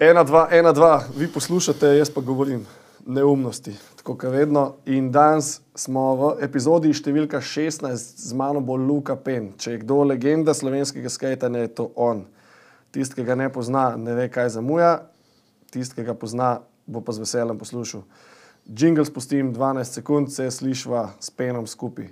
Ena, 0.00 0.22
dva, 0.24 0.48
ena, 0.50 0.70
dva, 0.72 1.02
vi 1.16 1.26
poslušate, 1.26 1.86
jaz 1.98 2.10
pa 2.10 2.20
govorim 2.20 2.60
neumnosti, 3.06 3.72
tako 3.96 4.14
kot 4.14 4.30
vedno. 4.30 4.76
In 4.86 5.08
danes 5.10 5.56
smo 5.74 6.04
v 6.14 6.28
epizodi 6.46 6.92
številka 6.94 7.40
16, 7.42 7.98
z 7.98 8.36
mano 8.38 8.62
bo 8.62 8.76
Luka 8.78 9.16
Pen. 9.18 9.48
Če 9.58 9.72
je 9.72 9.80
kdo 9.82 10.04
legenda 10.06 10.54
slovenskega 10.54 11.10
skajtanja, 11.10 11.64
je 11.64 11.72
to 11.80 11.88
on. 11.98 12.22
Tisti, 12.94 13.18
ki 13.18 13.26
ga 13.26 13.34
ne 13.42 13.50
pozna, 13.50 13.88
ne 13.98 14.14
ve, 14.14 14.28
kaj 14.30 14.52
zamuja, 14.60 14.92
tisti, 15.74 15.98
ki 15.98 16.06
ga 16.06 16.14
pozna, 16.14 16.52
bo 16.86 17.02
pa 17.02 17.18
z 17.18 17.26
veseljem 17.26 17.58
poslušal. 17.58 18.06
Jingle 18.70 19.02
spustim 19.02 19.50
12 19.50 19.98
sekund, 19.98 20.30
se 20.30 20.46
slišva 20.46 21.08
s 21.18 21.34
penom 21.34 21.66
skupaj. 21.66 22.06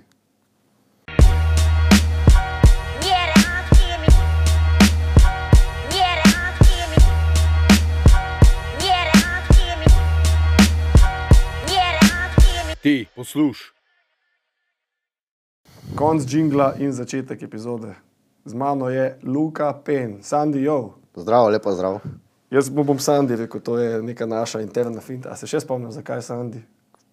Ti, 12.87 13.07
posluš. 13.15 13.73
Konc 15.95 16.23
jingla 16.33 16.73
in 16.79 16.93
začetek 16.93 17.41
epizode. 17.43 17.95
Z 18.45 18.53
mano 18.53 18.87
je 18.89 19.19
Luka 19.23 19.73
Pen, 19.85 20.23
Sandy 20.23 20.61
Joe. 20.63 20.89
Zdravo, 21.15 21.49
lepo 21.49 21.71
zdrav. 21.71 21.99
Jaz 22.51 22.69
mu 22.69 22.83
bom 22.87 22.99
Sandy 22.99 23.35
rekel, 23.35 23.61
to 23.61 23.75
je 23.77 24.01
neka 24.01 24.25
naša 24.25 24.61
interna 24.63 25.03
finta. 25.03 25.29
A 25.29 25.35
se 25.35 25.49
še 25.51 25.59
spomnim, 25.65 25.91
zakaj 25.91 26.23
Sandy? 26.23 26.63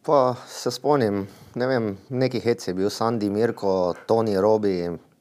Pa 0.06 0.36
se 0.46 0.70
spomnim, 0.70 1.24
ne 1.58 1.66
vem, 1.66 1.96
neki 2.08 2.38
hec 2.44 2.68
je 2.68 2.74
bil 2.74 2.90
Sandy, 2.90 3.30
Mirko, 3.30 3.96
Toni, 4.06 4.38
Robi, 4.38 4.76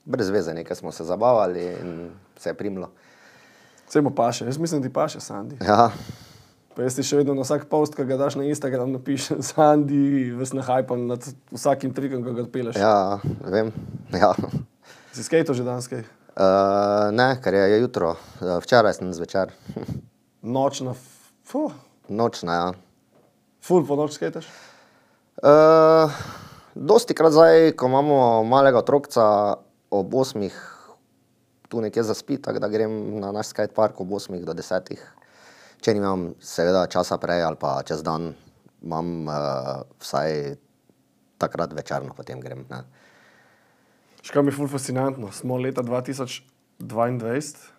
brez 0.05 0.29
veze, 0.29 0.53
nekaj 0.53 0.83
smo 0.83 0.93
se 0.93 1.03
zabavali 1.03 1.65
in 1.81 2.11
se 2.37 2.53
je 2.53 2.59
primlo. 2.61 2.91
Vse 3.87 4.05
mu 4.05 4.13
paše, 4.13 4.45
jaz 4.45 4.61
mislim, 4.61 4.85
da 4.85 4.87
ti 4.87 4.93
paše 4.93 5.17
Sandy. 5.19 5.57
Ja, 5.65 5.89
Pa 6.73 6.81
jaz 6.81 6.95
ti 6.97 7.03
še 7.05 7.19
vedno 7.19 7.35
na 7.37 7.43
vsak 7.45 7.67
post, 7.69 7.93
ki 7.93 8.05
ga 8.09 8.17
daš 8.17 8.33
na 8.39 8.47
Instagram, 8.49 8.95
napišem 8.95 9.43
Sandy, 9.45 10.31
ves 10.33 10.55
nahajpam 10.57 11.05
nad 11.05 11.21
vsakim 11.53 11.93
trikom, 11.93 12.23
ki 12.25 12.33
ga 12.33 12.45
odpeleš. 12.47 12.79
ja, 12.81 13.21
vem. 13.45 13.69
Ja. 14.23 14.33
Si 15.13 15.21
skejto 15.25 15.53
že 15.53 15.65
danes? 15.65 15.85
Uh, 15.89 17.13
ne, 17.13 17.37
ker 17.41 17.53
je 17.53 17.77
jutro, 17.81 18.15
uh, 18.41 18.57
včeraj 18.61 18.97
sem 18.97 19.13
zvečer, 19.13 19.53
Nočna, 20.57 20.93
fuh, 21.45 21.73
nočna. 22.09 22.53
Ja. 22.53 22.67
ful 23.61 23.85
po 23.85 23.95
noč 23.95 24.17
skejtaš? 24.17 24.49
Uh, 25.39 26.09
dosti 26.73 27.13
krat 27.13 27.37
zdaj, 27.37 27.77
ko 27.77 27.87
imamo 27.87 28.43
malega 28.43 28.81
otrokca 28.81 29.61
ob 29.93 30.09
8, 30.09 30.49
tu 31.69 31.81
nekje 31.81 32.03
zaspi, 32.03 32.41
tako 32.41 32.59
da 32.59 32.67
grem 32.67 33.21
na 33.21 33.31
naš 33.31 33.53
skate 33.53 33.73
park 33.73 34.01
ob 34.01 34.09
8 34.09 34.41
do 34.43 34.53
10. 34.57 34.97
Če 35.83 35.93
nimam 35.97 36.29
seveda 36.39 36.85
časa 36.87 37.17
prej 37.19 37.43
ali 37.43 37.59
pa 37.59 37.81
čez 37.83 38.03
dan, 38.07 38.29
imam 38.83 39.27
uh, 39.27 39.83
vsaj 39.99 40.55
takrat 41.41 41.73
večerno, 41.75 42.15
potem 42.15 42.39
grem. 42.39 42.63
Ne. 42.69 42.83
Še 44.23 44.31
kaj 44.31 44.45
mi 44.45 44.53
je 44.53 44.55
ful 44.55 44.69
fascinantno, 44.71 45.27
smo 45.35 45.57
leta 45.59 45.83
2022 45.83 47.73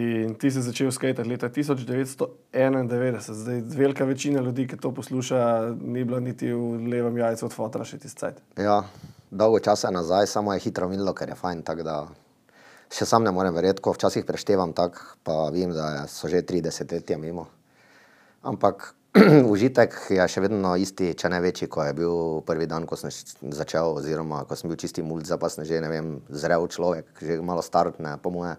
in 0.00 0.32
ti 0.40 0.48
si 0.48 0.62
začel 0.64 0.88
skejtati 0.96 1.28
leta 1.28 1.50
1991. 1.52 3.20
Zdaj, 3.20 3.60
velika 3.76 4.04
večina 4.08 4.40
ljudi, 4.40 4.64
ki 4.66 4.80
to 4.80 4.94
posluša, 4.96 5.76
ni 5.76 6.04
bila 6.04 6.20
niti 6.20 6.48
v 6.48 6.88
levem 6.88 7.20
jajcu 7.20 7.46
od 7.50 7.52
fotra 7.52 7.84
še 7.84 8.00
tisti 8.00 8.24
cajt. 8.24 8.40
Ja, 8.56 8.80
dolgo 9.28 9.60
časa 9.60 9.90
je 9.90 9.98
nazaj, 9.98 10.30
samo 10.32 10.56
je 10.56 10.64
hitro 10.64 10.88
minilo, 10.88 11.12
ker 11.12 11.28
je 11.28 11.36
fajn. 11.36 11.60
tako 11.68 11.84
Da 11.84 11.96
še 12.92 13.08
sam 13.08 13.24
ne 13.24 13.32
morem 13.32 13.54
verjeti, 13.56 13.80
ko 13.82 13.94
včasih 13.96 14.26
preštevam 14.28 14.74
tako, 14.76 15.16
pa 15.24 15.46
vem, 15.54 15.72
da 15.72 16.04
so 16.10 16.28
že 16.28 16.42
30 16.44 16.92
let 16.92 17.12
mimo. 17.18 17.46
Ampak 18.42 18.92
užitek 19.52 19.96
je 20.12 20.26
še 20.28 20.42
vedno 20.44 20.74
isti, 20.80 21.12
če 21.16 21.30
ne 21.32 21.40
večji, 21.44 21.68
kot 21.72 21.88
je 21.88 21.96
bil 21.96 22.42
prvi 22.48 22.68
dan, 22.68 22.86
ko 22.88 22.96
sem 22.96 23.12
začel, 23.52 23.96
oziroma 24.00 24.44
ko 24.48 24.56
sem 24.56 24.72
bil 24.72 24.80
čisti 24.80 25.04
mulj, 25.04 25.26
zdaj 25.28 25.40
pa 25.40 25.50
sem 25.52 25.64
že, 25.68 25.80
ne 25.84 25.90
vem, 25.92 26.12
zrel 26.28 26.68
človek, 26.68 27.16
že 27.20 27.40
malo 27.40 27.64
star, 27.64 27.92
ne, 27.98 28.16
po 28.20 28.32
moje. 28.34 28.56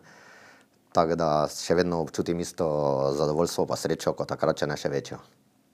Tako 0.94 1.18
da 1.18 1.30
še 1.50 1.78
vedno 1.78 2.04
občutim 2.06 2.42
isto 2.42 2.66
zadovoljstvo 3.18 3.66
pa 3.70 3.78
srečo, 3.78 4.14
kot 4.14 4.30
takrat, 4.30 4.62
če 4.62 4.70
ne 4.70 4.78
še 4.78 4.94
večjo. 4.94 5.22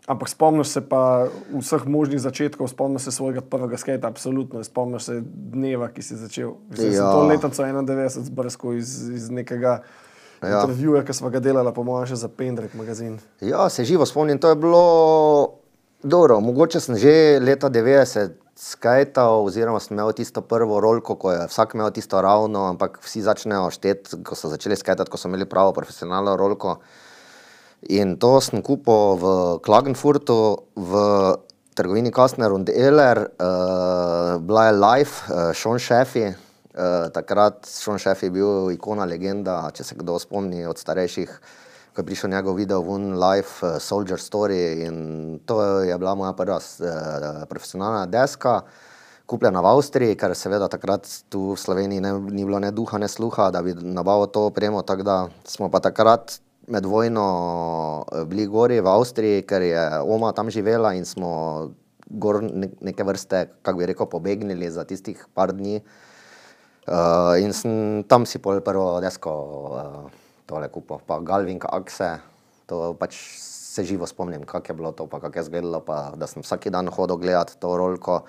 Ampak 0.07 0.29
spomniš 0.29 0.67
se 0.67 0.81
pa 0.81 1.27
vseh 1.53 1.85
možnih 1.85 2.21
začetkov, 2.21 2.67
spomniš 2.67 3.01
se 3.01 3.11
svojega 3.11 3.41
prvega 3.41 3.77
skejta, 3.77 4.07
absolutno, 4.07 4.63
spomniš 4.63 5.03
se 5.03 5.21
dneva, 5.23 5.89
ki 5.93 6.01
si 6.01 6.15
začel. 6.15 6.55
Mislim, 6.69 6.93
ja. 6.93 7.11
To 7.11 7.27
leto 7.27 7.49
91 7.49 8.23
zbrsko 8.31 8.73
iz, 8.73 9.09
iz 9.09 9.29
nekega. 9.29 9.81
Ja. 10.41 10.61
intervjuja, 10.61 11.03
ki 11.03 11.13
smo 11.13 11.29
ga 11.29 11.41
delali, 11.43 11.71
po 11.75 11.83
mojem, 11.83 12.05
še 12.13 12.15
za 12.21 12.29
Pendrek 12.31 12.71
magazin. 12.79 13.17
Ja, 13.43 13.65
se 13.69 13.83
živo 13.83 14.05
spomnim, 14.07 14.39
to 14.39 14.47
je 14.47 14.55
bilo 14.55 14.83
dobro. 16.03 16.39
Mogoče 16.39 16.79
sem 16.79 16.95
že 16.95 17.39
leta 17.43 17.67
90 17.69 18.37
skajtal, 18.59 19.43
oziroma 19.47 19.79
sem 19.79 19.95
imel 19.95 20.11
tisto 20.15 20.41
prvo 20.41 20.79
rolko, 20.83 21.15
ko 21.15 21.31
je 21.31 21.45
vsak 21.47 21.75
imel 21.75 21.91
tisto 21.95 22.21
ravno, 22.21 22.65
ampak 22.71 22.99
vsi 23.03 23.23
začnejo 23.23 23.69
šteti, 23.71 24.23
ko 24.23 24.35
so 24.35 24.51
začeli 24.51 24.75
skajtati, 24.75 25.11
ko 25.11 25.19
so 25.19 25.31
imeli 25.31 25.47
pravo 25.47 25.71
profesionalno 25.75 26.35
rolko. 26.39 26.79
In 27.87 28.17
to 28.19 28.41
sem 28.43 28.59
kupil 28.59 29.15
v 29.15 29.25
Klagenfurtu, 29.63 30.67
v 30.75 30.93
trgovini 31.79 32.11
Kastner 32.11 32.51
und 32.51 32.67
Ehler, 32.67 33.31
uh, 33.39 34.35
bila 34.43 34.67
je 34.67 34.73
live, 34.75 35.13
uh, 35.31 35.53
Sean 35.55 35.79
Sheffy. 35.79 36.35
Uh, 36.75 37.07
takrat 37.15 37.63
Sean 37.63 37.95
Sheffy 37.95 38.27
je 38.27 38.35
bil 38.35 38.75
ikona, 38.75 39.07
legenda, 39.07 39.71
če 39.71 39.87
se 39.87 39.95
kdo 39.95 40.19
spomni 40.19 40.67
od 40.67 40.75
starejših, 40.75 41.31
ko 41.95 42.03
je 42.03 42.07
prišel 42.11 42.35
njegov 42.35 42.59
video 42.59 42.83
ven 42.83 43.15
live, 43.15 43.47
uh, 43.63 43.79
Soldier 43.79 44.19
Story. 44.19 44.83
In 44.83 45.39
to 45.47 45.79
je 45.79 45.95
bila 45.95 46.19
moja 46.19 46.35
prva 46.35 46.59
uh, 46.59 47.47
profesionalna 47.47 48.03
deska. 48.11 48.59
Kupljena 49.23 49.63
v 49.63 49.71
Avstriji, 49.71 50.19
ker 50.19 50.35
seveda 50.35 50.67
takrat 50.67 51.07
tu 51.31 51.53
v 51.53 51.55
Sloveniji 51.55 52.03
ne, 52.03 52.11
ni 52.27 52.43
bilo 52.43 52.59
ne 52.59 52.75
duha, 52.75 52.99
ne 52.99 53.07
sluha, 53.07 53.53
da 53.55 53.63
bi 53.63 53.71
nabavil 53.71 54.27
to 54.27 54.49
opremo. 54.51 54.83
Tako 54.83 55.07
da 55.07 55.17
smo 55.47 55.71
pa 55.71 55.79
takrat 55.79 56.41
med 56.69 56.85
vojno 56.85 57.25
eh, 58.13 58.23
bili 58.29 58.45
gori 58.47 58.79
v 58.79 58.87
Avstriji, 58.87 59.45
ker 59.49 59.65
je 59.65 59.83
oma 60.05 60.31
tam 60.37 60.51
živela 60.53 60.93
in 60.93 61.05
smo 61.05 61.31
gor 62.09 62.41
ne, 62.43 62.71
neke 62.81 63.05
vrste, 63.05 63.47
kako 63.61 63.81
bi 63.81 63.89
rekel, 63.91 64.09
pobegnili 64.09 64.69
za 64.71 64.85
tistih 64.85 65.21
par 65.33 65.53
dni. 65.53 65.81
Uh, 66.89 67.37
in 67.37 67.53
sem 67.53 68.01
tam 68.09 68.25
si 68.25 68.39
pol 68.41 68.63
prvo 68.65 68.97
desko 69.03 69.29
uh, 69.29 70.07
tole 70.49 70.71
kupil, 70.73 70.97
pa 71.05 71.19
Galvin 71.21 71.61
Akse, 71.61 72.17
to 72.65 72.95
pač 72.97 73.13
se 73.37 73.85
živo 73.85 74.09
spomnim, 74.09 74.41
kako 74.41 74.71
je 74.71 74.77
bilo 74.79 74.91
to, 74.97 75.05
pa 75.05 75.19
kako 75.21 75.37
je 75.37 75.45
izgledalo, 75.45 75.83
pa 75.85 76.17
da 76.17 76.25
sem 76.25 76.41
vsak 76.41 76.65
dan 76.73 76.89
hodil 76.89 77.21
gledati 77.21 77.59
to 77.61 77.77
rolko 77.77 78.23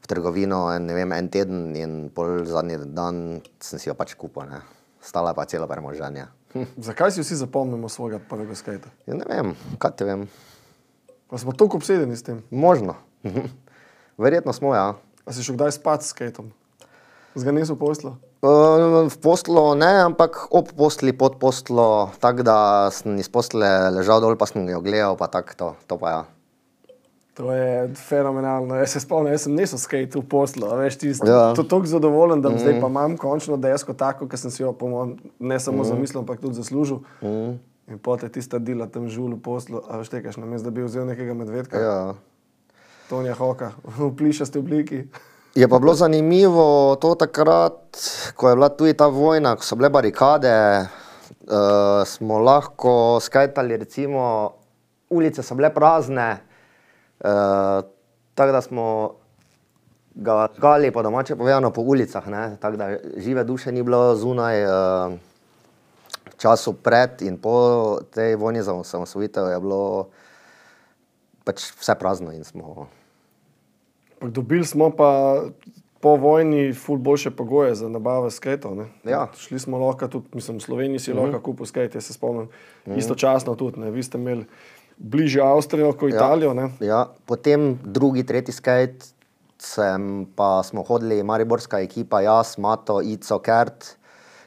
v 0.00 0.08
trgovino, 0.08 0.72
en, 0.72 0.88
ne 0.88 0.96
vem, 0.96 1.12
en 1.12 1.28
teden 1.28 1.76
in 1.76 2.08
pol 2.08 2.40
zadnji 2.48 2.80
dan 2.96 3.42
sem 3.60 3.76
si 3.76 3.92
jo 3.92 3.98
pač 3.98 4.16
kupil, 4.16 4.48
ne. 4.48 4.64
Stala 5.04 5.36
pa 5.36 5.44
celo 5.44 5.68
premoženje. 5.68 6.39
Zakaj 6.86 7.14
si 7.14 7.24
vsi 7.24 7.36
zapomnimo 7.40 7.88
svojega 7.88 8.20
prvega 8.30 8.54
skejta? 8.54 8.90
Ja, 9.06 9.14
ne 9.14 9.26
vem, 9.28 9.54
kaj 9.78 9.96
te 9.96 10.08
vem. 10.08 10.26
Pa 11.30 11.38
smo 11.38 11.52
toliko 11.52 11.78
obsedeni 11.78 12.16
s 12.16 12.26
tem. 12.26 12.42
Možno. 12.50 12.96
Verjetno 14.22 14.52
smo, 14.52 14.74
ja. 14.74 14.94
A 15.24 15.32
si 15.32 15.44
šel 15.46 15.54
kdaj 15.54 15.78
spat 15.78 16.02
s 16.02 16.14
skejtom? 16.14 16.50
Zganesel 17.38 17.78
poslo? 17.78 18.16
Uh, 18.42 19.06
v 19.06 19.16
poslo 19.22 19.76
ne, 19.78 20.00
ampak 20.08 20.48
ob 20.50 20.72
posli, 20.74 21.12
pod 21.12 21.36
poslo, 21.38 22.10
tako 22.18 22.42
da 22.42 22.56
sem 22.88 23.14
iz 23.20 23.28
posle 23.28 23.68
ležal 23.94 24.24
dol, 24.24 24.34
pa 24.40 24.48
sem 24.48 24.64
jo 24.64 24.80
gledal, 24.80 25.14
pa 25.20 25.28
tako 25.28 25.54
to, 25.54 25.68
to 25.86 26.00
pa 26.00 26.08
ja. 26.10 26.20
To 27.34 27.52
je 27.52 27.94
fenomenalno. 27.94 28.74
Jaz 28.74 28.90
se 28.90 29.00
spomnim, 29.00 29.32
jaz 29.32 29.46
sem 29.46 29.54
nesel 29.54 29.78
skate 29.78 30.18
v 30.18 30.24
poslu, 30.28 30.66
veš, 30.76 30.98
ti 30.98 31.14
si 31.14 31.26
Ja. 31.26 31.54
to 31.54 31.62
tako 31.62 31.86
zadovoljen, 31.86 32.42
da 32.42 32.50
mm. 32.50 32.58
zdaj 32.58 32.80
pa 32.80 32.86
imam 32.86 33.16
končno 33.16 33.56
desko 33.56 33.94
tako, 33.94 34.28
ker 34.28 34.38
sem 34.38 34.50
si 34.50 34.62
jo 34.62 34.72
po 34.72 34.88
mojem 34.88 35.16
ne 35.38 35.60
samo 35.60 35.82
mm. 35.82 35.84
zamislil, 35.84 36.20
ampak 36.20 36.40
tudi 36.40 36.58
zaslužil. 36.58 37.00
Mm. 37.22 37.58
In 37.90 37.98
potem 37.98 38.30
tista 38.30 38.58
dela 38.58 38.86
tam 38.86 39.08
žul 39.08 39.34
v 39.34 39.40
poslu, 39.42 39.82
a 39.88 39.98
veš, 39.98 40.10
tekaš 40.10 40.36
na 40.36 40.46
mestu, 40.46 40.70
da 40.70 40.74
bi 40.74 40.82
vzel 40.82 41.06
nekega 41.06 41.34
medvedka, 41.34 41.78
ja. 41.78 41.86
ja. 41.86 42.14
Tonja 43.10 43.34
Hoka, 43.34 43.72
v 43.98 44.10
plišasti 44.14 44.58
obliki. 44.58 45.06
Je 45.54 45.66
pa 45.68 45.78
bilo 45.82 45.94
zanimivo 45.94 46.94
to 47.02 47.14
takrat, 47.18 47.98
ko 48.38 48.48
je 48.48 48.54
bila 48.54 48.68
tudi 48.70 48.94
ta 48.94 49.10
vojna, 49.10 49.56
ko 49.58 49.66
so 49.66 49.74
bile 49.74 49.90
barikade, 49.90 50.86
uh, 51.50 52.06
smo 52.06 52.38
lahko 52.38 53.18
skajtali, 53.18 53.76
recimo, 53.82 54.54
ulice 55.10 55.42
so 55.42 55.58
bile 55.58 55.74
prazne, 55.74 56.38
tako 58.34 58.52
da 58.52 58.60
smo 58.60 59.14
ga 60.14 60.48
gali 60.58 60.90
po 60.90 61.02
domače 61.02 61.36
povedano 61.36 61.70
po 61.70 61.80
ulicah, 61.80 62.28
ne? 62.28 62.56
tako 62.60 62.76
da 62.76 62.96
žive 63.16 63.44
duše 63.44 63.72
ni 63.72 63.82
bilo 63.82 64.16
zunaj. 64.16 64.64
Uh, 64.64 65.18
v 66.30 66.36
času 66.36 66.72
pred 66.72 67.22
in 67.22 67.36
po 67.36 67.98
tej 68.14 68.36
vojni 68.36 68.62
za 68.62 68.72
osamosvojitev 68.72 69.50
je 69.50 69.60
bilo 69.60 70.08
pač 71.44 71.72
vse 71.80 71.94
prazno 71.98 72.32
in 72.32 72.44
smo 72.44 72.88
dobili 74.20 74.64
smo 74.64 74.90
pa 74.90 75.42
po 76.00 76.16
vojni 76.16 76.72
ful 76.72 76.96
boljše 76.96 77.30
pogoje 77.30 77.74
za 77.74 77.88
nabavo 77.88 78.30
skatov. 78.30 78.76
ne. 78.76 78.86
Ja. 79.04 79.28
Šli 79.36 79.58
smo 79.58 79.78
lahko 79.78 80.08
tudi, 80.08 80.26
mislim, 80.32 80.56
v 80.56 80.60
Sloveniji 80.60 80.98
si 80.98 81.12
lahko 81.12 81.40
kupil 81.40 81.66
skate, 81.66 81.98
jaz 81.98 82.04
se 82.04 82.12
spomnim. 82.12 82.48
Istočasno 82.96 83.54
tudi, 83.54 83.80
ne. 83.80 83.90
vi 83.90 84.02
ste 84.02 84.18
imeli 84.18 84.44
bližje 85.00 85.42
Avstrijo 85.42 85.92
kot 85.92 86.12
Italijo. 86.12 86.54
Ne. 86.54 86.68
Ja, 86.80 87.06
potem 87.26 87.78
drugi, 87.84 88.24
tretji 88.26 88.52
skate, 88.52 89.12
sem 89.60 90.26
pa 90.36 90.60
smo 90.64 90.84
hodili, 90.84 91.22
Mariborska 91.24 91.80
ekipa, 91.80 92.20
jaz, 92.24 92.58
Mato, 92.58 93.00
Ico, 93.02 93.40
Kert. 93.40 93.96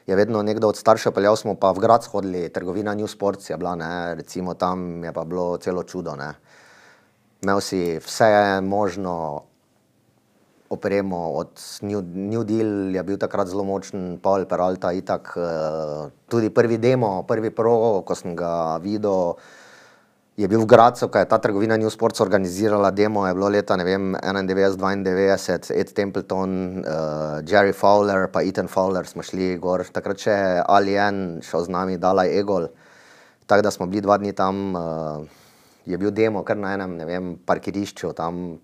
Je 0.06 0.16
vedno 0.16 0.42
nekdo 0.44 0.68
od 0.68 0.76
staršev 0.76 1.14
peljal, 1.16 1.36
smo 1.36 1.54
pa 1.56 1.72
v 1.72 1.80
grad 1.80 2.04
hodili, 2.12 2.48
trgovina 2.52 2.94
New 2.94 3.08
Sports 3.08 3.50
je 3.50 3.56
bila, 3.56 3.74
ne, 3.74 4.14
recimo 4.14 4.54
tam 4.54 5.04
je 5.04 5.12
pa 5.12 5.24
bilo 5.24 5.56
celo 5.56 5.82
čudo. 5.82 6.16
Ne. 6.16 6.34
Imel 7.42 7.60
si 7.60 7.98
vse 8.04 8.60
možno 8.62 9.42
opremo, 10.68 11.30
od 11.40 11.60
New, 11.82 12.02
New 12.02 12.44
Deal 12.44 12.94
je 12.94 13.02
bil 13.02 13.18
takrat 13.18 13.48
zelo 13.48 13.64
močen, 13.64 14.18
Paul 14.22 14.44
Peralta, 14.44 14.92
itak, 14.92 15.34
eh, 15.36 16.10
tudi 16.28 16.50
prvi 16.50 16.78
demo, 16.78 17.22
prvi 17.22 17.50
pro, 17.50 18.02
ko 18.04 18.14
sem 18.14 18.36
ga 18.36 18.76
videl, 18.82 19.38
je 20.34 20.48
bil 20.50 20.58
v 20.58 20.66
Gracu, 20.66 21.06
ko 21.06 21.22
je 21.22 21.30
ta 21.30 21.38
trgovina 21.38 21.78
New 21.78 21.90
Sports 21.90 22.18
organizirala 22.18 22.90
demo, 22.90 23.22
je 23.26 23.34
bilo 23.34 23.46
leta 23.46 23.76
ne 23.78 23.86
vem, 23.86 24.18
91, 24.18 25.06
92, 25.06 25.70
Ed 25.70 25.94
Templeton, 25.94 26.82
uh, 26.82 27.38
Jerry 27.46 27.70
Fowler, 27.70 28.26
pa 28.26 28.42
Ethan 28.42 28.66
Fowler 28.66 29.06
smo 29.06 29.22
šli 29.22 29.54
gor, 29.62 29.86
takrat 29.86 30.18
še 30.18 30.34
Alien 30.66 31.38
šel 31.38 31.70
z 31.70 31.70
nami, 31.70 32.02
Dalaj 32.02 32.34
Egol. 32.34 32.66
Tako 33.46 33.62
da 33.62 33.70
smo 33.70 33.86
bili 33.86 34.02
dva 34.02 34.18
dni 34.18 34.34
tam, 34.34 34.74
uh, 34.74 35.22
je 35.86 35.94
bil 35.94 36.10
demo 36.10 36.42
kar 36.42 36.58
na 36.58 36.74
enem, 36.74 36.98
ne 36.98 37.06
vem, 37.06 37.32
parkirišču 37.38 38.10
tam. 38.18 38.58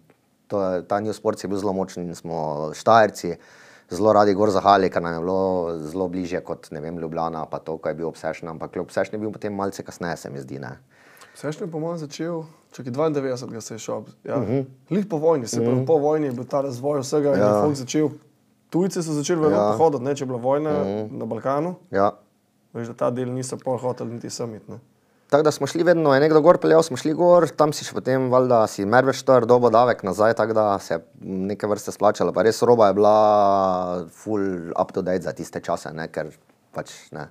To 0.51 0.83
ta 0.83 0.99
New 0.99 1.15
Sports 1.15 1.47
je 1.47 1.51
bil 1.53 1.61
zelo 1.63 1.71
močen 1.71 2.03
in 2.03 2.19
smo 2.19 2.75
štajerci 2.75 3.37
zelo 3.95 4.11
radi 4.15 4.35
gor 4.35 4.51
zahali, 4.51 4.91
ker 4.91 5.03
nam 5.03 5.15
je 5.15 5.23
bilo 5.23 5.43
zelo 5.87 6.11
bližje 6.11 6.43
kot 6.43 6.73
ne 6.75 6.83
vem, 6.83 6.99
Ljubljana, 6.99 7.47
pa 7.47 7.63
to, 7.63 7.79
ko 7.79 7.91
je 7.91 7.95
bil 7.95 8.11
obsešen, 8.11 8.51
ampak 8.51 8.75
obsešen 8.83 9.15
je 9.15 9.23
bil 9.23 9.31
potem 9.31 9.55
malce 9.55 9.87
kasneje, 9.87 10.19
se 10.19 10.31
mi 10.35 10.43
zdi. 10.43 10.59
Ne? 10.59 10.79
Sešni 11.41 11.67
je 11.67 11.71
po 11.73 11.81
mojem 11.81 11.97
začel, 11.99 12.43
čakaj 12.77 12.93
92, 12.93 13.49
ga 13.49 13.61
se 13.61 13.75
je 13.75 13.79
šel. 13.79 14.03
Ja. 14.25 14.37
Uh 14.37 14.49
-huh. 14.49 14.65
Lih 14.91 15.07
po 15.07 15.17
vojni, 15.17 15.47
se 15.47 15.57
pravi, 15.57 15.73
uh 15.73 15.79
-huh. 15.79 15.87
po 15.87 15.97
vojni 15.97 16.27
je 16.27 16.33
bil 16.33 16.45
ta 16.45 16.61
razvoj 16.61 17.01
vsega 17.01 17.29
ja. 17.29 17.35
in 17.35 17.41
je 17.41 17.63
folk 17.63 17.75
začel. 17.75 18.09
Tujci 18.71 19.03
so 19.03 19.13
začeli 19.13 19.41
v 19.41 19.45
Evropo 19.45 19.63
Ja. 19.63 19.71
ja. 19.71 19.77
hoditi, 19.77 20.05
ne, 20.05 20.15
če 20.15 20.23
je 20.23 20.27
bila 20.27 20.39
vojna 20.39 20.71
uh 20.71 20.87
-huh. 20.87 21.19
na 21.19 21.25
Balkanu. 21.25 21.75
Ja. 21.91 22.13
Veš, 22.73 22.89
da 22.89 22.95
ta 22.95 23.11
del 23.11 23.33
niso 23.33 23.57
pol 23.57 23.79
hoteli 23.79 24.13
niti 24.13 24.31
samit. 24.31 24.69
Ne. 24.69 24.79
Tako 25.31 25.43
da 25.43 25.51
smo 25.51 25.67
šli 25.67 25.83
vedno, 25.83 26.15
je 26.15 26.21
nekdo 26.21 26.41
gor 26.41 26.59
peljal, 26.59 26.83
smo 26.83 26.97
šli 26.97 27.15
gor, 27.15 27.49
tam 27.49 27.73
si 27.73 27.85
še 27.85 27.95
potem, 27.95 28.31
valjda, 28.31 28.67
si 28.67 28.85
merveč 28.85 29.23
to 29.23 29.41
dobo 29.41 29.71
davek 29.71 30.03
nazaj, 30.03 30.35
tako 30.35 30.53
da 30.53 30.79
se 30.79 30.95
je 30.95 31.01
neke 31.21 31.67
vrste 31.67 31.93
splačalo. 31.93 32.33
Pa 32.33 32.43
res 32.43 32.63
roba 32.63 32.87
je 32.87 32.95
bila 32.95 34.07
full 34.11 34.71
up 34.83 34.93
to 34.93 35.03
date 35.03 35.23
za 35.23 35.33
tiste 35.33 35.61
čase, 35.61 35.93
ne, 35.93 36.09
ker 36.09 36.27
pač 36.73 36.91
ne. 37.13 37.29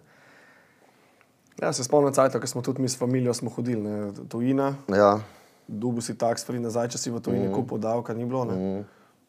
Ja, 1.62 1.74
se 1.74 1.84
spomnim 1.84 2.14
ko 2.14 2.48
smo 2.48 2.62
tudi 2.62 2.82
mi 2.82 2.90
s 2.90 2.98
familijo 2.98 3.34
hodili, 3.56 3.82
ne, 3.82 4.14
tujina, 4.30 4.76
Ja, 4.88 5.20
dubu 5.68 6.02
si 6.02 6.18
tax 6.18 6.46
free 6.46 6.60
nazaj, 6.60 6.90
če 6.90 6.98
si 6.98 7.12
v 7.14 7.22
tujini 7.22 7.48
mm. 7.48 7.54
kupil 7.54 7.78
davka, 7.78 8.14
ni 8.14 8.26
bilo. 8.26 8.46
Ne. 8.50 8.84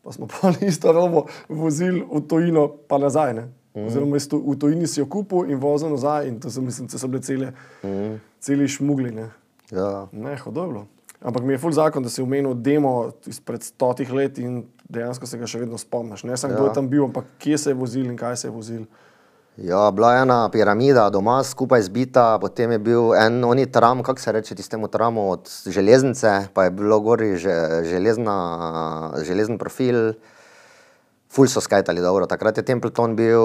Pa 0.05 0.13
smo 0.13 0.29
pa 0.31 0.53
isto 0.65 0.93
robo 0.93 1.27
vozili 1.49 2.01
v 2.01 2.23
tujino, 2.29 2.69
pa 2.89 2.99
nazaj. 2.99 3.35
Ne. 3.35 3.49
Oziroma, 3.75 4.17
iz 4.17 4.27
tu- 4.29 4.41
v 4.43 4.57
tujini 4.59 4.89
si 4.91 5.01
jo 5.01 5.07
kupil 5.07 5.51
in 5.51 5.61
vozil 5.61 5.93
nazaj, 5.93 6.29
in 6.29 6.41
to 6.41 6.51
so, 6.51 6.63
mislim, 6.65 6.89
so 6.89 7.09
bile 7.09 7.23
cele, 7.23 7.53
mm. 7.85 8.17
celi 8.41 8.69
šmugli. 8.69 9.13
Ne. 9.15 9.29
ja. 9.71 10.09
Ne, 10.13 10.39
hudo 10.39 10.65
je 10.65 10.73
bilo. 10.73 10.87
Ampak 11.21 11.45
mi 11.45 11.53
je 11.53 11.61
ful 11.61 11.73
zakon, 11.77 12.03
da 12.03 12.09
si 12.09 12.23
omenil 12.23 12.55
demo 12.57 13.13
izpred 13.29 13.63
stotih 13.63 14.09
let 14.13 14.39
in 14.41 14.65
dejansko 14.89 15.29
se 15.29 15.39
ga 15.39 15.47
še 15.47 15.61
vedno 15.61 15.79
spomniš. 15.79 16.25
Ne 16.25 16.37
samo, 16.41 16.55
ja. 16.55 16.57
kdo 16.57 16.71
je 16.71 16.75
tam 16.79 16.89
bil, 16.89 17.05
ampak 17.05 17.29
kje 17.39 17.59
se 17.59 17.71
je 17.71 17.77
vozil 17.77 18.09
in 18.09 18.17
kaj 18.17 18.41
se 18.41 18.49
je 18.49 18.55
vozil. 18.55 18.87
Ja, 19.57 19.91
bila 19.91 20.15
je 20.15 20.23
ena 20.23 20.49
piramida 20.49 21.09
doma 21.11 21.43
skupaj 21.45 21.83
zbita, 21.83 22.39
potem 22.39 22.71
je 22.71 22.79
bil 22.79 23.15
en 23.19 23.45
oni 23.45 23.67
tram, 23.67 24.03
kako 24.03 24.21
se 24.21 24.33
reče 24.33 24.55
tistemu 24.55 24.89
tramu 24.89 25.31
od 25.31 25.51
železnice, 25.67 26.49
pa 26.55 26.65
je 26.65 26.71
bilo 26.71 27.01
gori 27.01 27.37
že, 27.37 27.83
železna, 27.85 28.37
železen 29.27 29.59
profil. 29.59 30.13
Ful 31.31 31.47
so 31.47 31.61
skajtali 31.61 32.01
dobro. 32.03 32.27
Takrat 32.27 32.57
je 32.59 32.65
Templeton 32.65 33.17
bil, 33.17 33.43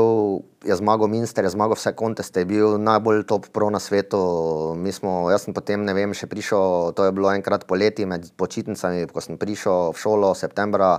je 0.66 0.76
zmagal 0.76 1.08
Minster, 1.08 1.46
je 1.46 1.54
zmagal 1.54 1.78
vse 1.78 1.94
konteste, 1.94 2.42
je 2.42 2.46
bil 2.46 2.78
najbolj 2.82 3.26
top 3.30 3.46
pro 3.54 3.70
na 3.70 3.80
svetu. 3.80 4.74
Mi 4.78 4.92
smo, 4.92 5.30
jaz 5.30 5.46
sem 5.46 5.54
potem, 5.54 5.86
ne 5.86 5.94
vem, 5.94 6.14
še 6.14 6.26
prišel, 6.26 6.96
to 6.98 7.06
je 7.06 7.14
bilo 7.14 7.30
enkrat 7.30 7.68
poleti 7.70 8.06
med 8.10 8.26
počitnicami, 8.42 9.06
ko 9.06 9.22
sem 9.22 9.38
prišel 9.38 9.94
v 9.94 10.02
šolo 10.02 10.34
septembra, 10.34 10.98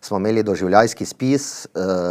smo 0.00 0.16
imeli 0.16 0.42
doživljajski 0.42 1.04
spis, 1.04 1.66
eh, 1.66 1.68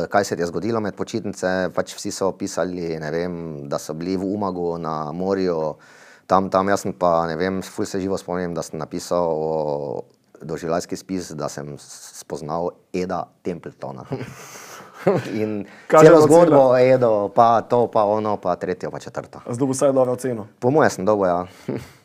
kaj 0.10 0.24
se 0.24 0.36
je 0.40 0.46
zgodilo 0.46 0.80
med 0.80 0.96
počitnice, 0.96 1.70
pač 1.76 1.96
vsi 1.96 2.12
so 2.12 2.32
pisali, 2.32 3.00
ne 3.00 3.12
vem, 3.12 3.68
da 3.70 3.80
so 3.80 3.94
bili 3.94 4.18
v 4.18 4.26
Umagu 4.26 4.78
na 4.78 5.12
morju, 5.12 5.76
tam, 6.28 6.50
tam, 6.50 6.70
jaz 6.70 6.86
pa, 7.00 7.28
ne 7.28 7.36
vem, 7.36 7.62
ful 7.62 7.86
se 7.86 8.00
živo 8.00 8.18
spomnim, 8.18 8.54
da 8.54 8.62
sem 8.62 8.80
napisal 8.80 9.28
o 9.32 10.04
doživljajski 10.42 10.96
spis, 10.96 11.32
da 11.32 11.50
sem 11.50 11.76
spoznal 11.80 12.72
Eda 12.94 13.26
Templetona. 13.42 14.06
In 15.34 15.60
je 15.92 16.00
celo 16.02 16.22
zgodbo 16.22 16.60
o 16.72 16.78
Edu, 16.78 17.30
pa 17.36 17.62
to, 17.62 17.88
pa 17.88 18.04
ono, 18.04 18.38
pa 18.38 18.56
tretjo, 18.56 18.92
pa 18.92 19.00
četrto. 19.00 19.40
Zdaj 19.46 19.68
bo 19.68 19.74
vsaj 19.74 19.94
dobro 19.94 20.14
oceno. 20.14 20.48
Po 20.60 20.70
mojem 20.70 20.90
sem 20.92 21.06
dobo, 21.06 21.26
ja. 21.26 21.46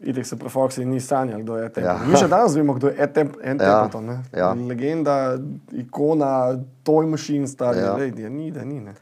Idek 0.00 0.26
se 0.26 0.36
prefoksi 0.36 0.84
ni 0.84 1.00
sanjal, 1.00 1.42
kdo 1.42 1.56
je 1.56 1.68
Templeton. 1.68 1.84
Ja. 1.96 2.02
Ja. 2.02 2.08
Mi 2.08 2.16
še 2.16 2.28
danes 2.28 2.54
vemo, 2.56 2.74
kdo 2.74 2.88
je 2.88 3.06
Tem 3.12 3.32
en 3.42 3.58
Ja, 3.60 3.82
Templeton. 3.82 4.06
ne. 4.06 4.16
ja. 4.32 4.52
Legenda, 4.54 5.36
ikona, 5.72 6.56
toj 6.82 7.06
mašin, 7.06 7.46
stari, 7.48 7.78
Ja. 7.78 7.98
ja. 7.98 8.28
ni, 8.28 8.50
da 8.50 8.64
ni. 8.64 8.80
Ne. 8.80 8.94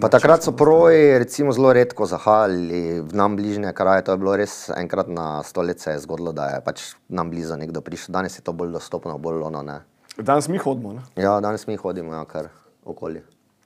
Pa 0.00 0.08
takrat 0.08 0.42
so 0.42 0.52
proji 0.52 1.18
recimo 1.18 1.52
zelo 1.52 1.72
redko 1.72 2.06
zahajali 2.06 3.00
v 3.00 3.12
nam 3.12 3.36
bližnje 3.36 3.72
kraje, 3.72 4.04
to 4.04 4.12
je 4.12 4.18
bilo 4.18 4.36
res 4.36 4.70
enkrat 4.70 5.08
na 5.08 5.42
stoletje 5.42 5.92
je 5.92 5.98
zgodilo, 5.98 6.32
da 6.32 6.46
je 6.46 6.60
pač 6.64 6.94
nam 7.08 7.28
blizu 7.30 7.56
nekdo 7.56 7.80
prišel. 7.80 8.12
Danes 8.12 8.38
je 8.38 8.42
to 8.42 8.52
bolj 8.52 8.72
dostopno, 8.72 9.18
bolj 9.18 9.42
ono 9.42 9.62
ne. 9.62 9.80
Danes 10.16 10.48
mi 10.48 10.56
hodimo. 10.58 10.92
Ne. 10.92 11.02
Ja, 11.16 11.40
danes 11.40 11.66
mi 11.66 11.76
hodimo, 11.76 12.14
ja, 12.14 12.24
kar 12.24 12.48
okoli. 12.84 13.20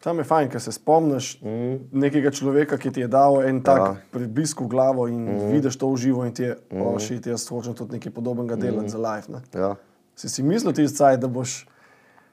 Tam 0.06 0.20
je 0.22 0.24
fajn, 0.24 0.48
ker 0.52 0.62
se 0.62 0.70
spomniš 0.70 1.32
mm. 1.42 1.90
nekega 1.98 2.30
človeka, 2.30 2.78
ki 2.78 2.92
ti 2.94 3.02
je 3.02 3.08
dal 3.10 3.40
en 3.42 3.58
tak 3.58 3.80
ja. 3.82 3.88
prebisk 4.14 4.60
v 4.62 4.68
glavo 4.70 5.08
in 5.10 5.24
mm. 5.26 5.48
vidiš 5.50 5.74
to 5.80 5.88
v 5.90 5.98
živo 5.98 6.22
in 6.22 6.30
ti 6.30 6.44
je, 6.46 6.52
mm. 6.54 6.82
oh, 6.82 6.94
šit, 7.02 7.26
jaz 7.26 7.48
hočem 7.50 7.74
tudi 7.74 7.98
nekaj 7.98 8.14
podobnega 8.14 8.54
delati 8.54 8.86
mm. 8.86 8.92
za 8.94 9.00
life. 9.02 9.32
Ne. 9.32 9.40
Ja. 9.50 9.72
Si 10.14 10.30
si 10.30 10.46
mislil 10.46 10.76
ti 10.78 10.86
zdaj, 10.86 11.18
da 11.18 11.26
boš 11.26 11.66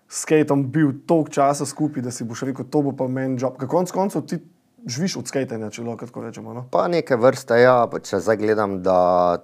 s 0.05 0.21
skatom 0.21 0.67
bil 0.69 0.91
toliko 1.09 1.33
časa 1.33 1.65
skupaj, 1.65 2.05
da 2.05 2.13
si 2.13 2.27
boš 2.29 2.45
rekel, 2.45 2.67
to 2.69 2.83
bo 2.85 2.93
pa 2.93 3.07
meni 3.09 3.41
job. 3.41 3.57
Ker 3.57 3.71
konc 3.71 3.89
koncev 3.89 4.27
ti 4.29 4.37
živiš 4.85 5.15
od 5.23 5.31
skatanja, 5.31 5.71
če 5.73 5.85
lahko 5.87 6.05
tako 6.11 6.27
rečemo. 6.27 6.53
No? 6.53 6.65
Pa 6.69 6.85
neke 6.91 7.17
vrste, 7.17 7.57
ja, 7.57 7.79
če 7.89 8.19
zdaj 8.21 8.37
gledam, 8.37 8.83
da 8.85 8.99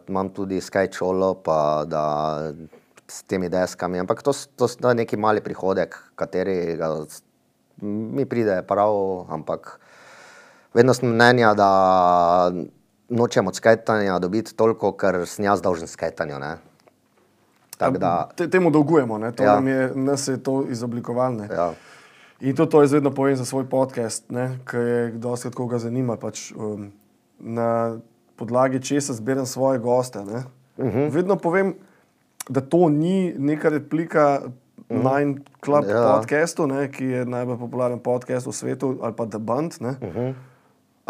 imam 0.05 0.29
tudi 0.35 0.61
Sky 0.61 0.85
čolo, 0.93 1.33
pa 1.41 1.81
da 1.89 2.03
s 3.09 3.23
temi 3.25 3.49
deskami, 3.49 4.03
ampak 4.03 4.21
to, 4.21 4.35
to 4.53 4.69
je 4.69 4.99
neki 5.01 5.17
mali 5.17 5.41
prihodek, 5.41 5.97
katerega 6.19 6.93
mi 7.81 8.25
pride 8.25 8.61
prav, 8.67 8.93
ampak 9.29 9.79
vedno 10.73 10.93
sem 10.93 11.09
mnenja, 11.09 11.53
da 11.53 12.51
nočem 13.09 13.47
od 13.47 13.55
skajtanja 13.55 14.19
dobiti 14.19 14.55
toliko, 14.55 14.91
ker 14.91 15.25
sem 15.27 15.45
jaz 15.45 15.61
dolžen 15.61 15.87
skajtanju. 15.87 16.39
ne. 16.39 16.57
Tako 17.77 17.97
da, 17.97 18.29
Te, 18.35 18.49
temu 18.49 18.71
dolgujemo, 18.71 19.17
ne? 19.17 19.31
to 19.31 19.43
Ja. 19.43 19.49
ja. 19.49 19.55
nam 19.55 19.67
je, 19.67 19.91
nas 19.95 20.27
je 20.27 20.43
to 20.43 20.65
izoblikovalo. 20.69 21.35
ne. 21.35 21.47
ja, 21.51 21.73
In 22.39 22.55
to, 22.55 22.65
to 22.65 22.81
jaz 22.81 22.93
vedno 22.93 23.11
povem 23.11 23.35
za 23.35 23.45
svoj 23.45 23.69
podcast, 23.69 24.23
ki 24.69 24.77
je 24.77 25.11
dosti 25.11 25.51
koga 25.51 25.79
zanima. 25.79 26.15
Pač, 26.15 26.51
um, 26.55 26.91
na 27.39 27.99
podlagi 28.35 28.79
česa 28.81 29.13
zbiram 29.13 29.45
svoje 29.45 29.79
goste. 29.79 30.19
Uh 30.19 30.27
-huh. 30.77 31.11
Vedno 31.11 31.35
povem, 31.35 31.73
da 32.49 32.61
to 32.61 32.89
ni 32.89 33.33
neka 33.37 33.69
replika 33.69 34.41
uh 34.89 34.97
-huh. 34.97 35.19
Nine 35.19 35.41
Club 35.63 35.85
Ja. 35.89 36.15
podcastu, 36.15 36.67
ne, 36.67 36.91
ki 36.91 37.05
je 37.05 37.25
najbolj 37.25 37.57
popularen 37.57 37.99
podcast 37.99 38.47
v 38.47 38.51
svetu, 38.51 38.97
ali 39.01 39.13
pa 39.15 39.25
The 39.25 39.39
Band. 39.39 39.73
Uh 39.81 39.87
-huh. 39.87 40.33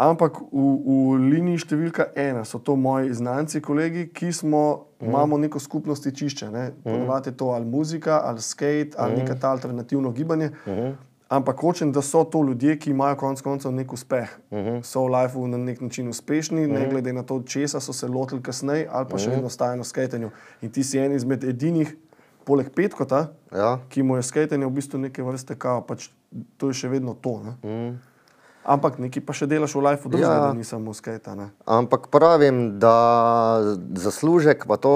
Ampak 0.00 0.38
v, 0.48 0.62
v 0.80 1.18
liniji 1.28 1.58
številka 1.58 2.06
ena 2.16 2.40
so 2.48 2.56
to 2.58 2.72
moji 2.76 3.12
znanci, 3.12 3.60
kolegi, 3.60 4.06
ki 4.08 4.32
smo, 4.32 4.86
mm. 4.96 5.10
imamo 5.10 5.36
neko 5.38 5.60
skupnost 5.60 6.08
čišče. 6.16 6.48
Ne? 6.50 6.70
Ponovadi 6.84 7.28
je 7.28 7.36
to 7.36 7.50
ali 7.52 7.68
muzika, 7.68 8.22
ali 8.24 8.40
skate, 8.40 8.96
ali 8.96 9.12
mm. 9.12 9.18
neko 9.18 9.34
ta 9.34 9.50
alternativno 9.52 10.12
gibanje. 10.16 10.50
Mm. 10.64 10.96
Ampak 11.30 11.60
hočem, 11.60 11.92
da 11.92 12.00
so 12.02 12.24
to 12.24 12.40
ljudje, 12.42 12.78
ki 12.80 12.90
imajo 12.90 13.18
konec 13.20 13.44
koncev 13.44 13.76
nek 13.76 13.92
uspeh. 13.92 14.32
Mm 14.50 14.56
-hmm. 14.56 14.82
So 14.82 15.04
v 15.04 15.12
lifeu 15.14 15.46
na 15.46 15.58
nek 15.58 15.80
način 15.80 16.08
uspešni, 16.08 16.66
mm 16.66 16.70
-hmm. 16.70 16.78
ne 16.78 16.88
glede 16.88 17.12
na 17.12 17.22
to, 17.22 17.42
česa 17.42 17.80
so 17.80 17.92
se 17.92 18.08
lotili 18.08 18.42
kasneje, 18.42 18.88
ali 18.90 19.06
pa 19.06 19.14
mm 19.14 19.18
-hmm. 19.18 19.24
še 19.24 19.30
vedno 19.30 19.48
stajajo 19.48 19.76
na 19.76 19.84
skatenju. 19.84 20.30
In 20.62 20.70
ti 20.70 20.82
si 20.82 20.98
en 20.98 21.12
izmed 21.12 21.44
edinih, 21.44 21.96
poleg 22.44 22.70
petkota, 22.74 23.28
ja. 23.52 23.78
ki 23.88 24.02
mu 24.02 24.16
je 24.16 24.22
skatenje 24.26 24.66
v 24.66 24.74
bistvu 24.78 24.98
neke 24.98 25.22
vrste 25.22 25.56
kao, 25.58 25.82
pač 25.86 26.08
to 26.56 26.70
je 26.70 26.82
še 26.82 26.88
vedno 26.92 27.14
to. 27.14 27.40
Ne? 27.42 27.98
Ampak 28.60 29.00
nekaj 29.00 29.24
pa 29.24 29.32
še 29.32 29.48
delaš 29.48 29.74
v 29.74 29.82
lifeu, 29.88 30.10
drugega, 30.12 30.30
Ja. 30.30 30.40
da 30.48 30.52
ni 30.52 30.64
samo 30.64 30.92
skate. 30.94 31.32
Ne? 31.34 31.50
Ampak 31.64 32.10
pravim, 32.12 32.78
da 32.78 32.94
zaslužek 33.96 34.66
pa 34.68 34.76
to 34.76 34.92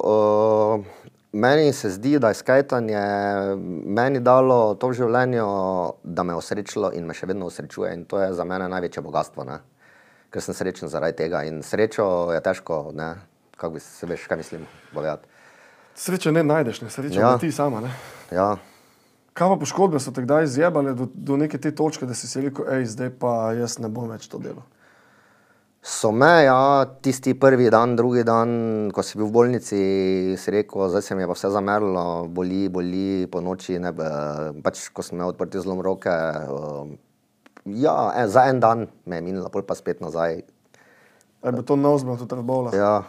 uh, 0.00 1.02
meni 1.32 1.72
se 1.72 1.90
zdi, 1.90 2.18
da 2.18 2.32
je 2.32 2.40
skajtanje 2.40 3.02
meni 3.84 4.20
dalo 4.20 4.74
to 4.74 4.88
v 4.88 4.96
življenju, 5.04 5.46
da 6.04 6.24
me 6.24 6.32
je 6.32 6.40
osrečilo 6.40 6.92
in 6.96 7.06
me 7.06 7.14
še 7.14 7.28
vedno 7.28 7.46
osrečuje. 7.52 7.92
In 7.94 8.04
to 8.08 8.20
je 8.20 8.32
za 8.32 8.44
mene 8.44 8.68
največje 8.68 9.04
bogatstvo, 9.04 9.44
ne? 9.44 9.60
ker 10.32 10.40
sem 10.40 10.56
srečen 10.56 10.88
zaradi 10.88 11.16
tega. 11.24 11.44
In 11.44 11.60
srečo 11.60 12.32
je 12.32 12.40
težko, 12.40 12.88
ne, 12.96 13.12
kako 13.52 13.74
bi 13.76 13.80
se 13.84 14.08
veš, 14.08 14.24
kaj 14.26 14.40
mislim 14.40 14.64
povedati. 14.94 15.28
Sreče 15.94 16.32
ne 16.32 16.42
najdeš, 16.42 16.80
ne 16.80 16.90
srečo 16.90 17.20
Ja. 17.20 17.38
ti 17.38 17.52
sama. 17.52 17.80
Ne? 17.80 17.90
Ja, 18.30 18.56
Kaj 19.32 19.48
pa 19.48 19.56
poškodbe 19.56 20.00
so 20.00 20.12
te 20.12 20.22
kdaj 20.22 20.44
izjebale 20.44 20.92
do, 20.92 21.06
do 21.14 21.36
neke 21.36 21.56
te 21.58 21.70
točke, 21.72 22.04
da 22.06 22.12
si 22.14 22.28
si 22.28 22.40
rekel, 22.40 22.66
hej, 22.68 22.84
zdaj 22.86 23.10
pa 23.16 23.52
jaz 23.56 23.78
ne 23.80 23.88
bom 23.88 24.10
več 24.10 24.26
to 24.28 24.36
delal. 24.38 24.60
So 25.82 26.12
me, 26.12 26.44
ja, 26.44 26.84
tisti 27.02 27.32
prvi 27.34 27.70
dan, 27.72 27.96
drugi 27.96 28.22
dan, 28.28 28.90
ko 28.94 29.02
si 29.02 29.16
bil 29.18 29.26
v 29.26 29.32
bolnici, 29.32 29.80
si 30.38 30.52
rekel, 30.52 30.84
zdaj 30.92 31.02
se 31.02 31.16
mi 31.16 31.24
je 31.24 31.30
pa 31.32 31.34
vse 31.34 31.48
zamerilo, 31.50 32.28
boli, 32.28 32.68
boli 32.68 33.24
po 33.26 33.40
noči. 33.40 33.80
Ne, 33.80 33.90
pač, 34.62 34.84
ko 34.92 35.02
sem 35.02 35.16
imel 35.16 35.32
odprti 35.32 35.64
zlom 35.64 35.80
roke, 35.80 36.12
eh, 36.12 36.92
ja, 37.80 38.12
en, 38.14 38.28
za 38.28 38.44
en 38.52 38.60
dan 38.60 38.86
me 39.06 39.16
je 39.16 39.24
minilo, 39.24 39.48
pol 39.48 39.64
pa 39.64 39.74
spet 39.74 40.04
nazaj. 40.04 40.44
Je 41.42 41.50
bilo 41.50 41.64
to 41.64 41.74
to 42.20 42.26
trbola. 42.28 42.70
Ja. 42.76 42.78
Ja, 42.78 43.02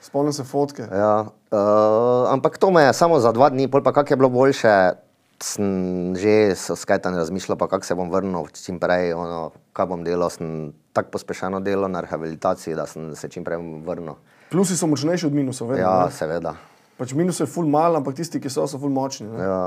Spomnim 0.00 0.32
se 0.32 0.44
fotke. 0.44 0.86
ja, 0.88 1.26
uh, 1.50 2.32
ampak 2.32 2.58
to 2.58 2.70
me 2.70 2.82
je 2.88 2.92
samo 2.92 3.20
za 3.20 3.32
dva 3.32 3.50
dni, 3.50 3.68
pol 3.70 3.82
pa 3.82 3.92
kak 3.92 4.10
je 4.10 4.16
bilo 4.16 4.28
boljše. 4.28 4.98
Sem 5.40 6.12
že 6.20 6.52
s 6.52 6.68
skajtanjem 6.76 7.16
razmišljal, 7.16 7.56
pa 7.56 7.64
kako 7.64 7.84
se 7.84 7.94
bom 7.96 8.10
vrnil 8.12 8.44
čim 8.52 8.76
prej, 8.76 9.16
ono, 9.16 9.56
kaj 9.72 9.86
bom 9.88 10.04
delal. 10.04 10.28
Sem 10.28 10.76
tako 10.92 11.16
pospešeno 11.16 11.64
delal 11.64 11.88
na 11.88 12.04
rehabilitaciji, 12.04 12.76
da 12.76 12.84
sem 12.84 13.14
se 13.16 13.28
čim 13.32 13.44
prej 13.44 13.56
vrnil. 13.86 14.20
Plusi 14.52 14.76
so 14.76 14.84
močnejši 14.86 15.26
od 15.26 15.32
minusov, 15.32 15.72
vedno. 15.72 15.86
Ja, 15.86 16.04
ne? 16.04 16.12
seveda. 16.12 16.58
Pač 17.00 17.16
minus 17.16 17.40
je 17.40 17.46
ful 17.48 17.64
mal, 17.64 17.96
ampak 17.96 18.20
tisti, 18.20 18.36
ki 18.36 18.52
so, 18.52 18.66
so 18.68 18.76
ful 18.76 18.92
močni. 18.92 19.30
Ne? 19.32 19.40
Ja. 19.40 19.62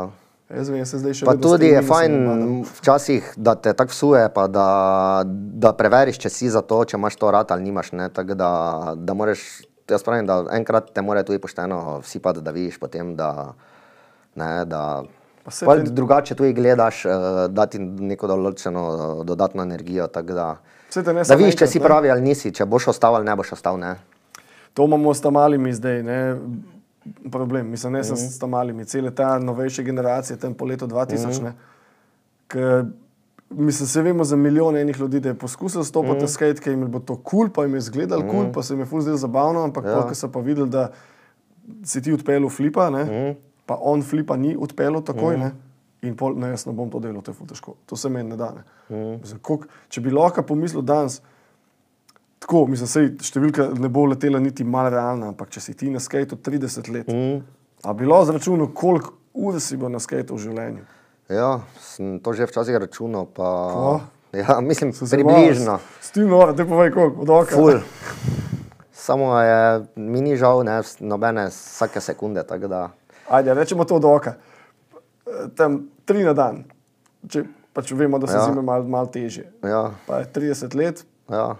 Jaz 0.53 0.69
vem, 0.69 0.81
jaz 0.83 0.91
se 0.91 0.99
zdaj 1.01 1.15
še 1.17 1.25
Pa 1.25 1.33
vedno 1.33 1.47
s 1.47 1.51
tudi 1.55 1.69
je 1.71 1.81
fajn 1.87 2.15
včasih, 2.77 3.29
da 3.39 3.55
te 3.55 3.71
tako 3.73 3.95
vsuje, 3.95 4.25
pa 4.35 4.45
da, 4.51 4.67
da 5.25 5.71
preveriš, 5.73 6.19
če 6.21 6.29
si 6.29 6.51
za 6.51 6.61
to, 6.61 6.83
če 6.85 6.99
imaš 6.99 7.17
to 7.17 7.31
rad 7.33 7.53
ali 7.55 7.65
nimaš. 7.65 7.93
Ne? 7.95 8.09
Tako 8.13 8.35
Da, 8.37 8.51
da 8.97 9.13
moraš, 9.17 9.41
jaz 9.87 10.03
pravim, 10.03 10.25
da 10.25 10.45
enkrat 10.51 10.91
te 10.91 11.01
mora 11.01 11.23
tudi 11.23 11.39
pošteno 11.39 11.99
vsi 11.99 12.19
pa 12.19 12.31
da 12.33 12.51
vidiš 12.51 12.77
potem, 12.77 13.15
da, 13.15 13.53
ne, 14.35 14.65
da 14.65 15.03
Pa 15.43 15.51
te- 15.75 15.83
drugače 15.83 16.35
tudi 16.35 16.53
gledaš, 16.53 17.05
uh, 17.05 17.11
dati 17.49 17.79
neko 17.79 18.27
določeno 18.27 18.83
eh, 18.89 19.25
dodatno 19.25 19.63
energijo. 19.63 20.07
tako 20.07 20.27
Da, 20.29 20.55
da 21.23 21.35
vidiš, 21.35 21.55
če 21.55 21.67
si 21.67 21.79
ne. 21.79 21.85
pravi 21.85 22.09
ali 22.09 22.21
nisi, 22.21 22.51
če 22.51 22.65
boš 22.65 22.87
ostal 22.87 23.15
ali 23.15 23.25
ne 23.25 23.35
boš 23.35 23.51
ostal. 23.51 23.77
Ne? 23.77 23.95
To 24.73 24.85
imamo 24.85 25.13
s 25.13 25.21
tam 25.21 25.33
malimi 25.33 25.73
zdaj, 25.73 26.03
ne? 26.03 26.19
problem. 27.29 27.67
Mislim, 27.67 27.93
ne 27.93 28.03
sem 28.03 28.15
Mhm. 28.15 28.23
s 28.25 28.39
tam 28.39 28.49
malimi, 28.49 28.85
cele 28.85 29.11
ta 29.11 29.37
novejše 29.37 29.83
generacije, 29.83 30.37
tam 30.37 30.53
po 30.53 30.65
letu 30.65 30.87
2000. 30.87 31.41
Mhm. 31.41 31.43
ne. 31.43 31.53
Mislim, 33.55 33.87
se 33.87 34.01
vemo 34.01 34.23
za 34.23 34.35
milijone 34.35 34.81
enih 34.81 34.99
ljudi, 34.99 35.19
da 35.19 35.29
je 35.29 35.35
poskusil 35.35 35.83
stopiti 35.83 36.13
Mhm. 36.13 36.21
na 36.21 36.27
skate, 36.27 36.61
ker 36.61 36.73
jim 36.73 36.81
je 36.81 36.87
bilo 36.87 36.99
to 37.01 37.15
kul, 37.15 37.23
cool, 37.39 37.49
pa 37.49 37.63
jim 37.63 37.73
je 37.73 37.77
izgledalo 37.79 38.21
kul, 38.21 38.31
cool, 38.31 38.51
pa 38.51 38.63
se 38.63 38.73
jim 38.73 38.79
je 38.79 38.85
ful 38.85 39.01
zdelo 39.01 39.17
zabavno, 39.17 39.63
ampak 39.63 39.85
Ja. 39.85 40.01
ko 40.01 40.15
so 40.15 40.27
pa 40.27 40.39
videli, 40.39 40.69
da 40.69 40.91
si 41.83 42.01
ti 42.01 42.13
odpeljal 42.13 42.49
flipa, 42.49 42.89
ne, 42.89 43.03
Mhm. 43.03 43.37
pa 43.65 43.77
on 43.81 44.01
flipa 44.01 44.35
ni 44.35 44.55
odpeljal 44.57 45.01
takoj, 45.01 45.37
ne, 45.37 45.51
in 46.01 46.15
pol, 46.15 46.35
ne, 46.35 46.49
jaz 46.49 46.65
ne 46.65 46.73
bom 46.73 46.89
to 46.89 46.99
delal, 46.99 47.21
to 47.21 47.31
je 47.31 47.35
ful 47.35 47.47
težko, 47.47 47.75
to 47.85 47.95
se 47.95 48.09
meni 48.09 48.29
ne 48.29 48.35
da. 48.37 48.51
Ne. 48.51 48.63
Mhm. 48.89 49.19
Mislim, 49.21 49.39
koliko- 49.39 49.67
Če 49.89 50.01
bi 50.01 50.11
lahko 50.11 50.41
pomislil 50.43 50.81
danes, 50.83 51.21
Tako, 52.39 52.67
mislim, 52.67 52.87
sej, 52.87 53.05
številka 53.17 53.79
ne 53.79 53.87
bo 53.87 54.05
letela 54.05 54.39
niti 54.39 54.63
malo 54.63 54.89
realna, 54.89 55.27
ampak 55.27 55.49
če 55.49 55.59
si 55.59 55.73
ti 55.73 55.89
na 55.89 55.99
skateu 55.99 56.35
30 56.37 56.89
let, 56.89 57.07
mm. 57.07 57.41
a 57.83 57.93
bilo 57.93 58.25
zračunano, 58.25 58.67
koliko 58.67 59.13
ur 59.33 59.59
si 59.61 59.77
bo 59.77 59.87
na 59.89 59.99
skateu 59.99 60.35
v 60.35 60.39
življenju? 60.39 60.83
Ja, 61.29 61.59
sem 61.79 62.19
to 62.19 62.31
že 62.31 62.45
včasih 62.45 62.75
računal. 62.77 63.25
Pa, 63.25 63.47
ja, 64.33 64.59
mislim, 64.59 64.91
Sem 64.91 65.07
se 65.07 65.15
približno. 65.15 65.65
malo- 65.71 66.01
S 66.01 66.11
tem 66.11 66.27
nora, 66.27 66.53
te 66.53 66.65
povej 66.65 66.91
koliko, 66.91 67.21
od 67.21 67.29
oka. 67.31 67.55
Ful. 67.55 67.79
Samo 68.93 69.35
je, 69.35 69.59
mi 69.95 70.21
ni 70.21 70.33
žal, 70.33 70.61
ne, 70.61 70.81
nobene 70.99 71.47
vsake 71.47 71.99
sekunde. 71.99 72.43
Da, 72.43 72.89
Ajde, 73.27 73.53
rečemo 73.53 73.83
to 73.83 73.95
od 73.95 74.05
oka. 74.05 74.33
Tam 75.55 75.87
tri 76.05 76.23
na 76.23 76.33
dan, 76.33 76.63
če 77.23 77.43
pač 77.73 77.91
vemo, 77.91 78.19
da 78.19 78.27
so 78.27 78.35
Ja. 78.35 78.45
zime 78.45 78.61
malo 78.61 78.83
mal 78.83 79.07
težje. 79.07 79.47
ja, 79.61 79.91
Pa 80.05 80.19
je 80.19 80.25
30 80.27 80.75
let, 80.75 81.03
ja, 81.27 81.55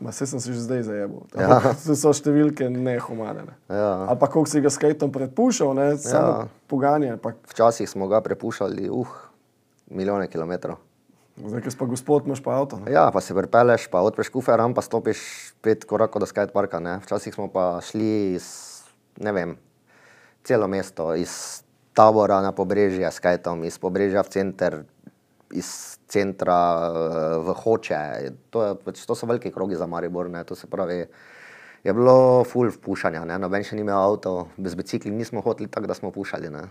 ma 0.00 0.10
vse 0.10 0.26
sem 0.26 0.40
se 0.40 0.52
že 0.52 0.60
zdaj 0.60 0.82
zajel. 0.82 1.10
Ja. 1.38 1.60
To 1.86 1.94
so 1.96 2.12
številke 2.12 2.68
nehumane. 2.70 3.46
Ne. 3.46 3.54
ja. 3.70 4.06
Ali 4.06 4.18
pa 4.20 4.26
koliko 4.28 4.50
si 4.50 4.60
ga 4.60 4.68
skateom 4.70 5.12
predpuščal, 5.12 5.72
ne, 5.74 5.86
samo 5.96 6.28
Ja. 6.28 6.48
poganje. 6.68 7.16
Pa, 7.16 7.32
Včasih 7.48 7.88
smo 7.88 8.08
ga 8.08 8.20
prepuščali, 8.20 8.90
uh, 8.92 9.08
milijone 9.90 10.28
kilometrov. 10.28 10.76
zdaj, 11.36 11.60
ker 11.60 11.72
si 11.72 11.78
pa 11.78 11.84
gospod, 11.84 12.26
imaš 12.26 12.40
pa 12.40 12.56
avto. 12.56 12.80
Ne. 12.80 12.92
Ja, 12.92 13.10
pa 13.12 13.20
se 13.20 13.34
prepeleš, 13.34 13.88
pa 13.88 14.00
odpreš 14.00 14.28
kuferam, 14.28 14.72
pa 14.74 14.80
stopiš 14.80 15.20
pet 15.60 15.84
korakov 15.84 16.20
do 16.20 16.26
skateparka. 16.26 16.80
Ne. 16.80 16.98
Včasih 17.04 17.34
smo 17.34 17.48
pa 17.48 17.80
šli 17.80 18.34
iz, 18.34 18.46
ne 19.20 19.32
vem, 19.32 19.56
celo 20.44 20.64
mesto, 20.66 21.12
iz 21.14 21.62
tabora 21.92 22.40
na 22.40 22.52
pobrežje 22.52 23.04
s 23.04 23.20
kajtom, 23.20 23.64
iz 23.64 23.76
pobrežja 23.78 24.20
v 24.22 24.28
center, 24.28 24.72
iz 25.50 25.98
centra 26.08 26.58
eh, 26.88 27.38
v 27.38 27.54
Hoče. 27.62 28.02
To, 28.50 28.62
je, 28.62 28.74
pač, 28.84 29.04
to 29.06 29.14
so 29.14 29.26
veliki 29.26 29.52
krogi 29.52 29.76
za 29.76 29.86
Maribor, 29.86 30.30
ne. 30.30 30.44
to 30.44 30.54
se 30.54 30.66
pravi. 30.66 31.04
Je 31.84 31.92
bilo 31.94 32.42
full 32.44 32.72
vpuščanja, 32.74 33.22
ne? 33.24 33.38
noben 33.38 33.62
še 33.62 33.76
ni 33.78 33.84
imel 33.84 33.94
avto, 33.94 34.48
brez 34.56 34.74
bicikli 34.74 35.12
nismo 35.14 35.38
hoteli 35.44 35.70
tako, 35.70 35.86
da 35.86 35.94
smo 35.94 36.10
pušali. 36.10 36.50
Ne? 36.50 36.64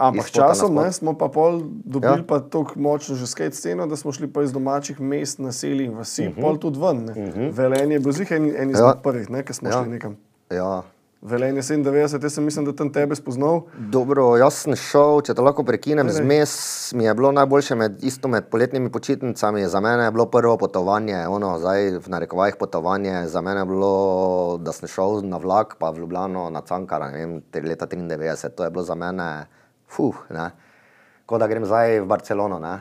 Ampak 0.00 0.30
na 0.30 0.32
časom 0.32 0.78
ne, 0.78 0.92
smo 0.94 1.12
pa 1.18 1.26
pol 1.28 1.60
dobili 1.84 2.22
Ja. 2.22 2.26
pa 2.26 2.38
tako 2.40 2.78
močno 2.80 3.16
že 3.18 3.26
skate 3.26 3.56
sceno, 3.56 3.86
da 3.90 3.96
smo 3.96 4.12
šli 4.12 4.30
pa 4.32 4.46
iz 4.46 4.52
domačih 4.52 5.00
mest, 5.00 5.42
naselij 5.42 5.90
in 5.90 5.98
vasi, 5.98 6.28
uh 6.28 6.36
-huh. 6.36 6.40
pol 6.40 6.56
tudi 6.56 6.80
ven. 6.80 7.04
Uh 7.10 7.16
-huh. 7.16 7.50
Velenje 7.52 7.94
je 7.94 8.00
bil 8.00 8.12
zih 8.12 8.30
en, 8.30 8.44
en 8.56 8.70
izmed 8.70 8.94
Ja. 8.96 9.00
prvih, 9.02 9.30
ne, 9.30 9.42
ki 9.42 9.52
smo 9.52 9.68
ja. 9.68 9.82
šli 9.82 9.90
nekam. 9.90 10.16
Ja. 10.50 10.82
Velenje 11.20 11.60
97, 11.60 12.22
jaz 12.24 12.32
sem 12.32 12.44
mislim, 12.44 12.64
da 12.64 12.72
tam 12.72 12.88
tebe 12.92 13.14
spoznal. 13.14 13.66
Dobro, 13.92 14.38
jaz 14.40 14.62
sem 14.62 14.72
šel, 14.72 15.18
če 15.20 15.34
te 15.36 15.44
lahko 15.44 15.66
prekinem, 15.68 16.08
daj. 16.08 16.16
zmes 16.16 16.52
mi 16.96 17.04
je 17.04 17.12
bilo 17.14 17.28
najboljše 17.36 17.74
med, 17.76 17.98
isto 18.08 18.28
med 18.32 18.46
poletnimi 18.48 18.88
počitnicami. 18.88 19.66
Za 19.68 19.82
mene 19.84 20.06
je 20.06 20.14
bilo 20.16 20.24
prvo 20.32 20.54
potovanje, 20.56 21.18
ono, 21.28 21.50
zdaj 21.60 21.98
v 22.00 22.12
narekovajih 22.14 22.56
potovanje. 22.56 23.26
Za 23.28 23.42
mene 23.44 23.60
je 23.60 23.68
bilo, 23.68 23.90
da 24.64 24.72
sem 24.72 24.88
šel 24.88 25.20
na 25.28 25.36
vlak, 25.36 25.74
pa 25.78 25.90
v 25.90 26.00
Ljubljano 26.06 26.46
na 26.50 26.62
Cankara, 26.64 27.10
ne 27.12 27.20
vem, 27.20 27.34
leta 27.68 27.86
93. 27.86 28.54
To 28.56 28.64
je 28.64 28.70
bilo 28.70 28.84
za 28.88 28.96
mene, 28.96 29.28
fuh, 29.92 30.22
ne. 30.32 30.46
Kot 31.28 31.44
da 31.44 31.50
grem 31.52 31.68
zdaj 31.68 32.00
v 32.00 32.08
Barcelono, 32.08 32.62
ne. 32.64 32.78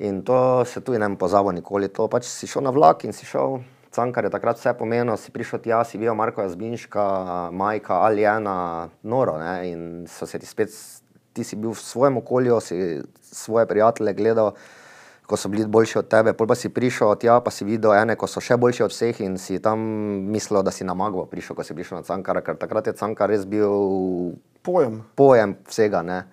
In 0.00 0.22
to 0.24 0.64
se 0.64 0.80
tudi 0.80 0.96
ne 0.96 1.12
bom 1.12 1.20
pozabil 1.20 1.60
nikoli. 1.60 1.92
To 1.92 2.08
pač 2.08 2.24
si 2.24 2.48
šel 2.48 2.64
na 2.64 2.72
vlak 2.72 3.04
in 3.04 3.12
si 3.12 3.28
šel. 3.28 3.60
Cankar 3.90 4.24
je 4.24 4.30
takrat 4.30 4.58
vse 4.58 4.70
pomenil, 4.78 5.16
si 5.18 5.32
prišel 5.34 5.58
tja, 5.58 5.82
si 5.82 5.98
videl 5.98 6.14
Marko 6.14 6.44
Jazbinška, 6.46 7.50
Majka, 7.50 7.98
Aljena, 8.06 8.88
noro. 9.02 9.34
Ne? 9.42 9.54
In 9.66 9.80
so 10.06 10.30
se 10.30 10.38
ti 10.38 10.46
spet, 10.46 10.70
ti 11.34 11.42
si 11.42 11.58
bil 11.58 11.74
v 11.74 11.82
svojem 11.82 12.20
okolju, 12.22 12.60
si 12.62 13.02
svoje 13.18 13.66
prijatelje 13.66 14.14
gledal, 14.14 14.54
ko 15.26 15.34
so 15.38 15.50
bili 15.50 15.66
boljši 15.66 15.98
od 15.98 16.06
tebe. 16.06 16.34
Pol 16.38 16.46
pa 16.46 16.54
si 16.54 16.70
prišel 16.70 17.18
tja, 17.18 17.40
pa 17.42 17.50
si 17.50 17.66
videl 17.66 17.94
ene, 17.98 18.14
ko 18.14 18.30
so 18.30 18.38
še 18.38 18.54
boljši 18.54 18.86
od 18.86 18.94
vseh 18.94 19.20
in 19.26 19.34
si 19.42 19.58
tam 19.58 19.82
mislil, 20.30 20.62
da 20.62 20.70
si 20.70 20.86
na 20.86 20.94
Magvo 20.94 21.26
prišel, 21.26 21.58
ko 21.58 21.66
si 21.66 21.74
prišel 21.74 22.02
na 22.02 22.06
Cankara, 22.06 22.46
ker 22.46 22.62
takrat 22.62 22.86
je 22.86 22.94
Cankar 22.94 23.30
res 23.30 23.42
bil 23.42 24.38
Pojem. 24.62 25.02
pojem 25.18 25.58
vsega. 25.66 26.06
Ne? 26.06 26.24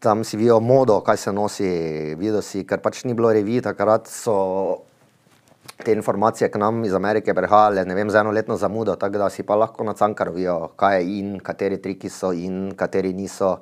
Tam 0.00 0.24
si 0.24 0.40
videl 0.40 0.60
modo, 0.64 1.00
kaj 1.04 1.20
se 1.20 1.32
nosi, 1.32 1.68
videl 2.16 2.40
si, 2.40 2.64
ker 2.64 2.80
pač 2.80 3.04
ni 3.04 3.12
bilo 3.12 3.28
revij, 3.32 3.64
takrat 3.64 4.08
so 4.08 4.85
te 5.84 5.92
informacije 5.92 6.50
k 6.50 6.58
nam 6.58 6.84
iz 6.84 6.94
Amerike 6.94 7.34
prihajale, 7.34 7.84
ne 7.84 7.94
vem, 7.94 8.10
z 8.10 8.20
enoletno 8.20 8.56
zamudo, 8.56 8.96
tako 8.96 9.18
da 9.18 9.30
si 9.30 9.42
pa 9.42 9.56
lahko 9.56 9.84
na 9.84 9.94
Cankaru 9.94 10.32
videl, 10.32 10.68
kaj 10.76 10.96
je 10.96 11.18
in, 11.18 11.34
kateri 11.40 11.80
triki 11.82 12.08
so 12.10 12.32
in, 12.32 12.72
kateri 12.76 13.12
niso, 13.12 13.58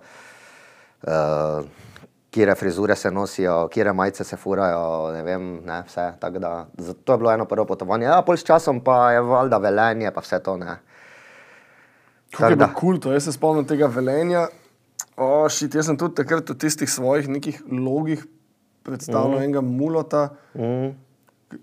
uh, 1.06 1.64
kire 2.35 2.54
frizure 2.59 2.97
se 2.97 3.11
nosijo, 3.11 3.68
kire 3.68 3.92
majice 3.92 4.25
se 4.25 4.37
furajo, 4.37 5.12
ne 5.12 5.23
vem, 5.23 5.50
ne, 5.66 5.83
vse. 5.87 6.09
Tako 6.21 6.38
da, 6.38 6.66
zato 6.78 7.12
je 7.12 7.18
bilo 7.18 7.33
eno 7.33 7.47
prvo 7.47 7.66
potovanje. 7.66 8.06
Ja, 8.06 8.23
pol 8.26 8.37
s 8.37 8.47
časom 8.47 8.80
pa 8.85 9.12
je 9.12 9.21
valjda 9.23 9.59
velenje, 9.62 10.11
pa 10.11 10.23
vse 10.23 10.42
to 10.42 10.56
ne. 10.56 10.76
Kako 12.35 12.50
je 12.50 12.56
bilo 12.56 12.71
kul, 12.75 12.99
to 12.99 13.12
jaz 13.12 13.28
se 13.28 13.33
spomnim 13.33 13.66
tega 13.66 13.87
velenja. 13.87 14.49
O, 15.16 15.47
šit, 15.49 15.75
jaz 15.78 15.87
sem 15.87 15.99
tudi 15.99 16.18
takrat 16.18 16.50
v 16.50 16.59
tistih 16.59 16.90
svojih 16.90 17.28
nekih 17.30 17.61
logih 17.71 18.25
predstavljal 18.83 19.38
mm. 19.38 19.42
enega 19.42 19.61
mulota, 19.61 20.28
Mm, 20.54 20.92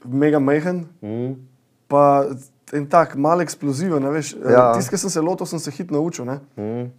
mega 0.06 0.40
mehen, 0.40 0.86
mm. 1.02 1.36
pa 1.92 2.04
en 2.74 2.88
tak 2.88 3.16
mal 3.20 3.44
eksploziven, 3.44 4.08
veš. 4.14 4.34
Ja. 4.40 4.72
Tisti, 4.76 4.94
ki 4.94 5.00
sem 5.02 5.14
se 5.14 5.24
lotil, 5.24 5.50
sem 5.50 5.60
se 5.60 5.74
hit 5.76 5.92
naučil. 5.92 6.26
Ne? 6.28 6.40
Mm. 6.56 6.90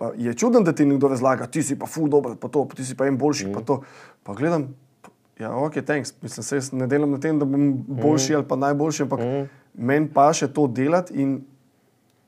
Pa 0.00 0.12
je 0.16 0.34
čudno, 0.34 0.62
da 0.64 0.72
ti 0.76 0.86
nekdo 0.88 1.10
razlaga, 1.12 1.46
ti 1.46 1.62
si 1.64 1.76
pa 1.78 1.88
ful 1.88 2.08
dober, 2.12 2.36
pa 2.40 2.48
to, 2.48 2.66
ti 2.76 2.84
si 2.84 2.96
pa 2.96 3.08
en 3.08 3.18
boljši, 3.20 3.48
mm. 3.48 3.56
pa 3.56 3.64
to. 3.66 3.80
Pa 4.24 4.36
gledam, 4.36 4.70
ja, 5.40 5.52
ok, 5.56 5.80
thanks. 5.84 6.14
Mislim, 6.22 6.44
se 6.44 6.60
jaz 6.60 6.72
ne 6.72 6.86
delam 6.86 7.10
na 7.10 7.20
tem, 7.20 7.38
da 7.38 7.48
bom 7.48 7.72
boljši 7.88 8.32
mm. 8.32 8.36
ali 8.36 8.48
pa 8.48 8.56
najboljši, 8.56 9.02
ampak 9.02 9.24
mm. 9.24 9.48
meni 9.74 10.08
pa 10.14 10.30
še 10.36 10.48
to 10.52 10.66
delati 10.68 11.16
in 11.22 11.40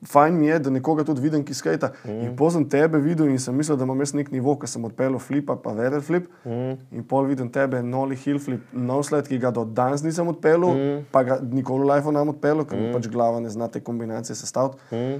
fajn 0.07 0.35
mi 0.39 0.47
je, 0.47 0.59
da 0.59 0.69
nekoga 0.73 1.03
tudi 1.03 1.21
vidim, 1.21 1.43
ki 1.45 1.53
skajta. 1.53 1.91
Mm. 2.05 2.19
In 2.25 2.35
potem 2.37 2.65
tebe 2.69 2.99
videl 3.03 3.29
in 3.31 3.39
sem 3.39 3.55
mislil, 3.55 3.77
da 3.77 3.87
imam 3.87 3.99
jaz 4.03 4.13
nek 4.17 4.31
nivo, 4.33 4.55
ker 4.59 4.69
sem 4.69 4.83
odpeljal 4.85 5.19
flipa, 5.23 5.55
pa 5.59 5.73
verjel 5.77 6.03
flip. 6.05 6.29
Mm. 6.45 6.77
In 6.91 7.05
pol 7.09 7.27
vidim 7.29 7.49
tebe, 7.53 7.81
noli 7.83 8.17
hill 8.19 8.39
flip, 8.43 8.65
nov 8.73 9.03
sled, 9.07 9.27
ki 9.29 9.39
ga 9.43 9.53
do 9.55 9.65
danes 9.65 10.03
nisem 10.05 10.29
odpeljal, 10.31 10.71
mm. 10.73 11.03
pa 11.13 11.23
ga 11.27 11.39
nikoli 11.43 11.85
v 11.85 11.91
life 11.91 12.15
nam 12.15 12.33
odpeljal, 12.35 12.65
ker 12.69 12.79
mm. 12.79 12.87
mi 12.87 12.95
pač 12.95 13.09
glava 13.11 13.41
ne 13.43 13.51
zna 13.53 13.69
te 13.71 13.83
kombinacije 13.83 14.37
sestaviti. 14.39 14.81
Mm. 14.91 15.19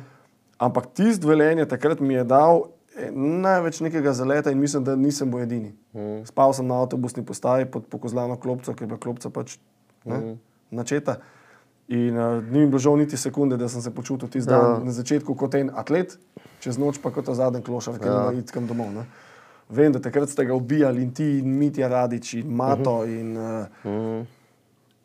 Ampak 0.64 0.94
tisto 0.96 1.28
velenje 1.28 1.66
takrat 1.70 2.00
mi 2.00 2.16
je 2.16 2.24
dal 2.24 2.66
eh, 2.96 3.12
največ 3.12 3.82
nekega 3.84 4.14
zaleta 4.14 4.52
in 4.52 4.62
mislim, 4.62 4.84
da 4.88 4.96
nisem 4.96 5.32
bil 5.32 5.44
edini. 5.44 5.74
Mm. 5.94 6.24
Spal 6.30 6.54
sem 6.54 6.68
na 6.68 6.82
avtobusni 6.84 7.26
postaji 7.26 7.70
pod 7.72 7.88
pokozlano 7.92 8.40
klopco, 8.40 8.74
ker 8.74 8.86
je 8.86 8.92
bila 8.94 9.02
klopca 9.02 9.32
pač 9.34 9.58
ne, 10.06 10.18
mm. 10.18 10.36
načeta. 10.80 11.20
In 11.94 12.18
uh, 12.18 12.42
ni 12.44 12.60
mi 12.60 12.68
bilo 12.68 12.80
žal 12.80 12.98
niti 12.98 13.18
sekunde, 13.18 13.58
da 13.58 13.68
sem 13.70 13.82
se 13.82 13.92
počutil 13.92 14.26
tisti 14.28 14.50
dan 14.50 14.62
Ja. 14.62 14.80
na 14.82 14.92
začetku 14.92 15.36
kot 15.36 15.54
en 15.54 15.70
atlet, 15.70 16.18
čez 16.60 16.78
noč 16.78 16.98
pa 16.98 17.12
kot 17.12 17.28
zadnji 17.28 17.62
klošar, 17.62 18.00
ki 18.00 18.08
Ja. 18.08 18.32
idkam 18.34 18.66
domov. 18.66 18.90
Ne. 18.90 19.06
Vem, 19.70 19.92
da 19.92 20.00
takrat 20.00 20.30
ste 20.30 20.46
ga 20.46 20.54
ubijali 20.54 21.02
in 21.02 21.12
ti, 21.12 21.40
in 21.40 21.54
Mitja 21.54 21.88
Radič, 21.88 22.34
in 22.34 22.50
Mato. 22.50 22.96
Uh 22.96 23.06
-huh. 23.06 23.20
in, 23.20 23.38
uh, 23.38 24.26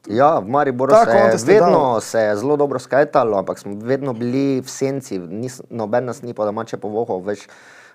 Ja, 0.09 0.38
v 0.38 0.49
Mariboru 0.49 0.90
Ta 0.90 1.04
se 1.04 1.11
je 1.11 1.54
vedno 1.54 1.71
dal. 1.71 2.00
se 2.00 2.33
zelo 2.37 2.57
dobro 2.57 2.78
skajtalo, 2.78 3.38
ampak 3.38 3.59
smo 3.59 3.75
vedno 3.76 4.12
bili 4.12 4.61
v 4.61 4.71
senci, 4.71 5.18
nis, 5.18 5.61
noben 5.71 6.04
nas 6.04 6.23
ni 6.23 6.33
pa 6.35 6.45
domače 6.45 6.76
povohal, 6.76 7.21
več 7.21 7.49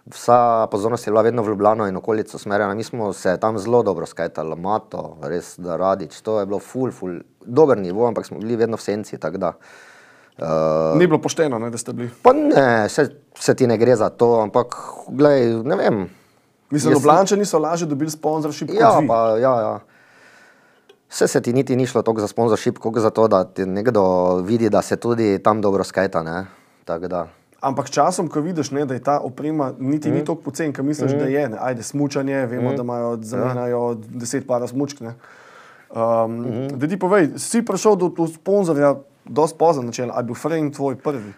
vsa 0.06 0.68
pozornost 0.72 1.08
je 1.08 1.12
bila 1.12 1.22
vedno 1.22 1.44
v 1.44 1.48
Ljubljano 1.48 1.88
in 1.88 1.96
okolico 1.98 2.38
smerjena. 2.38 2.74
Mi 2.74 2.84
smo 2.84 3.14
se 3.14 3.38
tam 3.38 3.58
zelo 3.58 3.84
dobro 3.84 4.06
skajtali, 4.06 4.56
Mato, 4.56 5.18
res 5.22 5.56
da 5.60 5.76
radič, 5.76 6.22
to 6.22 6.40
je 6.40 6.46
bilo 6.46 6.60
ful, 6.60 6.92
ful, 6.92 7.20
dober 7.46 7.78
nivo, 7.78 8.08
ampak 8.08 8.26
smo 8.26 8.40
bili 8.40 8.56
vedno 8.56 8.78
v 8.78 8.82
senci, 8.82 9.18
da. 9.18 9.54
Uh, 10.34 10.98
ni 10.98 11.08
bilo 11.08 11.22
pošteno, 11.22 11.60
ne, 11.60 11.70
da 11.70 11.78
ste 11.78 11.94
bili. 11.94 12.10
pa 12.24 12.34
ne, 12.34 12.90
se, 12.90 13.10
se 13.36 13.56
ti 13.56 13.68
ne 13.68 13.78
gre 13.78 13.96
za 13.96 14.10
to, 14.10 14.42
ampak 14.42 14.76
glej, 15.08 15.64
ne 15.64 15.76
vem. 15.76 16.10
Mislim, 16.72 16.94
sem- 16.94 16.94
Ljubljančani 16.94 17.46
so 17.46 17.60
lažje 17.60 17.88
dobili 17.88 18.10
sponzorship 18.12 18.70
Ja, 18.74 19.02
pa, 19.08 19.38
ja, 19.38 19.60
ja. 19.62 19.80
Vse 21.10 21.28
se 21.28 21.42
ti 21.42 21.54
niti 21.54 21.76
ni 21.76 21.86
šlo 21.86 22.02
toliko 22.02 22.22
za 22.22 22.28
sponzorship, 22.28 22.78
kot 22.78 22.98
za 22.98 23.10
to, 23.10 23.28
da 23.28 23.44
ti 23.44 23.66
nekdo 23.66 24.36
vidi, 24.36 24.70
da 24.70 24.82
se 24.82 24.96
tudi 24.96 25.40
tam 25.44 25.62
dobro 25.62 25.84
skajta. 25.84 26.24
ne. 26.24 26.46
Tako 26.86 27.08
da. 27.08 27.28
Ampak 27.63 27.89
časom, 27.89 28.27
ko 28.27 28.41
vidiš, 28.43 28.74
ne, 28.75 28.84
da 28.86 28.93
je 28.93 29.03
ta 29.03 29.20
oprema 29.24 29.72
niti 29.79 30.10
mm. 30.10 30.13
ni 30.13 30.25
tako 30.25 30.41
pocen, 30.50 30.74
kot 30.75 30.86
misliš, 30.86 31.13
mm. 31.13 31.20
da 31.20 31.25
je. 31.32 31.43
Ne. 31.50 31.58
Ajde, 31.62 31.84
smučanje, 31.84 32.46
vemo, 32.46 32.72
mm. 32.72 32.75
da 32.75 32.84
imajo 32.84 33.17
zamenjajo 33.22 33.84
ja. 33.89 33.96
deset 34.20 34.48
para 34.48 34.67
smučk. 34.67 35.00
ne. 35.00 35.15
Um, 35.96 36.32
mm. 36.32 36.67
Da 36.79 36.88
ti 36.88 37.00
povej, 37.00 37.29
si 37.38 37.62
prišel 37.65 37.96
do, 37.96 38.10
do 38.17 38.27
sponzorja 38.27 38.96
dosti 39.25 39.58
pozno 39.58 39.84
načel, 39.84 40.12
ali 40.12 40.24
je 40.24 40.27
bil 40.27 40.36
Frame 40.36 40.72
tvoj 40.72 40.96
prvi? 40.96 41.34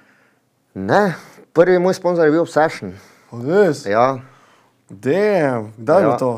Ne, 0.74 1.14
prvi 1.54 1.80
moj 1.80 1.94
sponzor 1.94 2.26
je 2.26 2.32
bil 2.32 2.42
Obsession. 2.42 2.94
Res? 3.32 3.86
Ja. 3.86 4.18
Damn, 4.90 5.74
kdaj 5.78 6.02
je 6.02 6.04
ja. 6.04 6.08
bilo 6.08 6.18
to? 6.18 6.34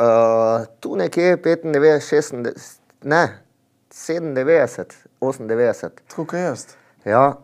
Uh, 0.00 0.66
tu 0.80 0.96
nekje 0.96 1.36
95, 1.36 1.64
96, 1.64 2.78
ne, 3.02 3.38
97, 3.92 4.94
98. 5.20 5.88
Tako 6.08 6.24
kot 6.24 6.38
jaz. 6.38 6.66
Ja. 7.04 7.36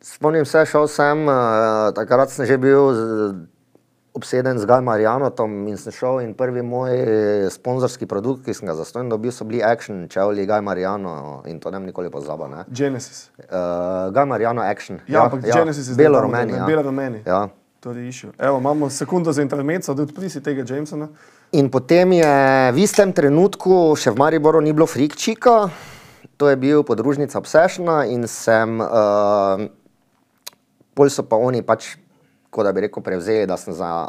Spomnim 0.00 0.44
se, 0.48 0.64
šel 0.66 0.88
sem, 0.88 1.26
uh, 1.28 1.90
takrat 1.94 2.30
sem 2.32 2.46
že 2.48 2.56
bil 2.56 2.94
z, 2.94 3.00
obseden 4.16 4.58
z 4.58 4.64
Gaj 4.64 4.80
Marjanotom 4.80 5.68
in 5.68 5.76
sem 5.76 5.92
šel 5.92 6.20
in 6.24 6.32
prvi 6.34 6.62
moj 6.62 6.90
eh, 6.90 7.50
sponzorski 7.52 8.08
produkt, 8.08 8.44
ki 8.44 8.54
sem 8.56 8.68
ga 8.68 8.74
zastojno 8.74 9.12
dobil, 9.12 9.32
so 9.32 9.44
bili 9.44 9.62
Action, 9.62 10.08
čevlji 10.08 10.46
Gaj 10.48 10.64
Marjano 10.64 11.42
in 11.46 11.60
to 11.60 11.70
ne 11.70 11.78
bom 11.78 11.86
nikoli 11.86 12.10
pozabil. 12.10 12.48
Ne? 12.48 12.64
Genesis. 12.68 13.30
Uh, 13.38 14.10
Gaj 14.14 14.26
Marjano 14.26 14.64
Action. 14.64 15.00
Ja, 15.06 15.24
ampak 15.28 15.44
Genesis 15.46 15.92
je 15.92 15.94
Belo 15.94 16.18
tam, 16.18 16.30
rumeni. 16.30 16.56
Ja. 16.56 16.66
belo 16.66 16.82
rumeni. 16.82 17.22
Ja. 17.26 17.48
To 17.80 17.92
je 17.92 18.08
išel. 18.08 18.30
Evo, 18.38 18.58
imamo 18.58 18.90
sekundo 18.90 19.32
za 19.32 19.42
intermezzo, 19.42 19.94
da 19.94 20.02
odprisi 20.02 20.42
tega 20.42 20.64
Jamesona. 20.68 21.08
In 21.52 21.70
potem 21.70 22.12
je 22.12 22.72
v 22.72 22.78
istem 22.84 23.12
trenutku, 23.12 23.96
še 23.96 24.12
v 24.12 24.20
Mariboru 24.20 24.60
ni 24.60 24.72
bilo 24.76 24.84
Frikčika, 24.86 25.70
to 26.36 26.48
je 26.48 26.56
bil 26.56 26.84
podružnica 26.84 27.38
Obsessiona 27.40 28.04
in 28.04 28.28
sem, 28.28 28.80
uh, 28.80 29.64
pol 30.94 31.10
so 31.10 31.22
pa 31.22 31.36
oni 31.36 31.62
pač, 31.62 31.96
kot 32.50 32.66
da 32.66 32.72
bi 32.72 32.80
rekel, 32.80 33.02
prevzeli, 33.02 33.46
da 33.46 33.56
sem 33.56 33.74
za 33.74 34.08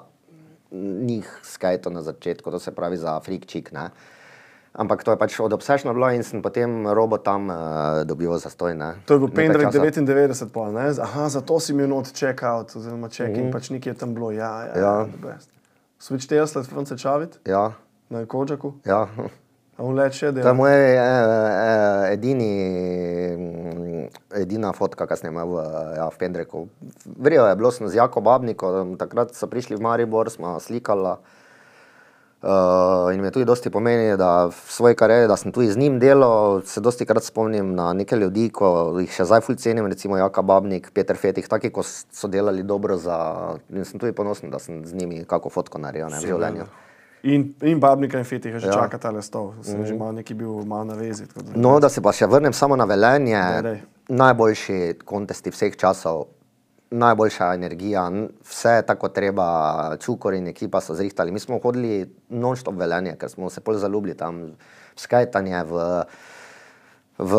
njih 1.05 1.39
skajto 1.43 1.89
na 1.89 2.01
začetku, 2.01 2.51
to 2.51 2.59
se 2.59 2.71
pravi 2.71 2.97
za 2.97 3.19
Frikčik. 3.19 3.71
Ne? 3.71 3.89
Ampak 4.73 5.03
to 5.03 5.11
je 5.11 5.19
pač 5.19 5.35
od 5.43 5.53
Obsessiona 5.53 5.91
bilo 5.93 6.07
in 6.15 6.23
sem 6.23 6.39
potem 6.41 6.87
robo 6.87 7.17
tam 7.19 7.49
uh, 7.51 7.57
dobil 8.07 8.31
zastoj. 8.39 8.71
Ne? 8.75 8.93
To 9.05 9.13
je 9.13 9.19
bil 9.19 9.31
Pendrive 9.35 9.67
časa. 9.67 9.83
99, 9.83 10.47
pol, 10.53 10.71
ne? 10.71 10.95
Aha, 10.95 11.27
zato 11.29 11.59
si 11.59 11.75
imel 11.75 11.91
not 11.91 12.07
check-out, 12.15 12.71
oziroma 12.79 13.09
check-in, 13.11 13.43
mm 13.43 13.47
-hmm. 13.49 13.51
pač 13.51 13.69
nekje 13.69 13.91
je 13.91 13.97
tam 13.99 14.13
bilo. 14.15 14.31
Ja, 14.31 14.71
ja. 14.71 14.79
Ja. 14.79 14.93
the 15.11 15.19
best. 15.27 15.51
Switch 15.99 16.27
Tesla, 16.27 16.63
France 16.63 16.97
Čavit, 16.97 17.39
Ja, 17.45 17.73
na 18.09 18.25
Kođaku, 18.25 18.73
ja. 18.85 19.07
A 19.81 19.83
on 19.83 19.95
let 19.95 20.13
še 20.13 20.29
To 20.29 20.37
je 20.37 20.43
dela. 20.43 20.53
moj 20.53 20.69
eh, 20.69 20.93
eh, 20.93 22.13
edini, 22.13 22.51
mm, 23.33 24.05
edina 24.37 24.69
fotka, 24.71 25.07
ki 25.07 25.17
sem 25.17 25.25
jo 25.25 25.33
imel 25.33 25.49
v, 25.49 25.65
ja, 25.97 26.05
v 26.05 26.17
Pendreku. 26.17 26.67
Vrijo 27.17 27.47
je 27.47 27.55
bilo 27.55 27.71
sem 27.71 27.87
z 27.87 27.95
Jako 27.95 28.21
Babnikom, 28.21 28.93
takrat 28.95 29.33
so 29.33 29.47
prišli 29.47 29.73
v 29.73 29.81
Maribor, 29.81 30.29
smo 30.29 30.59
slikali. 30.59 31.17
Uh, 32.43 33.13
in 33.13 33.21
mi 33.21 33.27
je 33.27 33.31
tudi 33.33 33.45
dosti 33.45 33.69
pomeni, 33.69 34.17
da 34.17 34.47
v 34.47 34.57
svoji 34.67 34.95
karieri, 34.95 35.27
da 35.27 35.37
sem 35.37 35.51
tudi 35.51 35.69
z 35.69 35.77
njim 35.77 35.99
delal, 35.99 36.61
se 36.63 36.81
dosti 36.81 37.05
krat 37.05 37.21
spomnim 37.21 37.75
na 37.75 37.93
neke 37.93 38.15
ljudi, 38.15 38.49
ko 38.49 38.97
jih 38.97 39.11
še 39.11 39.25
zdaj 39.25 39.41
ful 39.41 39.53
cenim, 39.55 39.85
recimo 39.85 40.17
Jaka 40.17 40.41
Babnik, 40.41 40.89
Peter 40.89 41.13
Fetih, 41.15 41.45
taki, 41.45 41.69
ko 41.69 41.81
s- 41.81 42.09
so 42.09 42.25
delali 42.25 42.63
dobro 42.63 42.97
za, 42.97 43.17
in 43.69 43.85
sem 43.85 43.99
tudi 43.99 44.09
ponosen, 44.11 44.49
da 44.49 44.57
sem 44.57 44.81
z 44.81 44.89
njimi 44.91 45.21
kako 45.23 45.49
fotko 45.51 45.77
naredil 45.77 46.09
ne, 46.09 46.17
v 46.17 46.25
življenju. 46.25 46.65
In, 47.23 47.53
in 47.61 47.79
Babnika 47.79 48.17
in 48.17 48.25
Fetih 48.25 48.57
že 48.57 48.67
Ja. 48.67 48.73
ja. 48.73 48.79
čaka 48.81 48.97
ta 48.97 49.21
stol. 49.21 49.53
Sem 49.61 49.77
mm 49.77 49.83
-hmm. 49.83 49.87
že 49.87 49.93
mal 49.93 50.13
neki 50.13 50.33
bil 50.33 50.65
malo 50.65 50.83
na 50.83 50.95
vezi. 50.95 51.25
da- 51.25 51.53
No, 51.55 51.79
da 51.79 51.89
se 51.89 52.01
pa 52.01 52.11
še 52.11 52.25
vrnem 52.25 52.53
samo 52.53 52.75
na 52.75 52.85
velenje. 52.85 53.37
Daj, 53.37 53.61
daj. 53.61 53.81
Najboljši 54.09 54.99
kontesti 55.05 55.49
vseh 55.49 55.75
časov, 55.75 56.25
najboljša 56.91 57.53
energija, 57.53 58.11
vse 58.43 58.81
tako 58.87 59.07
treba, 59.09 59.47
čukor 59.97 60.33
in 60.33 60.47
ekipa 60.47 60.81
so 60.81 60.93
zrihtali. 60.93 61.31
Mi 61.31 61.39
smo 61.39 61.59
hodili 61.59 62.05
non-stop 62.29 62.75
velenje, 62.75 63.15
ker 63.15 63.29
smo 63.29 63.49
se 63.49 63.61
pol 63.61 63.75
zaljubili 63.75 64.17
tam 64.17 64.35
v 64.95 64.99
skajtanje, 64.99 65.63
v, 65.63 66.03
v 67.21 67.33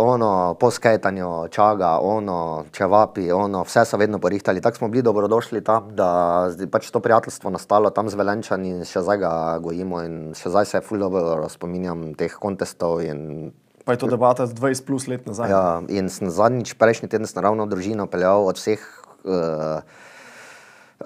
ono, 0.00 0.56
po 0.56 0.70
skajtanju, 0.72 1.52
čaga, 1.52 2.00
ono, 2.00 2.64
čevapi, 2.72 3.28
ono, 3.32 3.66
vse 3.68 3.84
so 3.84 4.00
vedno 4.00 4.18
porihtali. 4.18 4.64
Tako 4.64 4.76
smo 4.76 4.88
bili 4.88 5.04
dobrodošli 5.04 5.60
tam, 5.60 5.92
da 5.92 6.48
je 6.58 6.64
pač 6.70 6.88
to 6.90 7.00
prijateljstvo 7.04 7.52
nastalo 7.52 7.92
tam 7.92 8.08
z 8.08 8.16
velenčani 8.16 8.72
in 8.72 8.88
še 8.88 9.04
zdaj 9.04 9.20
ga 9.20 9.32
gojimo 9.60 10.00
in 10.08 10.16
še 10.32 10.48
zdaj 10.48 10.70
se 10.72 10.80
ful 10.80 11.04
dobro 11.04 11.44
spominjam 11.52 12.14
teh 12.16 12.32
kontestov 12.32 13.04
in 13.04 13.52
Pa 13.86 13.94
je 13.94 14.02
to 14.02 14.10
debata 14.10 14.42
z 14.50 14.54
20 14.58 14.82
plus 14.82 15.06
let 15.06 15.28
nazaj. 15.30 15.46
Ja, 15.46 15.78
in 15.86 16.10
sem 16.10 16.26
zadnjič, 16.26 16.74
prejšnji 16.74 17.06
teden, 17.06 17.28
sem 17.30 17.38
ravno 17.38 17.70
družino 17.70 18.10
peljal 18.10 18.42
od 18.50 18.58
vseh 18.58 18.82
uh, 18.82 19.78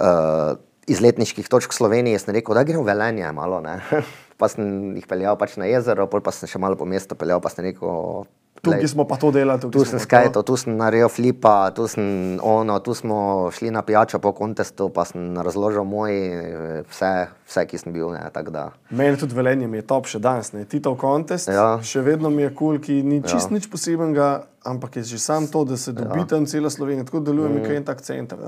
uh, 0.01 0.57
izletniških 0.88 1.45
točk 1.45 1.77
v 1.77 1.77
Sloveniji. 1.77 2.25
Sem 2.25 2.33
rekel, 2.33 2.57
da 2.57 2.64
gremo 2.64 2.81
v 2.81 2.88
Velenje 2.88 3.29
malo. 3.37 3.61
Ne? 3.61 3.85
Pa 4.40 4.48
sem 4.48 4.96
jih 4.96 5.07
peljal 5.09 5.37
pač 5.40 5.59
na 5.61 5.68
jezero, 5.68 6.09
pol 6.09 6.24
pa 6.24 6.33
sem 6.33 6.48
še 6.48 6.61
malo 6.62 6.79
po 6.81 6.88
mestu 6.88 7.18
peljal, 7.18 7.42
pa 7.44 7.53
sem 7.53 7.66
rekel. 7.68 8.24
Tukaj 8.61 8.88
smo 8.92 9.07
pa 9.09 9.16
to 9.16 9.31
delali. 9.33 9.61
tukaj 9.61 9.72
Tu 9.72 9.85
sem 9.88 10.00
skajtal, 10.00 10.44
tu 10.44 10.57
sem 10.61 10.74
naredil 10.76 11.09
flipa, 11.09 11.70
tu, 11.76 11.87
sem, 11.88 12.37
ono, 12.44 12.76
tu 12.85 12.92
smo 12.96 13.48
šli 13.53 13.70
na 13.72 13.81
pijačo 13.85 14.20
po 14.20 14.35
kontestu, 14.37 14.90
pa 14.92 15.07
sem 15.09 15.33
razložil 15.40 15.85
moj, 15.88 16.12
vse, 16.90 17.12
vse 17.48 17.64
ki 17.68 17.81
sem 17.81 17.94
bil. 17.96 18.12
Ne. 18.12 18.29
Meni 18.90 19.16
tudi 19.20 19.37
velenje 19.37 19.68
mi 19.68 19.81
je 19.81 19.87
top 19.88 20.11
še 20.11 20.20
danes, 20.20 20.53
ne 20.53 20.66
Tito 20.68 20.92
kontest. 21.00 21.48
Ja. 21.48 21.79
Še 21.81 22.05
vedno 22.05 22.29
mi 22.29 22.44
je 22.44 22.53
kul, 22.53 22.76
cool, 22.76 22.83
ki 22.85 23.00
ni 23.00 23.22
čist 23.24 23.48
ja. 23.48 23.57
nič 23.57 23.70
posebnega, 23.72 24.50
ampak 24.64 24.96
je 24.96 25.03
že 25.03 25.18
sam 25.18 25.49
to, 25.49 25.64
da 25.64 25.77
se 25.77 25.92
dobi 25.92 26.20
ja. 26.20 26.27
tam 26.27 26.46
cela 26.46 26.70
Slovenija. 26.70 27.05
Tako 27.05 27.20
deluje 27.20 27.49
mm. 27.49 27.64
kaj 27.64 27.77
en 27.77 27.85
tak 27.85 28.01
center. 28.01 28.38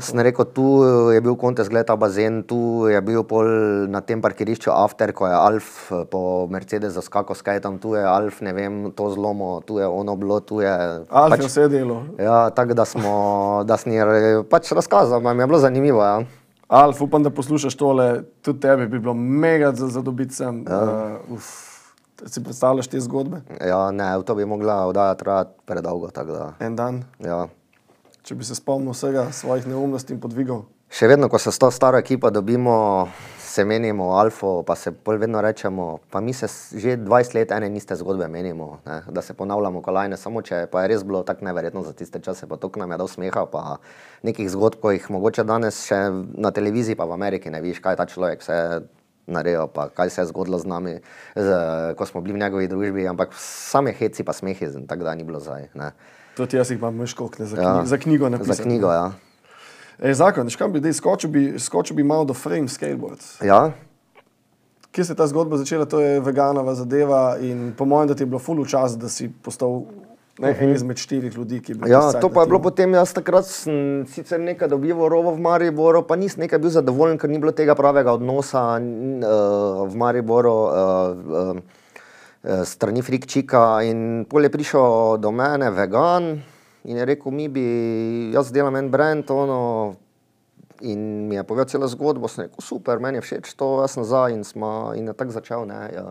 Sem 0.00 0.20
rekel, 0.20 0.44
tu 0.44 0.82
je 1.14 1.20
bil 1.20 1.36
kontes, 1.38 1.68
gleda 1.70 1.96
bazen, 1.96 2.42
tu 2.42 2.86
je 2.90 3.00
bil 3.02 3.22
pol 3.22 3.46
na 3.90 4.00
tem 4.00 4.22
parkirišču 4.22 4.70
After, 4.74 5.12
ko 5.14 5.30
je 5.30 5.34
Alf 5.34 5.92
eh, 5.92 6.04
po 6.10 6.46
Mercedesu 6.50 7.02
skakal 7.02 7.38
skajtam, 7.38 7.78
tu 7.78 7.94
je 7.94 8.02
Alf, 8.02 8.40
ne 8.42 8.52
vem, 8.52 8.90
to 8.92 9.10
zlomo, 9.10 9.60
tu 9.62 9.78
je 9.78 9.86
ono 9.86 10.16
bilo, 10.16 10.40
tu 10.40 10.60
je. 10.60 10.74
Alf 11.08 11.38
je 11.38 11.42
pač, 11.42 11.46
vse 11.46 11.68
delo. 11.68 12.02
ja, 12.18 12.50
tako 12.50 12.74
da 12.74 12.84
smo, 12.84 13.12
da 13.66 13.78
sem 13.78 13.94
jim 13.94 14.42
pač 14.50 14.72
razkazal, 14.74 15.22
mi 15.22 15.42
je 15.42 15.46
bilo 15.46 15.62
zanimivo. 15.62 16.02
Ja. 16.02 16.24
Alf, 16.68 17.00
upam, 17.00 17.22
da 17.22 17.30
poslušaš 17.30 17.74
tole, 17.76 18.24
tudi 18.42 18.60
tebi 18.60 18.86
bi 18.86 18.98
bilo 18.98 19.14
mega 19.14 19.72
za, 19.72 19.86
za 19.88 20.02
dobiti 20.02 20.34
sem. 20.34 20.64
Ja. 20.66 20.82
Uh, 20.82 21.36
uf, 21.36 21.73
si 22.26 22.42
predstavljaš 22.42 22.88
te 22.88 23.00
zgodbe? 23.00 23.42
Ja, 23.60 23.90
ne, 23.90 24.18
v 24.18 24.22
to 24.22 24.34
bi 24.34 24.44
mogla 24.44 24.86
oddaja 24.86 25.14
trajati 25.14 25.50
predolgo. 25.66 26.08
da, 26.08 26.52
En 26.60 26.76
dan, 26.76 27.04
Ja. 27.18 27.48
če 28.22 28.34
bi 28.34 28.44
se 28.44 28.54
spomnil 28.54 28.92
vsega 28.92 29.32
svojih 29.32 29.66
neumnosti 29.66 30.12
in 30.12 30.20
podvigov. 30.20 30.64
Še 30.88 31.06
vedno, 31.06 31.28
ko 31.28 31.38
se 31.38 31.52
s 31.52 31.58
to 31.58 31.70
staro 31.70 31.98
ekipo 31.98 32.30
dobimo, 32.30 33.08
se 33.38 33.64
menimo 33.64 34.12
alfo, 34.12 34.62
pa 34.62 34.74
se 34.74 34.90
bolj 34.90 35.18
vedno 35.18 35.40
rečemo, 35.40 35.98
pa 36.10 36.20
mi 36.20 36.32
se 36.32 36.46
že 36.72 36.96
20 36.96 37.34
let 37.34 37.52
ene 37.52 37.76
iste 37.76 37.94
zgodbe 37.94 38.28
menimo, 38.28 38.78
ne, 38.86 39.02
da 39.08 39.22
se 39.22 39.34
ponavljamo 39.34 39.82
kolajne, 39.82 40.16
samo 40.16 40.42
če 40.42 40.66
pa 40.66 40.82
je 40.82 40.88
res 40.88 41.04
bilo 41.04 41.22
tako 41.22 41.44
neverjetno 41.44 41.82
za 41.82 41.92
tiste 41.92 42.18
čase, 42.18 42.46
pa 42.46 42.56
to 42.56 42.70
nam 42.76 42.90
je 42.90 42.96
dal 42.96 43.08
smeha, 43.08 43.46
pa 43.46 43.76
nekih 44.22 44.50
zgodb, 44.50 44.80
ko 44.80 44.90
jih 44.90 45.10
mogoče 45.10 45.44
danes 45.44 45.84
še 45.86 45.98
na 46.34 46.50
televiziji, 46.50 46.96
pa 46.96 47.04
v 47.04 47.12
Ameriki 47.12 47.50
ne 47.50 47.60
viš, 47.60 47.78
kaj 47.78 47.96
ta 47.96 48.06
človek 48.06 48.42
vse 48.42 48.82
naredil, 49.26 49.66
pa 49.66 49.88
kaj 49.88 50.10
se 50.10 50.20
je 50.20 50.26
zgodilo 50.26 50.58
z 50.58 50.66
nami, 50.66 50.94
z, 51.36 51.48
ko 51.96 52.06
smo 52.06 52.20
bili 52.20 52.34
v 52.34 52.42
njegovi 52.42 52.68
družbi, 52.68 53.08
ampak 53.08 53.32
same 53.38 53.92
heci 53.92 54.24
pa 54.24 54.32
smehi, 54.32 54.68
tako 54.88 55.04
da 55.04 55.14
ni 55.14 55.24
bilo 55.24 55.40
zdaj. 55.40 55.68
Ne. 55.74 55.92
Tudi 56.36 56.56
jaz 56.56 56.70
jih 56.70 56.78
imam 56.78 56.96
meškokne 56.96 57.46
za, 57.46 57.56
Ja, 57.62 57.78
knji, 57.80 57.88
za 57.88 57.98
knjigo 57.98 58.28
napisati. 58.28 58.56
Za 58.56 58.62
knjigo, 58.62 58.92
ja. 58.92 59.12
E, 59.98 60.14
zakon, 60.14 60.50
škam 60.50 60.72
bi, 60.72 60.80
dej, 60.80 60.92
skočil 60.92 61.30
bi, 61.30 61.58
skočil 61.58 61.96
bi 61.96 62.02
malo 62.02 62.24
do 62.24 62.34
frame 62.34 62.68
skateboard. 62.68 63.20
ja. 63.42 63.70
Kje 64.94 65.04
se 65.04 65.12
je 65.12 65.16
ta 65.16 65.26
zgodba 65.26 65.56
začela, 65.58 65.84
to 65.90 65.98
je 66.00 66.20
veganova 66.20 66.74
zadeva 66.74 67.36
in 67.42 67.72
po 67.78 67.84
mojem, 67.84 68.08
da 68.08 68.14
ti 68.14 68.22
je 68.22 68.26
bilo 68.26 68.38
ful 68.38 68.66
čas, 68.66 68.94
da 68.98 69.08
si 69.08 69.26
postal 69.42 69.82
ne, 70.38 70.50
en 70.60 70.72
izmed 70.74 70.98
štirih 70.98 71.34
ljudi, 71.36 71.60
ki 71.62 71.72
je 71.72 71.78
bil. 71.78 71.92
Ja, 71.92 72.02
to 72.20 72.30
pa 72.32 72.42
je 72.42 72.50
bilo 72.50 72.60
potem, 72.62 72.94
jaz 72.96 73.12
takrat 73.14 73.46
sem 73.46 74.04
sicer 74.10 74.40
nekaj 74.42 74.68
dobival 74.72 75.08
rovo 75.12 75.34
v 75.34 75.42
Mariboru, 75.44 76.02
pa 76.06 76.16
nisem 76.18 76.44
nekaj 76.44 76.62
bil 76.62 76.72
zadovoljen, 76.74 77.18
ker 77.20 77.30
ni 77.30 77.38
bilo 77.42 77.54
tega 77.54 77.76
pravega 77.78 78.16
odnosa 78.16 78.64
uh, 78.78 79.84
v 79.86 80.00
Mariboru 80.00 80.54
uh, 80.54 80.72
uh, 80.72 81.52
uh, 81.58 82.64
strani 82.66 83.02
Frikčika 83.02 83.84
in 83.86 84.24
pol 84.30 84.48
je 84.48 84.54
prišel 84.54 85.22
do 85.22 85.30
mene 85.34 85.70
vegan 85.74 86.34
in 86.84 86.96
je 86.96 87.04
rekel, 87.04 87.32
mi 87.32 87.48
bi, 87.48 87.66
jaz 88.34 88.52
delam 88.52 88.76
en 88.76 88.90
brand, 88.92 89.30
ono, 89.30 89.94
in 90.84 91.28
mi 91.28 91.38
je 91.38 91.44
povedal 91.44 91.70
celo 91.70 91.88
zgodbo, 91.88 92.28
sem 92.28 92.44
rekel, 92.44 92.60
super, 92.60 93.00
meni 93.00 93.16
je 93.18 93.24
všeč 93.24 93.54
to, 93.56 93.80
jaz 93.80 93.96
sem 93.96 94.04
za 94.04 94.28
in, 94.28 94.44
smo, 94.44 94.92
in 94.92 95.08
je 95.08 95.14
tako 95.16 95.32
začel, 95.32 95.64
ne. 95.70 95.80
Ja. 95.94 96.06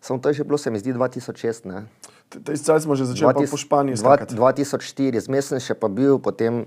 Samo 0.00 0.22
to 0.22 0.30
je 0.30 0.38
že 0.38 0.44
bilo, 0.44 0.58
se 0.58 0.70
mi 0.70 0.78
zdi, 0.78 0.94
2006, 0.94 1.66
ne. 1.66 1.88
Cajt 2.30 2.82
smo 2.82 2.98
že 2.98 3.06
začeli 3.06 3.34
pa 3.34 3.46
po 3.46 3.56
Španiji 3.56 3.96
dva- 4.02 4.18
skakati. 4.18 4.34
2004, 4.34 5.20
zmes 5.20 5.46
sem 5.46 5.60
še 5.62 5.74
pa 5.78 5.86
bil 5.86 6.18
potem 6.18 6.66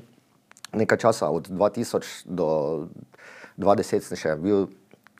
nekaj 0.71 0.97
časa, 0.97 1.27
od 1.27 1.49
2000 1.51 2.23
do 2.25 2.47
2010 3.59 4.07
sem 4.07 4.17
še 4.17 4.31
bil 4.39 4.71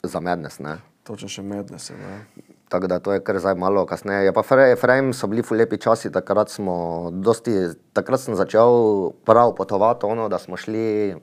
za 0.04 0.24
Mednes. 0.24 0.60
Ne? 0.64 0.80
Točno 1.04 1.28
še 1.28 1.42
medne 1.42 1.80
se. 1.82 1.98
Ne. 1.98 2.24
Tako 2.70 2.86
da 2.88 3.00
to 3.02 3.16
je 3.18 3.24
kar 3.26 3.40
zdaj 3.42 3.58
malo 3.58 3.82
kasneje. 3.90 4.30
Je 4.30 4.34
pa 4.34 4.44
Frame 4.46 5.14
so 5.18 5.26
bili 5.26 5.42
lepi 5.42 5.82
časi, 5.82 6.12
takrat, 6.14 6.54
smo 6.54 7.10
dosti, 7.10 7.74
takrat 7.98 8.22
sem 8.22 8.38
začel 8.38 9.10
prav 9.26 9.56
potovati, 9.58 10.06
ono, 10.06 10.30
da 10.30 10.38
smo 10.38 10.54
šli 10.54 11.18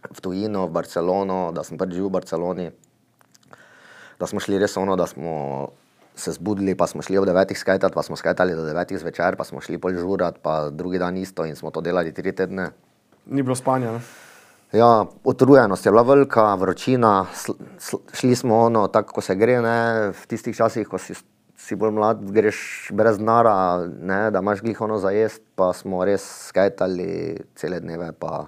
v 0.00 0.18
tujino, 0.22 0.70
v 0.70 0.72
Barcelono, 0.72 1.50
da 1.50 1.66
sem 1.66 1.74
pač 1.74 1.90
živel 1.90 2.08
v 2.08 2.14
Barceloni, 2.14 2.68
da 4.22 4.30
smo 4.30 4.38
šli 4.38 4.62
res 4.62 4.78
ono, 4.78 4.94
da 4.94 5.10
smo 5.10 5.74
se 6.20 6.32
zbudili, 6.36 6.74
pa 6.76 6.86
smo 6.86 7.02
šli 7.02 7.18
ob 7.18 7.24
devetih 7.26 7.58
skajtati, 7.58 7.94
pa 7.94 8.02
smo 8.02 8.16
skajtali 8.16 8.54
do 8.54 8.64
devetih 8.68 8.98
zvečer, 9.00 9.36
pa 9.36 9.44
smo 9.44 9.60
šli 9.60 9.78
pol 9.80 9.96
žurat, 9.96 10.38
pa 10.42 10.70
drugi 10.70 11.00
dan 11.00 11.16
isto 11.16 11.44
in 11.48 11.56
smo 11.56 11.70
to 11.70 11.80
delali 11.80 12.12
tri 12.12 12.32
tedne. 12.32 12.70
Ni 13.26 13.42
bilo 13.42 13.56
spanja. 13.56 13.92
Ne? 13.96 14.00
Ja, 14.72 15.04
utrujenost 15.24 15.86
je 15.86 15.90
bila 15.90 16.02
velika, 16.06 16.54
vročina, 16.54 17.26
šli 18.14 18.36
smo 18.36 18.58
ono, 18.68 18.86
tako 18.88 19.16
kot 19.18 19.24
se 19.26 19.34
gre, 19.34 19.56
ne, 19.60 19.78
v 20.14 20.26
tistih 20.30 20.54
časih, 20.56 20.86
ko 20.86 20.98
si, 21.02 21.16
si 21.58 21.74
bolj 21.74 21.90
mlad, 21.96 22.22
greš 22.30 22.60
brez 22.94 23.18
nara, 23.18 23.82
ne, 23.82 24.30
da 24.30 24.38
imaš 24.38 24.62
glih 24.62 24.78
ono 24.80 24.98
za 25.02 25.10
jesti, 25.10 25.42
pa 25.58 25.72
smo 25.74 26.04
res 26.06 26.22
skajtali 26.52 27.40
cele 27.58 27.80
dneve, 27.82 28.12
pa 28.14 28.44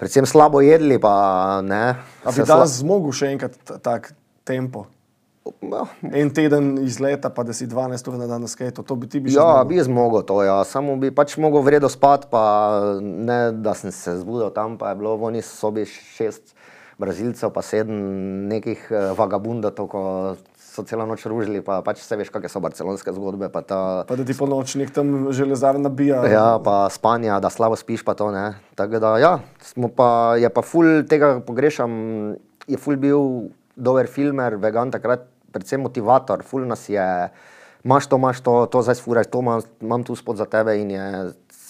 predvsem 0.00 0.26
slabo 0.26 0.64
jedli, 0.64 0.96
pa 0.98 1.60
ne. 1.60 1.84
A 2.24 2.32
bi 2.32 2.38
se 2.40 2.46
sla- 2.46 2.56
danes 2.56 2.80
zmogel 2.80 3.12
še 3.12 3.34
enkrat 3.36 3.60
ta- 3.68 3.78
tak 3.78 4.14
tempo? 4.48 4.86
Ja, 5.62 5.86
En 6.12 6.30
teden 6.30 6.78
izleta, 6.78 7.30
pa 7.30 7.42
da 7.42 7.52
si 7.52 7.66
12 7.66 8.08
ur 8.08 8.14
na 8.14 8.26
dan 8.26 8.46
skate, 8.46 8.82
to 8.82 8.94
bi 8.94 9.06
ti 9.06 9.18
bi 9.18 9.30
še 9.30 9.38
Ja, 9.38 9.62
zmogel? 9.62 9.68
bi 9.68 9.82
zmogel 9.82 10.22
to, 10.22 10.36
ja. 10.42 10.60
samo 10.64 10.94
bi 10.96 11.10
pač 11.10 11.34
mogel 11.36 11.62
vredo 11.62 11.88
spati, 11.90 12.28
pa 12.30 12.42
ne, 13.00 13.52
da 13.52 13.74
sem 13.74 13.90
se 13.90 14.18
zbudil 14.20 14.50
tam, 14.50 14.78
pa 14.78 14.92
je 14.92 15.00
bilo 15.00 15.16
v 15.16 15.30
oni 15.30 15.42
sobi 15.42 15.82
šest 15.86 16.54
brazilcev, 16.98 17.50
pa 17.50 17.62
sedem 17.62 17.98
nekih 18.46 18.86
eh, 18.90 19.10
vagabundov, 19.18 19.74
ko 19.88 20.02
so 20.62 20.84
celo 20.86 21.04
noč 21.04 21.26
ružili, 21.26 21.58
pa 21.60 21.80
pač 21.82 22.00
se 22.00 22.16
veš, 22.16 22.30
kakšne 22.30 22.48
so 22.48 22.60
barcelonske 22.62 23.10
zgodbe, 23.12 23.50
pa 23.50 23.60
ta. 23.60 23.80
Pa 24.06 24.14
da 24.14 24.22
ti 24.24 24.32
po 24.32 24.46
noč 24.46 24.76
nek 24.78 24.94
tam 24.94 25.32
železar 25.34 25.76
nabija. 25.76 26.22
Ja, 26.30 26.46
pa 26.58 26.86
spanja, 26.88 27.40
da 27.40 27.50
slabo 27.50 27.74
spiš, 27.76 28.04
pa 28.06 28.14
to 28.14 28.30
ne. 28.30 28.54
Tako 28.78 29.02
da, 29.02 29.16
ja, 29.18 29.32
pa, 29.96 30.08
je 30.38 30.48
pa 30.48 30.62
ful 30.62 31.02
tega 31.04 31.40
pogrešam, 31.42 31.90
je 32.70 32.78
ful 32.78 32.96
bil 32.96 33.50
dober 33.76 34.06
filmer, 34.06 34.56
vegan 34.60 34.92
takrat, 34.92 35.26
predvsem 35.52 35.80
motivator, 35.80 36.42
ful 36.42 36.66
nas 36.66 36.88
je, 36.88 37.06
imaš 37.84 38.06
to, 38.08 38.16
imaš 38.16 38.40
to, 38.40 38.54
to 38.72 38.82
zdaj 38.82 38.98
sfuraš, 39.00 39.30
to 39.32 39.40
imam, 39.44 39.62
imam 39.80 40.04
tu 40.04 40.16
spod 40.16 40.36
za 40.36 40.46
tebe 40.48 40.78
in 40.80 40.90
je 40.90 41.06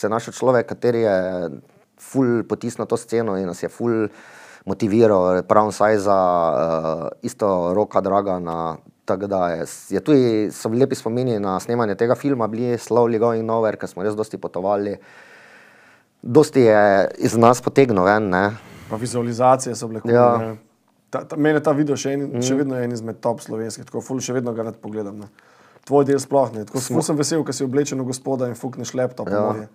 se 0.03 0.09
našel 0.09 0.35
človek, 0.35 0.67
kateri 0.67 1.05
je 1.07 1.17
ful 2.01 2.43
potisnil 2.49 2.89
to 2.91 2.97
sceno 2.99 3.37
in 3.39 3.47
nas 3.47 3.63
je 3.63 3.71
ful 3.71 4.09
motiviral, 4.67 5.43
Brown 5.43 5.73
Size, 5.75 6.11
uh, 6.11 7.09
isto 7.23 7.75
roka 7.75 8.01
Dragana. 8.01 8.77
Tako 9.05 9.27
da 9.27 9.49
je, 9.49 9.65
je 9.91 10.01
tudi, 10.01 10.51
so 10.55 10.71
bili 10.71 10.85
lepi 10.85 10.95
spomini 10.95 11.41
na 11.43 11.57
snemanje 11.61 11.97
tega 11.99 12.15
filma, 12.15 12.47
bili 12.47 12.79
Slowly 12.79 13.19
Going 13.19 13.43
Nowhere, 13.43 13.77
ker 13.77 13.91
smo 13.91 14.07
res 14.07 14.15
dosti 14.15 14.39
potovali. 14.39 14.95
Dosti 16.23 16.63
je 16.69 17.09
iz 17.19 17.35
nas 17.35 17.59
potegnil 17.63 18.07
ven, 18.07 18.31
ne. 18.31 18.45
Pa 18.91 18.97
vizualizacije 18.97 19.75
so 19.75 19.91
bile 19.91 20.05
kul. 20.05 20.15
Ja. 20.15 20.55
Ne. 21.13 21.19
Ta, 21.21 21.25
ta, 21.29 21.37
mene 21.37 21.61
ta 21.61 21.75
video 21.77 21.97
še, 21.97 22.15
en, 22.17 22.25
mm. 22.31 22.45
še 22.47 22.57
vedno 22.57 22.79
je 22.79 22.89
en 22.89 22.93
izmed 22.97 23.21
top 23.21 23.43
slovenskih, 23.45 23.85
tako 23.85 24.01
ful 24.01 24.21
še 24.25 24.33
vedno 24.33 24.55
ga 24.57 24.71
rad 24.71 24.81
pogledam. 24.81 25.21
Ne. 25.21 25.29
Tvoj 25.85 26.07
del 26.09 26.21
sploh 26.23 26.53
ne. 26.55 26.65
Tako 26.65 26.81
Smo... 26.81 27.03
sem 27.05 27.19
vesel, 27.19 27.43
ker 27.45 27.57
si 27.57 27.67
oblečen 27.67 28.01
v 28.01 28.09
gospoda 28.09 28.49
in 28.49 28.57
fukneš 28.57 28.97
laptop. 28.97 29.29
Ja. 29.29 29.47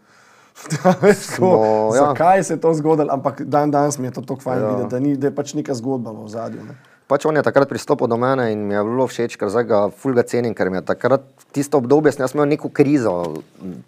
Ja. 0.58 0.74
Tako, 0.82 1.12
Smo, 1.14 1.50
ja. 1.94 1.98
zakaj 2.02 2.42
se 2.44 2.56
je 2.56 2.60
to 2.64 2.72
zgodilo, 2.74 3.14
ampak 3.14 3.44
dan 3.46 3.70
danes 3.70 4.00
mi 4.02 4.08
je 4.10 4.16
to 4.16 4.24
tako 4.26 4.42
fajn 4.42 4.58
Ja. 4.64 4.70
videti, 4.72 4.90
da, 4.90 5.00
ni, 5.00 5.12
da 5.14 5.30
je 5.30 5.36
pač 5.38 5.54
neka 5.54 5.76
zgodba 5.78 6.10
v 6.10 6.26
zadju. 6.34 6.66
Pač 7.06 7.28
on 7.30 7.38
je 7.38 7.44
takrat 7.46 7.70
pristopil 7.70 8.10
do 8.10 8.18
mene 8.18 8.48
in 8.56 8.66
mi 8.66 8.74
je 8.74 8.82
bilo 8.82 9.06
všeč, 9.06 9.38
ker 9.38 9.54
zdaj 9.54 9.68
ga 9.70 9.84
fulga 9.94 10.26
cenim, 10.26 10.58
ker 10.58 10.74
mi 10.74 10.82
je 10.82 10.88
takrat 10.90 11.30
tisto 11.54 11.78
obdobje, 11.78 12.18
sem 12.18 12.26
imel 12.26 12.50
neko 12.58 12.74
krizo, 12.74 13.38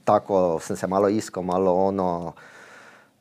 tako 0.05 0.62
sem 0.62 0.77
se 0.77 0.85
malo 0.85 1.09
iskal, 1.09 1.41
malo 1.41 1.73
ono, 1.89 2.38
uh, 2.38 2.58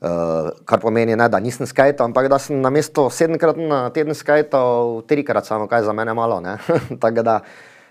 kar 0.00 0.80
pomeni, 0.80 1.16
ne, 1.18 1.28
da 1.28 1.40
nisem 1.42 1.66
skajtal, 1.66 2.06
ampak 2.10 2.28
da 2.30 2.38
sem 2.38 2.60
na 2.62 2.70
mesto 2.70 3.08
sedemkrat 3.10 3.58
na 3.58 3.80
teden 3.94 4.14
skajtal, 4.14 5.02
trikrat 5.10 5.48
samo, 5.48 5.66
kaj 5.66 5.88
za 5.88 5.94
mene 5.96 6.14
malo. 6.14 6.38
Tako 7.02 7.24
da, 7.26 7.40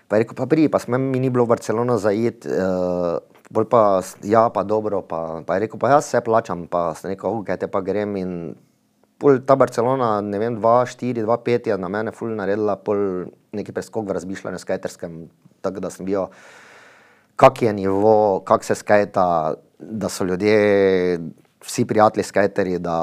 pa 0.08 0.16
je 0.16 0.24
rekel, 0.24 0.36
pa 0.38 0.46
pri, 0.48 0.68
pa 0.72 0.80
smo 0.80 0.98
mi 0.98 1.20
ni 1.20 1.28
bilo 1.28 1.44
v 1.44 1.52
Barcelono 1.52 1.98
zaid, 2.00 2.48
uh, 2.48 3.20
bolj 3.52 3.68
pa, 3.68 4.00
ja, 4.24 4.48
pa 4.48 4.64
dobro, 4.64 5.02
pa, 5.04 5.42
pa 5.44 5.58
je 5.58 5.66
rekel, 5.66 5.80
pa 5.80 5.98
jaz 5.98 6.08
vse 6.08 6.24
plačam, 6.24 6.64
pa 6.70 6.94
sem 6.96 7.12
rekel, 7.12 7.42
ok, 7.42 7.52
te 7.60 7.68
pa 7.68 7.84
grem 7.84 8.16
in 8.16 8.32
Pol 9.18 9.40
ta 9.42 9.56
Barcelona, 9.58 10.20
ne 10.22 10.38
vem, 10.38 10.60
2-4, 10.62 11.24
2-5 11.26 11.72
je 11.72 11.76
na 11.82 11.88
mene 11.90 12.12
ful 12.14 12.30
naredila 12.38 12.76
pol 12.78 13.26
neki 13.50 13.74
preskok 13.74 14.06
v 14.06 14.14
razmišljanju 14.14 14.60
skajterskem, 14.62 15.24
tako 15.58 15.82
da 15.82 15.90
sem 15.90 16.06
bil, 16.06 16.28
kak 17.34 17.58
je 17.66 17.72
nivo, 17.74 18.44
kak 18.46 18.62
se 18.62 18.76
skajta, 18.78 19.24
da 19.78 20.08
so 20.08 20.22
ljudje, 20.22 21.18
vsi 21.64 21.84
prijatelji 21.84 22.24
skajteri, 22.24 22.78
da, 22.78 22.98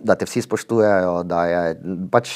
da 0.00 0.14
te 0.14 0.26
vsi 0.28 0.42
spoštujejo, 0.42 1.22
da 1.22 1.44
je 1.46 1.62
pač 2.10 2.34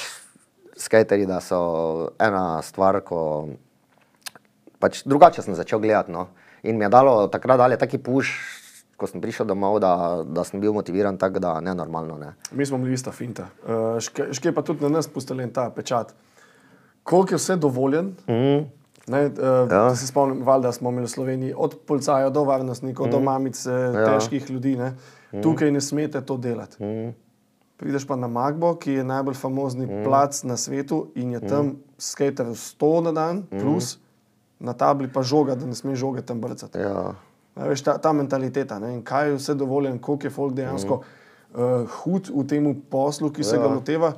skajteri, 0.77 1.27
da 1.27 1.41
so 1.41 2.11
ena 2.21 2.63
stvar, 2.63 3.01
ko 3.05 3.49
pač 4.79 5.03
drugače 5.09 5.43
sem 5.43 5.57
začel 5.57 5.81
gledati. 5.81 6.13
No. 6.13 6.29
In 6.63 6.79
mi 6.79 6.85
je 6.85 6.93
dalo 6.93 7.27
takrat 7.33 7.59
dalje 7.59 7.79
taki 7.81 7.99
puš, 7.99 8.33
ko 8.97 9.09
sem 9.09 9.21
prišel 9.21 9.49
domov, 9.49 9.79
da, 9.85 10.23
da 10.25 10.45
sem 10.45 10.61
bil 10.61 10.73
motiviran 10.77 11.19
tako, 11.21 11.41
da 11.43 11.59
ne 11.61 11.75
normalno. 11.77 12.17
Ne. 12.19 12.33
Mi 12.53 12.67
smo 12.67 12.79
bili 12.81 12.97
ista 12.97 13.13
finta. 13.13 13.51
Uh, 13.65 14.01
ške, 14.01 14.33
ške 14.37 14.55
pa 14.57 14.65
tudi 14.65 14.85
na 14.85 14.97
nas 14.99 15.09
pustili 15.09 15.47
ta 15.53 15.69
pečat. 15.71 16.15
Koliko 17.07 17.37
je 17.37 17.39
vse 17.39 17.57
dovoljen? 17.57 18.15
Mm. 18.27 18.65
Ne, 19.07 19.21
uh, 19.27 19.71
ja. 19.71 19.95
Se 19.95 20.07
spomnim, 20.07 20.41
valjda 20.43 20.73
smo 20.73 20.91
imeli 20.91 21.07
v 21.07 21.11
Sloveniji 21.11 21.55
od 21.57 21.77
policaja 21.87 22.31
do 22.31 22.43
varnostnikov, 22.45 23.07
mm. 23.07 23.11
do 23.11 23.21
mamice, 23.21 23.71
ja. 23.71 24.07
težkih 24.09 24.51
ljudi. 24.51 24.75
Ne. 24.81 24.95
Mm. 25.37 25.43
Tukaj 25.43 25.71
ne 25.71 25.81
smete 25.81 26.21
to 26.21 26.37
delati. 26.37 26.83
Mm. 26.85 27.15
Prideš 27.77 28.07
pa 28.09 28.17
na 28.17 28.29
Magbo, 28.29 28.75
ki 28.81 28.93
je 28.93 29.05
najbolj 29.05 29.37
famozni 29.37 29.87
mm. 29.87 30.05
plac 30.05 30.43
na 30.49 30.57
svetu 30.57 31.11
in 31.15 31.37
je 31.37 31.41
tam 31.45 31.67
mm. 31.67 31.77
skater 31.99 32.47
100 32.47 33.03
na 33.05 33.13
dan, 33.13 33.43
plus 33.51 33.97
mm. 33.97 34.01
na 34.67 34.73
tabli 34.73 35.13
pa 35.13 35.23
žoga, 35.23 35.55
da 35.55 35.67
ne 35.67 35.75
smeš 35.77 35.99
žoge 35.99 36.23
tam 36.23 36.41
brcati. 36.41 36.79
Ja. 36.79 37.13
A 37.57 37.69
Veš, 37.69 37.83
ta, 37.83 37.99
ta 37.99 38.13
mentaliteta, 38.13 38.79
ne, 38.79 38.95
in 38.95 39.03
kaj 39.05 39.29
je 39.29 39.37
vse 39.37 39.55
dovoljeno, 39.55 40.01
koliko 40.01 40.27
je 40.27 40.31
folk 40.31 40.55
dejansko 40.55 40.97
mm. 40.97 41.63
uh, 41.63 42.01
hud 42.01 42.29
v 42.33 42.47
tem 42.49 42.73
poslu, 42.91 43.31
ki 43.33 43.45
se 43.45 43.57
ja. 43.57 43.63
ga 43.63 43.69
Ja. 43.69 43.75
loteva, 43.75 44.13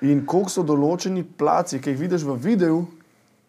in 0.00 0.26
koliko 0.26 0.50
so 0.50 0.62
določeni 0.62 1.24
placi, 1.24 1.80
ki 1.82 1.94
jih 1.94 1.98
vidiš 1.98 2.26
v 2.26 2.36
videu, 2.38 2.84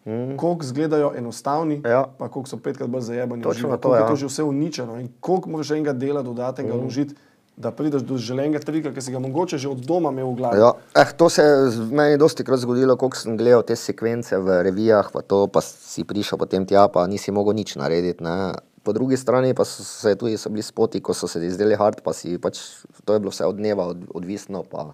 mm. 0.04 0.36
koliko 0.36 0.64
izgledajo 0.64 1.12
enostavni, 1.16 1.82
Ja. 1.84 2.06
pa 2.18 2.28
koliko 2.28 2.48
so 2.48 2.56
petkrat 2.56 2.90
bolj 2.90 3.00
zajebani. 3.00 3.42
Točno 3.42 3.76
to, 3.76 3.78
koliko 3.78 3.96
ja. 3.96 4.00
je 4.00 4.08
to 4.08 4.16
že 4.16 4.26
vse 4.26 4.42
uničeno 4.42 5.00
in 5.00 5.08
koliko 5.20 5.50
moraš 5.50 5.70
enega 5.70 5.92
dela 5.92 6.22
dodatnega 6.22 6.74
mm. 6.74 6.80
vložiti, 6.80 7.14
da 7.56 7.70
prideš 7.70 8.02
do 8.02 8.16
želenega 8.16 8.58
trika, 8.58 8.92
ki 8.94 9.02
si 9.02 9.12
ga 9.12 9.18
mogoče 9.18 9.58
že 9.58 9.68
od 9.68 9.84
doma 9.84 10.10
imel 10.10 10.30
v 10.32 10.36
glavi. 10.36 10.58
Ja, 10.58 10.72
eh, 10.96 11.12
to 11.16 11.28
se 11.28 11.42
je 11.42 11.70
meni 11.92 12.18
dosti 12.18 12.44
krat 12.44 12.60
zgodilo, 12.60 12.96
ko 12.96 13.10
sem 13.14 13.36
gledal 13.36 13.62
te 13.62 13.76
sekvence 13.76 14.38
v 14.38 14.62
revijah, 14.62 15.10
pa, 15.12 15.22
to, 15.22 15.46
pa 15.52 15.60
si 15.60 16.04
prišel 16.04 16.38
potem 16.38 16.66
tja, 16.66 16.88
pa 16.88 17.06
nisi 17.06 17.32
mogel 17.32 17.54
nič 17.54 17.76
narediti. 17.76 18.24
Ne. 18.24 18.54
Po 18.82 18.92
drugi 18.92 19.16
strani 19.16 19.54
pa 19.54 19.64
so, 19.64 19.84
se 19.84 20.16
tudi 20.18 20.38
so 20.40 20.50
bili 20.50 20.62
spoti, 20.62 21.00
ko 21.00 21.14
so 21.14 21.28
se 21.28 21.40
ti 21.40 21.50
zdeli 21.52 21.76
hard, 21.78 22.00
pa 22.02 22.16
si 22.16 22.38
pač, 22.38 22.58
to 23.04 23.14
je 23.14 23.20
bilo 23.20 23.30
vse 23.30 23.46
od 23.46 23.56
dneva 23.60 23.86
od, 23.86 24.08
odvisno. 24.14 24.64
Pa. 24.64 24.90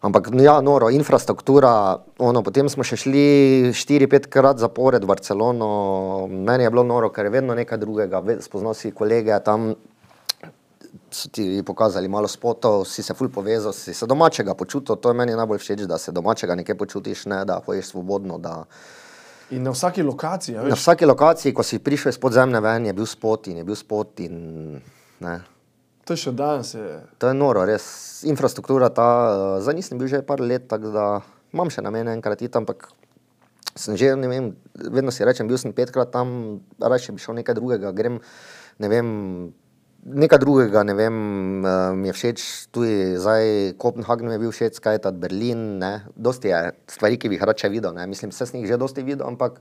Ampak 0.00 0.28
ja, 0.36 0.60
noro, 0.60 0.90
infrastruktura, 0.92 1.96
ono, 2.20 2.42
potem 2.44 2.68
smo 2.68 2.84
še 2.84 2.98
šli 3.00 3.26
4-5 3.72 4.28
krat 4.28 4.60
zapored 4.60 5.00
v 5.00 5.08
Barcelono, 5.08 5.68
meni 6.28 6.66
je 6.66 6.72
bilo 6.72 6.84
noro, 6.84 7.08
ker 7.08 7.26
je 7.26 7.32
vedno 7.38 7.56
nekaj 7.56 7.80
drugega, 7.80 8.20
spoznal 8.44 8.76
si 8.76 8.92
kolege 8.92 9.38
tam, 9.44 9.72
so 11.10 11.32
ti 11.32 11.62
pokazali 11.64 12.12
malo 12.12 12.28
spotov, 12.28 12.84
si 12.84 13.02
se 13.02 13.16
ful 13.16 13.32
povezal, 13.32 13.72
si 13.72 13.94
se 13.94 14.06
domačega 14.06 14.54
počutil, 14.54 15.00
to 15.00 15.08
je 15.08 15.16
meni 15.16 15.32
najbolj 15.32 15.64
všeč, 15.64 15.86
da 15.88 15.98
se 15.98 16.12
domačega 16.12 16.54
nekaj 16.60 16.76
počutiš, 16.76 17.26
ne 17.32 17.44
da 17.48 17.60
hojiš 17.64 17.96
svobodno. 17.96 18.38
Da... 18.38 18.64
In 19.50 19.64
na 19.64 19.72
vsaki 19.72 20.02
lokaciji, 20.02 20.56
a 20.56 20.62
Na 20.62 20.68
veš, 20.68 20.80
vsaki 20.84 21.08
lokaciji, 21.08 21.56
ko 21.56 21.64
si 21.64 21.80
prišel 21.80 22.12
iz 22.12 22.20
podzemne 22.20 22.60
ven, 22.60 22.86
je 22.86 22.92
bil 22.92 23.08
spot 23.08 23.48
in 23.48 23.62
je 23.62 23.64
bil 23.64 23.78
spot 23.78 24.20
in 24.20 24.80
ne. 25.24 25.40
To 26.06 26.14
je 26.14 26.22
še 26.28 26.32
danes. 26.38 26.70
Je. 26.78 27.00
To 27.18 27.30
je 27.30 27.34
noro, 27.34 27.66
res. 27.66 28.22
Infrastruktura 28.30 28.88
ta, 28.94 29.08
uh, 29.26 29.56
zdaj 29.58 29.74
nisem 29.76 29.98
bil 29.98 30.08
že 30.08 30.22
par 30.22 30.38
let, 30.40 30.70
tako 30.70 30.94
da 30.94 31.06
imam 31.50 31.70
še 31.72 31.82
namen 31.82 32.08
enkrat 32.14 32.40
iti, 32.46 32.54
ampak 32.54 32.88
sem 33.76 33.98
že, 33.98 34.14
ne 34.16 34.30
vem, 34.30 34.54
vedno 34.72 35.12
si 35.12 35.26
rečem, 35.26 35.50
bil 35.50 35.58
sem 35.60 35.74
petkrat 35.76 36.14
tam, 36.14 36.62
raje 36.80 37.12
bi 37.12 37.20
šel 37.20 37.36
nekaj 37.42 37.58
drugega, 37.58 37.92
grem, 37.92 38.22
ne 38.80 38.88
vem, 38.88 39.08
nekaj 40.06 40.40
drugega, 40.40 40.86
ne 40.86 40.94
vem, 40.96 41.16
uh, 41.60 41.92
mi 41.92 42.08
je 42.08 42.14
všeč, 42.16 42.46
tudi 42.72 43.18
zdaj 43.20 43.76
Kopenhagen 43.82 44.32
je 44.32 44.40
bil 44.40 44.54
všeč, 44.54 44.78
Skajtat, 44.80 45.18
Berlin, 45.20 45.76
ne, 45.82 45.92
dosti 46.14 46.54
je 46.54 46.62
stvari, 46.88 47.18
ki 47.20 47.28
bi 47.28 47.36
jih 47.36 47.44
rače 47.50 47.68
videl, 47.68 47.92
ne, 47.98 48.06
mislim, 48.08 48.32
vse 48.32 48.48
sem 48.48 48.62
jih 48.62 48.70
že 48.70 48.80
dosti 48.80 49.04
videl, 49.04 49.26
ampak 49.28 49.60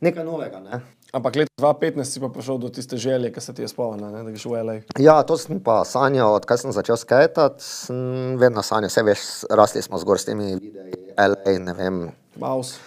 nekaj 0.00 0.24
novega, 0.24 0.60
ne. 0.60 0.80
Ampak 1.10 1.40
leta 1.42 1.50
2015 1.58 2.06
si 2.06 2.20
pa 2.22 2.28
prišel 2.30 2.58
do 2.62 2.68
tiste 2.70 2.96
želje, 2.96 3.32
ki 3.34 3.40
se 3.42 3.54
ti 3.54 3.62
je 3.62 3.68
spomnila, 3.68 4.22
da 4.22 4.30
greš 4.30 4.46
v 4.46 4.62
LA. 4.62 4.76
Ja, 5.02 5.18
to 5.26 5.34
sem 5.34 5.58
pa 5.58 5.82
sanjal, 5.82 6.36
odkar 6.38 6.60
sem 6.60 6.70
začel 6.70 6.96
skajati, 7.00 7.50
sem 7.58 8.38
vedno 8.38 8.62
sanjal, 8.62 8.92
vse 8.92 9.02
veš, 9.02 9.26
rasli 9.50 9.82
smo 9.82 9.98
zgor 9.98 10.22
s 10.22 10.30
temi 10.30 10.54
videi, 10.54 10.94
LA, 11.18 11.58
ne 11.66 11.74
vem. 11.74 12.00
Mouse. 12.38 12.78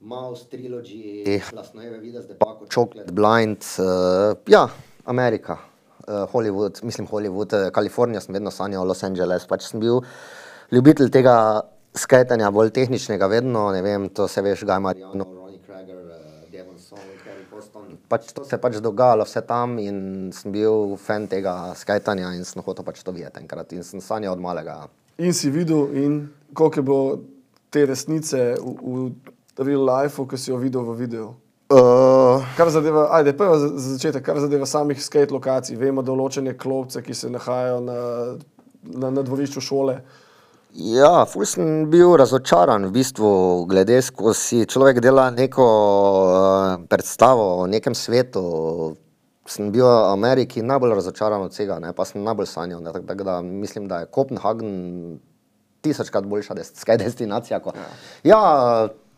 Mouse, 0.00 0.46
Trilogy, 0.50 1.38
Lasnojeve 1.54 1.98
vide, 2.02 2.22
zdaj 2.22 2.38
pa 2.38 2.54
Chocolate, 2.70 3.12
Blind, 3.14 3.62
uh, 3.82 4.34
ja, 4.50 4.66
Amerika, 5.06 5.58
uh, 6.06 6.26
Hollywood, 6.32 6.82
mislim 6.82 7.06
Hollywood, 7.06 7.54
uh, 7.54 7.70
Kalifornija 7.74 8.22
sem 8.22 8.34
vedno 8.34 8.50
sanjal, 8.50 8.86
Los 8.86 9.02
Angeles, 9.06 9.46
pač 9.46 9.66
sem 9.70 9.82
bil 9.82 10.02
ljubitelj 10.74 11.10
tega 11.14 11.34
skajtanja, 11.98 12.50
bolj 12.54 12.70
tehničnega, 12.74 13.26
vedno, 13.30 13.68
ne 13.74 13.82
vem, 13.82 14.08
to 14.14 14.28
se 14.30 14.42
veš, 14.42 14.62
Guy 14.66 14.82
Mariano, 14.82 15.26
Pač 18.08 18.32
to 18.32 18.44
se 18.44 18.56
je 18.56 18.60
pač 18.60 18.78
dogajalo 18.80 19.26
vse 19.28 19.42
tam 19.44 19.76
in 19.78 20.30
sem 20.32 20.52
bil 20.52 20.96
fan 20.96 21.26
tega 21.28 21.74
skajtanja 21.76 22.32
in 22.36 22.44
sem 22.48 22.62
hotel 22.64 22.86
pač 22.86 23.02
to 23.04 23.12
videti 23.12 23.42
enkrat 23.42 23.72
in 23.76 23.84
sem 23.84 24.00
sanjal 24.00 24.32
od 24.32 24.40
malega. 24.40 24.86
In 25.18 25.34
si 25.34 25.50
videl, 25.50 25.90
in 25.92 26.28
koliko 26.54 26.80
je 26.80 26.82
bilo 26.82 27.18
te 27.70 27.84
resnice 27.86 28.54
v, 28.56 29.10
v 29.58 29.66
real 29.66 29.84
lifeu, 29.84 30.24
ki 30.24 30.38
si 30.38 30.50
jo 30.50 30.56
videl 30.62 30.86
v 30.88 30.96
videu. 30.96 31.28
Uh, 31.68 32.40
Kar 32.56 32.70
zadeva, 32.72 33.08
ajde, 33.12 33.34
prvo 33.36 33.58
za 33.58 33.68
za 33.68 33.90
začetek, 33.92 34.24
kar 34.24 34.40
zadeva 34.40 34.66
samih 34.66 35.02
skate 35.04 35.34
lokacij. 35.34 35.76
Vemo 35.76 36.00
določene 36.00 36.54
klopce, 36.56 37.02
ki 37.04 37.14
se 37.14 37.28
nahajajo 37.28 37.82
na, 37.84 37.98
na, 38.88 39.10
na 39.10 39.24
dvorišču 39.26 39.60
šole. 39.60 39.98
Ja, 40.76 41.24
ful 41.24 41.46
sem 41.48 41.88
bil 41.88 42.12
razočaran 42.20 42.84
v 42.90 42.92
bistvu, 43.00 43.28
glede 43.70 44.02
ko 44.12 44.34
si 44.36 44.66
človek 44.68 45.00
dela 45.00 45.30
neko 45.32 45.64
uh, 45.64 46.84
predstavo 46.84 47.64
o 47.64 47.66
nekem 47.66 47.96
svetu. 47.96 48.94
Sem 49.48 49.72
bil 49.72 49.88
v 49.88 50.12
Ameriki 50.12 50.60
najbolj 50.60 50.92
razočaran 51.00 51.40
od 51.40 51.56
vsega, 51.56 51.78
ne, 51.80 51.94
pa 51.96 52.04
sem 52.04 52.20
najbolj 52.20 52.50
sanjal. 52.52 52.84
Ne, 52.84 52.92
tako, 52.92 53.06
tako 53.08 53.24
da 53.24 53.40
mislim, 53.40 53.88
da 53.88 54.04
je 54.04 54.10
Kopenhagen 54.12 54.72
tisočkrat 55.80 56.28
boljša 56.28 56.54
des, 56.54 56.72
destinacija. 57.00 57.62
Ko, 57.64 57.72
ja, 58.28 58.42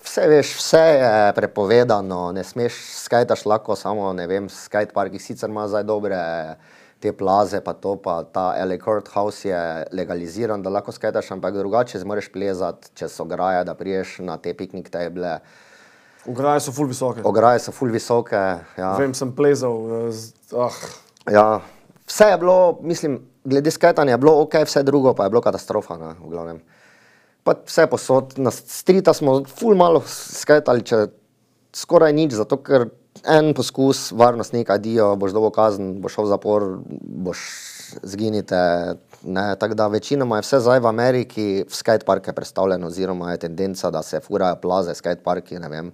vse 0.04 0.28
veš, 0.30 0.54
vse 0.60 0.84
je 0.86 1.32
prepovedano, 1.34 2.30
ne 2.32 2.44
smeš 2.46 2.78
skajtaš 3.08 3.42
lahko 3.50 3.74
samo, 3.76 4.12
ne 4.14 4.26
vem, 4.30 4.46
skate 4.48 4.94
parki 4.94 5.18
sicer 5.18 5.50
ima 5.50 5.66
zdaj 5.68 5.82
dobre 5.82 6.20
te 7.00 7.12
plaze, 7.12 7.60
pa 7.60 7.72
to, 7.72 7.96
pa 7.96 8.22
ta 8.24 8.52
LA 8.58 8.76
Courthouse 8.76 9.44
je 9.44 9.60
legaliziran, 9.92 10.62
da 10.62 10.70
lahko 10.70 10.92
skajtaš, 10.92 11.30
ampak 11.30 11.54
drugače 11.54 11.98
zmoreš 11.98 12.28
plezati 12.28 12.90
čez 12.94 13.20
ograje, 13.20 13.64
da 13.64 13.74
priješ 13.74 14.18
na 14.18 14.36
te 14.36 14.54
piknik 14.54 14.90
teble. 14.90 15.38
Ograje 16.26 16.60
so 16.60 16.72
full 16.72 16.86
visoke. 16.86 17.22
Ograje 17.24 17.58
so 17.58 17.72
ful 17.72 17.88
visoke. 17.88 18.36
Ja. 18.76 18.90
Vem, 18.96 19.14
sem 19.14 19.32
plezal. 19.32 19.78
eh, 20.02 20.12
z- 20.12 20.34
Ah, 20.52 20.76
Ja, 21.26 21.60
vse 22.06 22.24
je 22.26 22.38
bilo, 22.38 22.58
mislim, 22.82 23.14
glede 23.44 23.70
skajtanja 23.70 24.12
je 24.12 24.18
bilo 24.18 24.40
ok, 24.40 24.54
vse 24.64 24.82
drugo 24.82 25.14
pa 25.14 25.24
je 25.24 25.30
bilo 25.30 25.40
katastrofa, 25.40 25.96
ne, 25.96 26.14
v 26.16 26.28
glavnem. 26.28 26.60
Pa 27.42 27.54
vse 27.64 27.86
posod, 27.86 28.34
na 28.36 28.50
strita 28.50 29.14
smo 29.14 29.44
ful 29.46 29.74
malo 29.74 30.02
skajtali, 30.06 30.82
če 30.82 31.06
skoraj 31.72 32.12
nič, 32.12 32.32
zato 32.32 32.56
ker 32.58 32.88
en 33.24 33.54
poskus, 33.54 34.10
varnostnik, 34.12 34.70
adijo, 34.70 35.12
boš 35.16 35.34
dobil 35.36 35.52
kazen, 35.54 35.92
boš 36.00 36.16
šel 36.16 36.26
v 36.28 36.30
zapor, 36.32 36.66
boš 37.26 37.44
zginite. 38.02 38.60
Ne, 39.22 39.56
tako 39.60 39.74
da 39.74 39.86
večinoma 39.92 40.38
je 40.38 40.46
vse 40.46 40.60
zdaj 40.64 40.80
v 40.80 40.88
Ameriki 40.88 41.46
v 41.68 41.74
skateparke 41.74 42.32
predstavljeno, 42.32 42.86
oziroma 42.86 43.32
je 43.32 43.42
tendenca, 43.44 43.90
da 43.90 44.02
se 44.02 44.20
furajo 44.20 44.56
plaze, 44.62 44.94
skateparki, 44.94 45.58
ne 45.60 45.68
vem. 45.68 45.90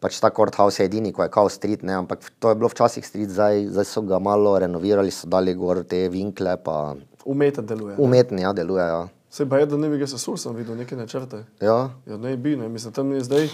Pač 0.00 0.18
ta 0.20 0.30
courthouse 0.34 0.82
je 0.82 0.86
edini, 0.90 1.12
ko 1.12 1.22
je 1.22 1.30
kao 1.32 1.48
street, 1.48 1.82
ne, 1.82 1.94
ampak 2.02 2.26
to 2.38 2.50
je 2.50 2.58
bilo 2.58 2.68
včasih 2.68 3.06
street, 3.06 3.30
zdaj, 3.30 3.66
zdaj 3.70 3.86
so 3.88 4.02
ga 4.02 4.18
malo 4.18 4.58
renovirali, 4.58 5.10
so 5.14 5.30
dali 5.30 5.54
gor 5.54 5.84
te 5.88 6.08
vinkle, 6.12 6.56
pa 6.56 6.96
umeten 7.24 7.66
deluje. 7.66 7.96
ne. 7.96 8.02
umetni, 8.02 8.42
ja, 8.42 8.52
delujejo. 8.52 9.08
Se 9.30 9.48
pa 9.48 9.58
je, 9.58 9.66
da 9.66 9.76
ne 9.76 9.88
bi 9.88 9.98
ga 9.98 10.06
sesul, 10.06 10.36
sem 10.36 10.54
videl 10.54 10.76
neke 10.76 10.96
načrte. 10.96 11.44
Ja, 11.60 11.90
Ja, 12.06 12.16
ne 12.16 12.36
bi, 12.36 12.56
ne. 12.56 12.68
Mislim, 12.68 12.92
tam 12.92 13.12
je 13.12 13.20
zdaj, 13.20 13.48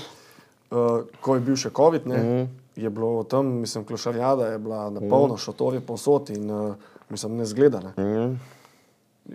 uh, 0.70 1.04
ko 1.20 1.34
je 1.34 1.40
bil 1.40 1.56
še 1.56 1.70
COVID, 1.76 2.06
ne, 2.06 2.18
mm. 2.18 2.48
Je 2.76 2.90
bilo 2.90 3.22
tam, 3.22 3.46
mislim, 3.46 3.85
klošarjada 3.85 4.46
je 4.46 4.59
bila 4.59 4.90
na 4.90 5.00
polno, 5.00 5.35
mm. 5.35 5.38
šotori 5.38 5.80
povsod 5.80 6.30
in 6.30 6.50
uh, 6.50 6.74
mislim, 7.11 7.37
ne 7.37 7.44
zgleda. 7.44 7.80
Ne. 7.80 8.04
mm. 8.04 8.40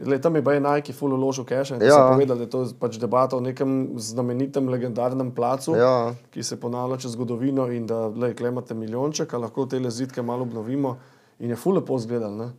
Le, 0.06 0.22
tam 0.22 0.36
je 0.36 0.44
je 0.54 0.60
Nike 0.60 0.94
full 0.94 1.14
uložil 1.14 1.46
cache 1.46 1.76
Ja. 1.82 1.88
ja. 1.88 2.12
povedal, 2.14 2.38
da 2.38 2.44
je 2.44 2.50
to 2.50 2.68
pač 2.80 2.98
debata 2.98 3.38
o 3.38 3.40
nekem 3.40 3.90
znamenitem, 3.96 4.70
legendarnem 4.70 5.32
placu, 5.32 5.76
Ja. 5.76 6.14
ki 6.32 6.44
se 6.44 6.60
ponavlja 6.60 6.98
čez 6.98 7.12
zgodovino 7.12 7.72
in 7.72 7.88
da 7.88 8.08
le, 8.08 8.36
imate 8.40 8.74
milijonček, 8.74 9.34
a 9.34 9.38
lahko 9.38 9.66
te 9.66 9.80
lezitke 9.80 10.22
malo 10.22 10.42
obnovimo 10.42 10.98
in 11.40 11.50
je 11.50 11.56
full 11.56 11.76
lepo 11.76 11.98
zgledal. 12.00 12.36
Ne. 12.36 12.52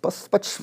pa, 0.00 0.10
pač 0.30 0.60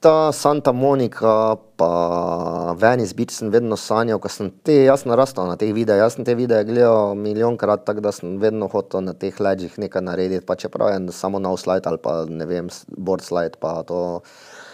ta 0.00 0.32
Santa 0.32 0.72
Monika, 0.72 1.60
pa 1.76 2.72
Venice 2.72 3.12
Beach 3.14 3.34
sem 3.36 3.50
vedno 3.52 3.76
sanjal, 3.76 4.16
ko 4.18 4.30
sem 4.32 4.48
te, 4.64 4.86
jaz 4.88 5.02
sem 5.02 5.10
narastel 5.12 5.44
na 5.44 5.58
teh 5.60 5.74
videih, 5.76 6.00
jaz 6.00 6.16
sem 6.16 6.24
te 6.24 6.32
videe 6.38 6.64
gledal 6.64 7.12
milijonkrat, 7.20 7.84
tako 7.84 8.06
da 8.08 8.12
sem 8.16 8.38
vedno 8.40 8.70
hotel 8.72 9.04
na 9.04 9.12
teh 9.12 9.36
ledžih 9.36 9.76
nekaj 9.82 10.04
narediti, 10.06 10.46
pa 10.48 10.56
čeprav 10.56 10.94
je 10.94 11.12
samo 11.12 11.38
nov 11.38 11.58
slide 11.60 11.84
ali 11.84 12.00
pa 12.00 12.24
ne 12.24 12.48
vem, 12.48 12.70
board 12.96 13.24
slide 13.24 13.60
pa 13.60 13.82
to. 13.84 14.22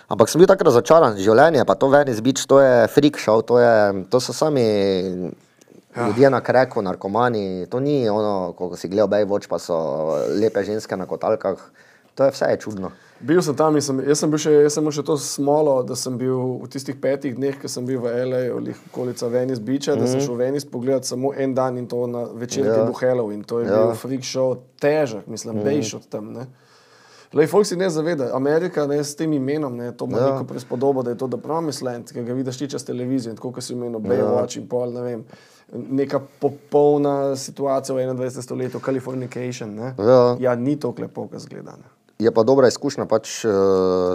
Ampak 0.06 0.30
sem 0.30 0.38
bil 0.38 0.46
tako 0.46 0.68
razočaran, 0.70 1.18
življenje, 1.18 1.66
pa 1.66 1.74
to 1.74 1.90
Venice 1.90 2.22
Beach, 2.22 2.46
to 2.46 2.62
je 2.62 2.86
freak 2.94 3.18
show, 3.18 3.42
to, 3.42 3.58
je, 3.58 4.06
to 4.06 4.22
so 4.22 4.30
sami 4.30 4.62
ja. 4.62 6.06
ljudje 6.06 6.30
na 6.30 6.38
kreku, 6.38 6.86
narkomani, 6.86 7.66
to 7.66 7.82
ni 7.82 8.04
ono, 8.06 8.54
ko 8.54 8.70
si 8.78 8.86
gledal 8.86 9.10
Baywatch, 9.10 9.50
pa 9.50 9.58
so 9.58 9.74
lepe 10.38 10.62
ženske 10.62 10.94
na 10.94 11.10
kotalkah, 11.10 11.58
to 12.16 12.24
je 12.24 12.32
vse 12.34 12.46
je 12.50 12.56
čudno. 12.64 12.90
Bil 13.20 13.40
sem 13.42 13.56
tam 13.56 13.76
in 13.76 13.82
sem, 13.82 14.00
jaz 14.04 14.20
sem 14.20 14.30
bil 14.30 14.40
še, 14.40 14.50
jaz 14.66 14.74
sem 14.76 14.88
še 14.92 15.02
to 15.08 15.14
smolo, 15.16 15.78
da 15.88 15.96
sem 15.96 16.18
bil 16.20 16.36
v 16.64 16.68
tistih 16.68 16.96
petih 17.00 17.32
dneh, 17.36 17.56
ko 17.60 17.68
sem 17.68 17.86
bil 17.88 18.00
v 18.04 18.12
L.A., 18.26 18.40
okolica 18.90 19.28
Venice 19.32 19.60
Beacha, 19.64 19.94
mm 19.94 19.98
-hmm. 19.98 20.00
da 20.00 20.06
sem 20.06 20.20
šel 20.20 20.34
v 20.34 20.38
Venice 20.38 20.68
pogledati 20.70 21.06
samo 21.08 21.32
en 21.36 21.54
dan 21.54 21.78
in 21.78 21.86
to 21.86 22.06
na 22.06 22.26
večer, 22.34 22.62
ki 22.62 22.68
Ja. 22.68 22.74
je 22.74 22.84
bil 22.84 22.94
Halloween. 23.00 23.44
To 23.44 23.60
je 23.60 23.66
Ja. 23.66 23.72
ja. 23.72 23.86
bil 23.86 23.94
freak 23.94 24.20
show, 24.20 24.56
težek, 24.80 25.26
mislim, 25.26 25.54
mm 25.54 25.60
-hmm. 25.60 25.64
bejš 25.64 25.94
od 25.94 26.08
tam. 26.08 26.32
Ne. 26.32 26.46
Lej, 27.32 27.46
folk 27.46 27.66
si 27.66 27.76
ne 27.76 27.90
zaveda, 27.90 28.30
Amerika 28.34 28.86
ne, 28.86 29.04
s 29.04 29.16
tem 29.16 29.32
imenom, 29.32 29.76
ne, 29.76 29.92
to 29.96 30.04
ima 30.04 30.18
Ja. 30.18 30.26
ja. 30.26 30.32
neko 30.32 30.44
prispodobo, 30.44 31.02
da 31.02 31.10
je 31.10 31.16
to 31.18 31.28
The 31.28 31.40
Promised 31.40 31.82
Land, 31.82 32.12
ki 32.12 32.22
ga 32.22 32.32
vidiš 32.32 32.58
ti 32.58 32.68
čez 32.68 32.84
televizijo, 32.84 33.30
in 33.30 33.36
tako 33.36 33.52
kot 33.52 33.64
si 33.64 33.74
omenil, 33.74 33.98
Baywatch 33.98 34.56
in 34.56 34.68
pol, 34.68 34.92
ne 34.92 35.00
vem, 35.02 35.24
neka 35.72 36.20
popolna 36.40 37.36
situacija 37.36 37.96
v 37.96 37.98
21. 37.98 38.42
stoletju, 38.42 38.80
Californication. 38.80 39.74
Ne. 39.74 39.94
Ja. 39.98 40.36
ja, 40.40 40.54
ni 40.54 40.76
to 40.76 40.94
lepo, 40.98 41.28
kot 41.28 41.40
zgleda. 41.40 41.70
Ne. 41.70 41.95
Je 42.16 42.30
pa 42.32 42.42
dobra 42.48 42.68
izkušnja, 42.72 43.04
pač 43.04 43.44
uh, 43.44 43.52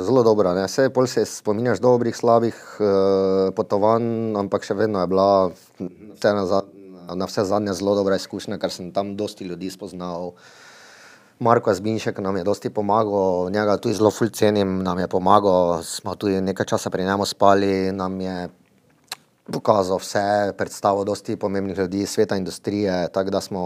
zelo 0.02 0.24
dobra. 0.26 0.56
Vse 0.58 0.90
pol 0.90 1.06
se 1.06 1.22
spominjaš 1.30 1.78
dobrih, 1.84 2.16
slabih 2.18 2.58
uh, 2.82 3.54
potovanj, 3.54 4.34
ampak 4.42 4.66
še 4.66 4.74
vedno 4.74 5.04
je 5.04 5.10
bila 5.12 5.28
vse 5.78 6.32
na, 6.34 6.46
za, 6.50 6.64
na 7.14 7.28
vse 7.30 7.46
zadnje 7.46 7.78
zelo 7.78 7.94
dobra 8.00 8.18
izkušnja, 8.18 8.58
ker 8.58 8.74
sem 8.74 8.90
tam 8.90 9.14
dosti 9.20 9.46
ljudi 9.46 9.70
spoznal. 9.70 10.34
Marko 11.42 11.74
Zbinšek 11.74 12.18
nam 12.26 12.42
je 12.42 12.46
dosti 12.46 12.74
pomagal, 12.74 13.54
njega 13.54 13.78
tudi 13.78 13.98
zelo 13.98 14.10
ful 14.10 14.34
cenim, 14.34 14.82
nam 14.82 14.98
je 14.98 15.08
pomagal, 15.10 15.86
smo 15.86 16.18
tudi 16.18 16.42
nekaj 16.42 16.74
časa 16.74 16.90
pri 16.90 17.06
njemu 17.06 17.26
spali, 17.30 17.92
nam 17.94 18.18
je 18.22 18.50
pokazal 19.46 20.02
vse, 20.02 20.54
predstavil 20.58 21.06
dosti 21.06 21.38
pomembnih 21.38 21.78
ljudi 21.78 22.06
sveta 22.06 22.38
industrije, 22.38 23.10
tako 23.14 23.30
da 23.30 23.42
smo 23.42 23.62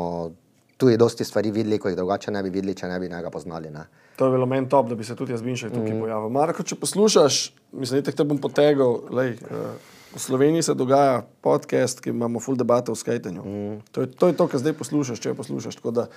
tudi 0.76 1.00
dosti 1.00 1.24
stvari 1.24 1.52
videli, 1.56 1.80
ko 1.80 1.88
jih 1.88 1.96
drugače 1.96 2.32
ne 2.32 2.44
bi 2.44 2.52
videli, 2.52 2.76
če 2.76 2.92
ne 2.92 3.00
bi 3.00 3.12
njega 3.12 3.32
poznali. 3.32 3.72
Ne. 3.72 3.88
To 4.16 4.26
je 4.26 4.32
bilo 4.32 4.46
meni 4.46 4.70
top, 4.70 4.90
da 4.90 4.96
bi 4.96 5.04
se 5.04 5.16
tudi 5.16 5.34
jaz 5.34 5.42
Binšek 5.42 5.74
tukaj 5.74 5.94
mm. 5.94 6.00
pojavil. 6.00 6.30
Marko, 6.30 6.64
če 6.64 6.78
poslušaš, 6.80 7.54
mislim, 7.72 8.02
da 8.02 8.12
te 8.12 8.24
bom 8.24 8.40
potegal. 8.40 9.02
Lej, 9.12 9.36
uh, 9.44 9.76
v 10.16 10.20
Sloveniji 10.20 10.64
se 10.64 10.74
dogaja 10.74 11.26
podcast, 11.42 12.00
ki 12.00 12.10
imamo 12.10 12.40
full 12.40 12.58
debate 12.58 12.92
o 12.92 12.96
skajtenju. 12.96 13.44
Mm. 13.44 13.82
To, 13.92 14.02
je, 14.02 14.12
to 14.12 14.28
je 14.32 14.38
to, 14.40 14.48
kar 14.48 14.64
zdaj 14.64 14.74
poslušaš, 14.80 15.20
če 15.20 15.34
poslušaš. 15.36 15.76
Tako 15.82 15.92
da, 15.92 16.08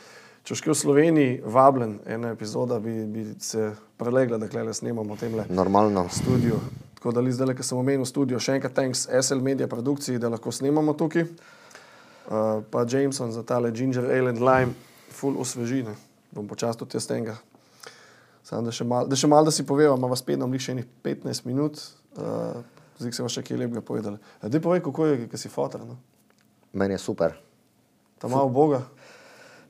če 0.46 0.54
boš 0.54 0.62
v 0.68 0.76
Sloveniji 0.78 1.40
vabljen, 1.42 1.98
ena 2.06 2.30
epizoda 2.36 2.78
bi, 2.78 3.02
bi 3.10 3.26
se 3.42 3.72
prelegla, 3.98 4.38
da 4.38 4.62
le 4.62 4.74
snemamo 4.74 5.18
v 5.18 5.18
tem 5.18 5.34
Normalno. 5.50 6.06
studiu. 6.14 6.62
Tako 6.98 7.12
da, 7.18 7.22
zdaj, 7.26 7.54
ki 7.58 7.66
sem 7.66 7.78
omenil 7.78 8.06
studio, 8.06 8.38
še 8.38 8.58
enkrat 8.58 8.74
thanks 8.78 9.08
SL 9.10 9.42
Media 9.42 9.66
produkciji, 9.66 10.22
da 10.22 10.30
lahko 10.30 10.54
snemamo 10.54 10.94
tukaj. 10.94 11.26
Uh, 12.28 12.62
pa 12.70 12.86
Jameson 12.86 13.32
za 13.32 13.42
tale 13.42 13.72
Ginger 13.72 14.06
Ale 14.06 14.30
and 14.30 14.38
Lime, 14.38 14.74
full 15.10 15.38
osvežine. 15.40 15.98
Bom 16.30 16.46
počastil 16.46 16.86
te 16.86 17.00
stenga. 17.00 17.38
Sam, 18.48 18.64
da 18.64 18.72
še 18.72 18.86
malo, 18.88 19.04
da, 19.10 19.16
mal, 19.28 19.44
da 19.44 19.52
si 19.52 19.66
povem, 19.68 19.92
imamo 19.92 20.16
spet 20.16 20.40
nam 20.40 20.54
še 20.56 20.72
15 21.04 21.44
minut, 21.44 21.82
uh, 22.16 22.62
zdaj 22.96 23.12
se 23.12 23.24
vam 23.24 23.32
še 23.32 23.42
kaj 23.44 23.60
lepega 23.60 23.82
povedali. 23.84 24.16
Zdaj 24.40 24.62
povej, 24.64 24.80
kako 24.86 25.08
je, 25.10 25.26
ki 25.28 25.40
si 25.40 25.52
fotor. 25.52 25.84
No? 25.84 25.98
Meni 26.72 26.96
je 26.96 27.02
super. 27.02 27.36
Tam 28.16 28.32
malo 28.32 28.48
Boga. 28.48 28.80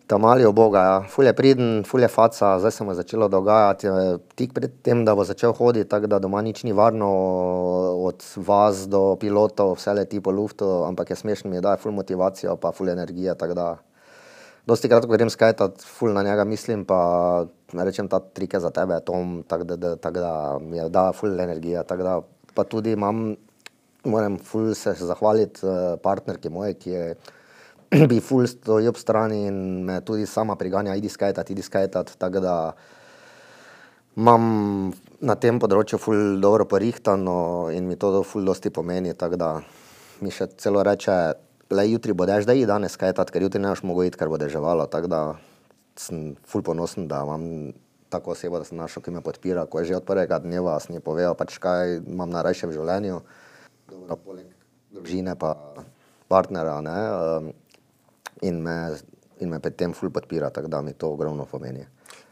Tam 0.09 0.23
mali 0.23 0.47
je 0.47 0.53
Boga, 0.55 0.85
ja. 0.87 1.01
ful 1.11 1.27
je 1.27 1.35
priden, 1.37 1.83
ful 1.85 2.01
je 2.01 2.09
faca, 2.09 2.55
zdaj 2.63 2.73
se 2.73 2.87
mu 2.87 2.95
je 2.95 3.01
začelo 3.03 3.27
dogajati, 3.29 3.91
tik 4.39 4.55
pred 4.57 4.79
tem, 4.81 5.03
da 5.05 5.13
bo 5.19 5.27
začel 5.27 5.53
hoditi, 5.53 5.85
tako 5.91 6.09
da 6.09 6.23
doma 6.23 6.41
nič 6.41 6.63
ni 6.65 6.73
varno, 6.73 7.11
od 8.07 8.25
vas 8.47 8.87
do 8.89 9.19
pilotov, 9.21 9.75
vse 9.77 9.99
leti 9.99 10.23
po 10.25 10.33
luftu, 10.33 10.87
ampak 10.87 11.13
je 11.13 11.19
smešno, 11.21 11.51
mi 11.51 11.59
je 11.59 11.67
daje 11.67 11.83
ful 11.83 11.93
motivacijo, 11.93 12.57
pa 12.57 12.73
ful 12.73 12.89
energije, 12.89 13.35
da 13.53 13.75
dosti 14.65 14.89
krat, 14.89 15.05
ko 15.05 15.13
grem 15.13 15.29
skajtat, 15.29 15.85
ful 15.85 16.17
na 16.17 16.25
njega 16.25 16.49
mislim, 16.49 16.89
pa 16.89 17.45
rečem 17.73 18.09
ta 18.09 18.21
trike 18.21 18.61
za 18.61 18.71
tebe, 18.71 19.01
Tom, 19.01 19.43
tako 19.49 19.65
da, 19.65 19.77
da, 19.77 19.97
tak 19.97 20.15
da 20.15 20.59
mi 20.61 20.77
je 20.77 20.89
da 20.89 21.13
ful 21.13 21.41
energija, 21.41 21.83
tako 21.83 22.03
da 22.03 22.21
pa 22.55 22.65
tudi 22.65 22.93
imam, 22.93 23.37
moram 24.05 24.39
ful 24.39 24.75
se 24.75 24.95
zahvaliti 24.95 25.67
eh, 25.67 25.97
partnerki 26.03 26.49
moje, 26.49 26.75
ki 26.75 26.91
je 26.91 27.17
bi 28.11 28.21
ful 28.21 28.47
stoji 28.47 28.89
ob 28.89 28.97
strani 28.97 29.47
in 29.47 29.85
me 29.85 30.01
tudi 30.01 30.27
sama 30.27 30.57
priganja, 30.57 30.97
idi 30.97 31.09
skajtat, 31.09 31.51
idi 31.51 31.63
skajtat, 31.63 32.15
tako 32.19 32.41
da 32.41 32.55
imam 34.17 34.93
na 35.21 35.35
tem 35.35 35.61
področju 35.61 35.99
ful 36.01 36.41
dobro 36.41 36.65
porihtano 36.65 37.69
in 37.75 37.87
mi 37.89 37.97
to 37.97 38.23
ful 38.23 38.45
dosti 38.45 38.71
pomeni, 38.71 39.15
tako 39.15 39.37
da 39.37 39.51
mi 40.21 40.33
še 40.35 40.49
celo 40.59 40.83
reče, 40.83 41.19
le 41.71 41.85
jutri 41.91 42.13
boš, 42.17 42.47
da 42.49 42.57
je 42.57 42.67
danes 42.67 42.97
kaj 42.97 43.13
tat, 43.19 43.31
ker 43.31 43.45
jutri 43.45 43.61
ne 43.61 43.71
boš 43.71 43.85
mogel 43.87 44.09
iti, 44.09 44.19
ker 44.19 44.31
bo 44.33 44.39
deževalo. 44.41 44.89
Tako 44.91 45.11
da 45.13 45.21
sem 46.01 46.37
ful 46.47 46.63
ponosen, 46.63 47.09
da 47.09 47.23
imam 47.27 47.73
tako 48.09 48.33
osebo, 48.33 48.59
da 48.59 48.65
sem 48.65 48.79
našel, 48.79 49.03
ki 49.03 49.13
me 49.15 49.23
podpira. 49.25 49.67
Ko 49.67 49.81
je 49.81 49.93
že 49.93 50.01
od 50.01 50.07
prvega 50.09 50.39
dneva, 50.39 50.79
sem 50.81 50.97
ji 50.97 51.05
povedal, 51.05 51.37
pač 51.37 51.59
kaj 51.61 52.01
imam 52.01 52.31
najrajše 52.33 52.71
v 52.71 52.79
življenju. 52.79 53.21
Dobro, 53.89 54.17
poleg 54.17 54.49
družine 54.95 55.37
pa 55.37 55.55
partnera. 56.29 56.81
Ne, 56.85 56.99
um, 57.13 57.53
in, 58.43 58.63
me, 58.63 58.97
in 59.41 59.53
me 59.53 59.61
pri 59.61 59.73
tem 59.77 59.95
ful 59.97 60.11
podpira, 60.11 60.51
tako 60.51 60.69
da 60.69 60.83
mi 60.83 60.93
to 60.93 61.13
ogromno 61.13 61.47
pomeni. 61.49 61.87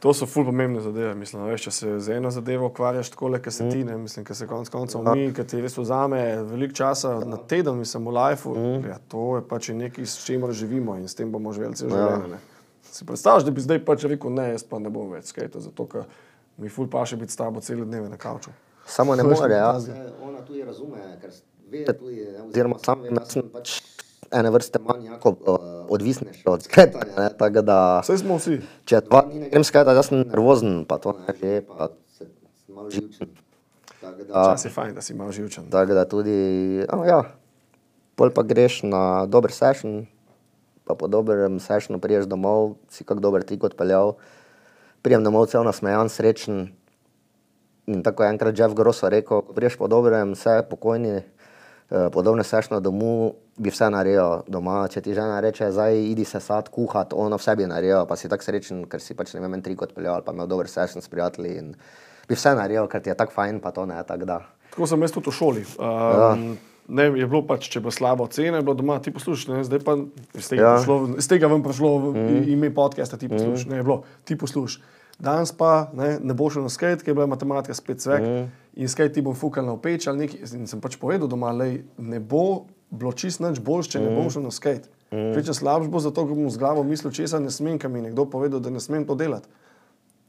To 0.04 0.12
so 0.14 0.26
ful 0.28 0.44
pomembne 0.44 0.80
zadeve. 0.84 1.14
Mislim, 1.16 1.46
veš, 1.48 1.66
če 1.66 1.70
se 1.72 1.92
z 2.04 2.18
eno 2.18 2.30
zadevo 2.30 2.68
ukvarjaš 2.68 3.10
tako, 3.14 3.30
kot 3.32 3.52
se 3.52 3.64
mm. 3.64 3.70
ti, 3.72 3.84
ne 3.84 3.96
mislim, 3.98 4.26
ker 4.28 4.36
se 4.36 4.46
konec 4.46 4.68
koncev 4.72 5.04
ja. 5.04 5.14
mi, 5.16 5.30
ki 5.34 5.44
ti 5.48 5.60
res 5.64 5.76
vzame 5.78 6.20
veliko 6.50 6.76
časa 6.76 7.16
na 7.24 7.38
teden, 7.40 7.80
mislim, 7.80 8.04
v 8.08 8.16
lifeu. 8.18 8.52
Mm. 8.56 8.90
Ja, 8.92 8.98
to 9.08 9.38
je 9.38 9.46
pač 9.48 9.70
nekaj, 9.72 10.04
s 10.04 10.26
čimer 10.28 10.52
živimo 10.52 10.98
in 11.00 11.08
s 11.08 11.16
tem 11.16 11.32
bomo 11.32 11.52
živeli 11.56 11.80
celo 11.80 11.96
ja. 11.96 12.38
Si 12.96 13.04
predstavljaš, 13.04 13.44
da 13.44 13.50
bi 13.50 13.60
zdaj 13.60 13.82
pač 13.84 14.06
rekel, 14.08 14.32
ne, 14.32 14.46
jaz 14.54 14.62
pa 14.64 14.78
ne 14.80 14.88
bom 14.92 15.10
več 15.12 15.28
skajto, 15.28 15.60
zato 15.60 15.84
ker 15.90 16.06
mi 16.56 16.70
ful 16.72 16.88
pa 16.88 17.02
še 17.04 17.18
biti 17.20 17.34
s 17.34 17.36
tabo 17.36 17.60
cele 17.60 17.84
dneve 17.84 18.08
na 18.08 18.16
kavču. 18.16 18.54
Samo 18.88 19.16
ne 19.18 19.26
more, 19.26 19.52
ja. 19.52 19.74
Ona 20.24 20.40
tudi 20.46 20.64
razume, 20.64 21.02
ker 21.20 21.34
ve, 21.68 21.84
tudi, 21.90 22.24
oziroma 22.46 22.78
sam 22.80 23.04
vem, 23.04 23.18
da 23.18 23.26
sem 23.28 23.44
pač 23.52 23.82
ene 24.32 24.54
vrste 24.54 24.80
manj 24.80 25.10
jako, 25.10 25.34
uh, 25.44 25.68
odvisnejši 25.92 26.48
od 26.48 26.64
skretanja. 26.64 27.28
Vse 28.00 28.18
smo 28.22 28.40
vsi. 28.40 28.60
Če 28.88 29.02
dva 29.10 29.26
dni 29.28 29.44
ne 29.44 29.52
grem 29.52 29.66
skretati, 29.66 30.00
jaz 30.00 30.10
sem 30.10 30.24
nervozen, 30.24 30.78
pa 30.88 31.00
to 31.02 31.18
ne 31.20 31.36
že, 31.36 31.60
pa 31.68 31.90
se 32.16 32.30
malo 32.72 32.88
živčen. 32.96 33.36
Čas 34.32 34.64
je 34.64 34.72
fajn, 34.72 34.96
da 34.96 35.04
si 35.04 35.18
malo 35.18 35.36
živčen. 35.36 35.68
Tako 35.70 36.00
da 36.00 36.08
tudi, 36.08 36.36
oh, 36.88 37.04
ja, 37.04 37.24
pol 38.16 38.32
pa 38.32 38.46
greš 38.46 38.86
na 38.88 39.26
dober 39.28 39.52
session, 39.52 40.06
pa 40.86 40.94
po 40.94 41.10
dobrem 41.10 41.60
sessionu 41.60 42.00
priješ 42.00 42.30
domov, 42.30 42.76
si 42.88 43.04
kak 43.04 43.20
dober 43.20 43.42
trik 43.42 43.64
odpeljal, 43.66 44.14
prijem 45.02 45.26
domov 45.26 45.50
cel 45.50 45.66
nasmejan, 45.66 46.08
srečen. 46.08 46.68
In 47.86 48.02
tako 48.02 48.24
je 48.24 48.30
enkrat 48.34 48.58
Jeff 48.58 48.74
Grosso 48.74 49.10
rekel, 49.10 49.42
ko 49.42 49.54
priješ 49.54 49.76
po 49.78 49.90
dobrem, 49.90 50.34
vse 50.34 50.62
pokojni, 50.70 51.22
Eh, 51.90 52.10
podobne 52.10 52.42
sešno 52.44 52.80
domu, 52.80 53.34
bi 53.56 53.70
vse 53.70 53.86
naredil 53.94 54.42
doma. 54.50 54.88
Če 54.90 55.04
ti 55.06 55.12
žena 55.14 55.38
reče, 55.40 55.68
zdaj 55.70 55.94
idi 56.10 56.24
se 56.26 56.40
sad 56.42 56.66
kuhati, 56.74 57.14
ono 57.14 57.38
vse 57.38 57.54
bi 57.56 57.68
naredil, 57.70 58.00
pa 58.10 58.16
si 58.18 58.26
tako 58.28 58.42
srečen, 58.42 58.80
ker 58.90 58.98
si 59.00 59.14
pač 59.14 59.36
ne 59.36 59.42
vem, 59.44 59.54
tri 59.62 59.76
kot 59.78 59.92
peljal, 59.94 60.24
pa 60.26 60.34
imel 60.34 60.50
dober 60.50 60.66
sešen 60.66 61.04
s 61.04 61.12
prijatelji 61.12 61.52
in 61.60 61.68
bi 62.26 62.34
vse 62.34 62.56
naredil, 62.58 62.88
ker 62.90 63.04
ti 63.04 63.12
je 63.12 63.14
tako 63.14 63.36
fajn, 63.36 63.60
pa 63.62 63.70
to 63.70 63.86
ne, 63.86 64.00
tako 64.02 64.26
da. 64.26 64.40
Tako 64.72 64.88
sem 64.90 65.06
jaz 65.06 65.14
tudi 65.14 65.30
v 65.30 65.36
šoli. 65.38 65.62
Um, 65.78 65.86
ja. 65.86 66.32
Ne, 66.88 67.08
je 67.18 67.26
bilo 67.26 67.40
pač, 67.42 67.66
če 67.72 67.80
bo 67.82 67.90
slabo 67.90 68.28
cena, 68.30 68.60
je 68.60 68.66
bilo 68.66 68.76
doma, 68.78 69.00
ti 69.02 69.10
poslušaš, 69.10 69.48
ne, 69.50 69.62
zdaj 69.66 69.80
pa 69.82 69.96
iz 70.38 70.46
tega, 70.46 70.62
ja. 70.62 70.74
prišlo, 70.78 70.98
iz 71.18 71.26
tega 71.26 71.50
vam 71.50 71.64
prišlo 71.64 71.90
mm. 72.12 72.44
ime 72.52 72.70
podcasta, 72.74 73.18
ti 73.18 73.26
poslušaš, 73.30 73.66
mm. 73.66 73.72
ne, 73.74 73.80
je 73.80 73.86
bilo, 73.88 73.96
ti 74.24 74.38
poslušaš. 74.38 74.78
Danes 75.18 75.52
pa 75.52 75.90
ne, 75.96 76.18
ne 76.22 76.34
bo 76.36 76.50
šlo 76.52 76.66
na 76.66 76.70
skate, 76.70 77.00
ker 77.00 77.10
je 77.10 77.16
bila 77.16 77.26
matematika 77.26 77.74
spet 77.74 78.04
svek. 78.04 78.22
Mm. 78.22 78.48
In 78.76 78.88
skate 78.92 79.16
ti 79.16 79.24
bom 79.24 79.34
fukal 79.34 79.64
na 79.64 79.76
peč 79.80 80.06
ali 80.06 80.26
nekaj. 80.26 80.44
In 80.58 80.66
sem 80.68 80.80
pač 80.80 80.98
povedal 81.00 81.28
doma, 81.28 81.54
da 81.56 81.70
ne 81.96 82.20
bo 82.20 82.66
bilo 82.92 83.12
čist 83.16 83.40
nič 83.40 83.62
boljš, 83.64 83.94
če 83.94 84.02
ne 84.04 84.10
mm. 84.10 84.16
bom 84.20 84.28
šel 84.30 84.44
na 84.44 84.52
skate. 84.52 84.92
Mm. 85.10 85.32
Če 85.40 85.56
slabš 85.56 85.88
bo 85.88 86.02
zato, 86.04 86.26
ker 86.28 86.36
bom 86.36 86.50
z 86.52 86.60
glavo 86.60 86.84
mislil, 86.84 87.14
če 87.16 87.30
se 87.32 87.40
ne 87.40 87.50
smem, 87.50 87.80
kam 87.80 87.96
je 87.96 88.10
nekdo 88.10 88.28
povedal, 88.28 88.60
da 88.60 88.70
ne 88.70 88.82
smem 88.82 89.08
to 89.08 89.16
delati. 89.16 89.48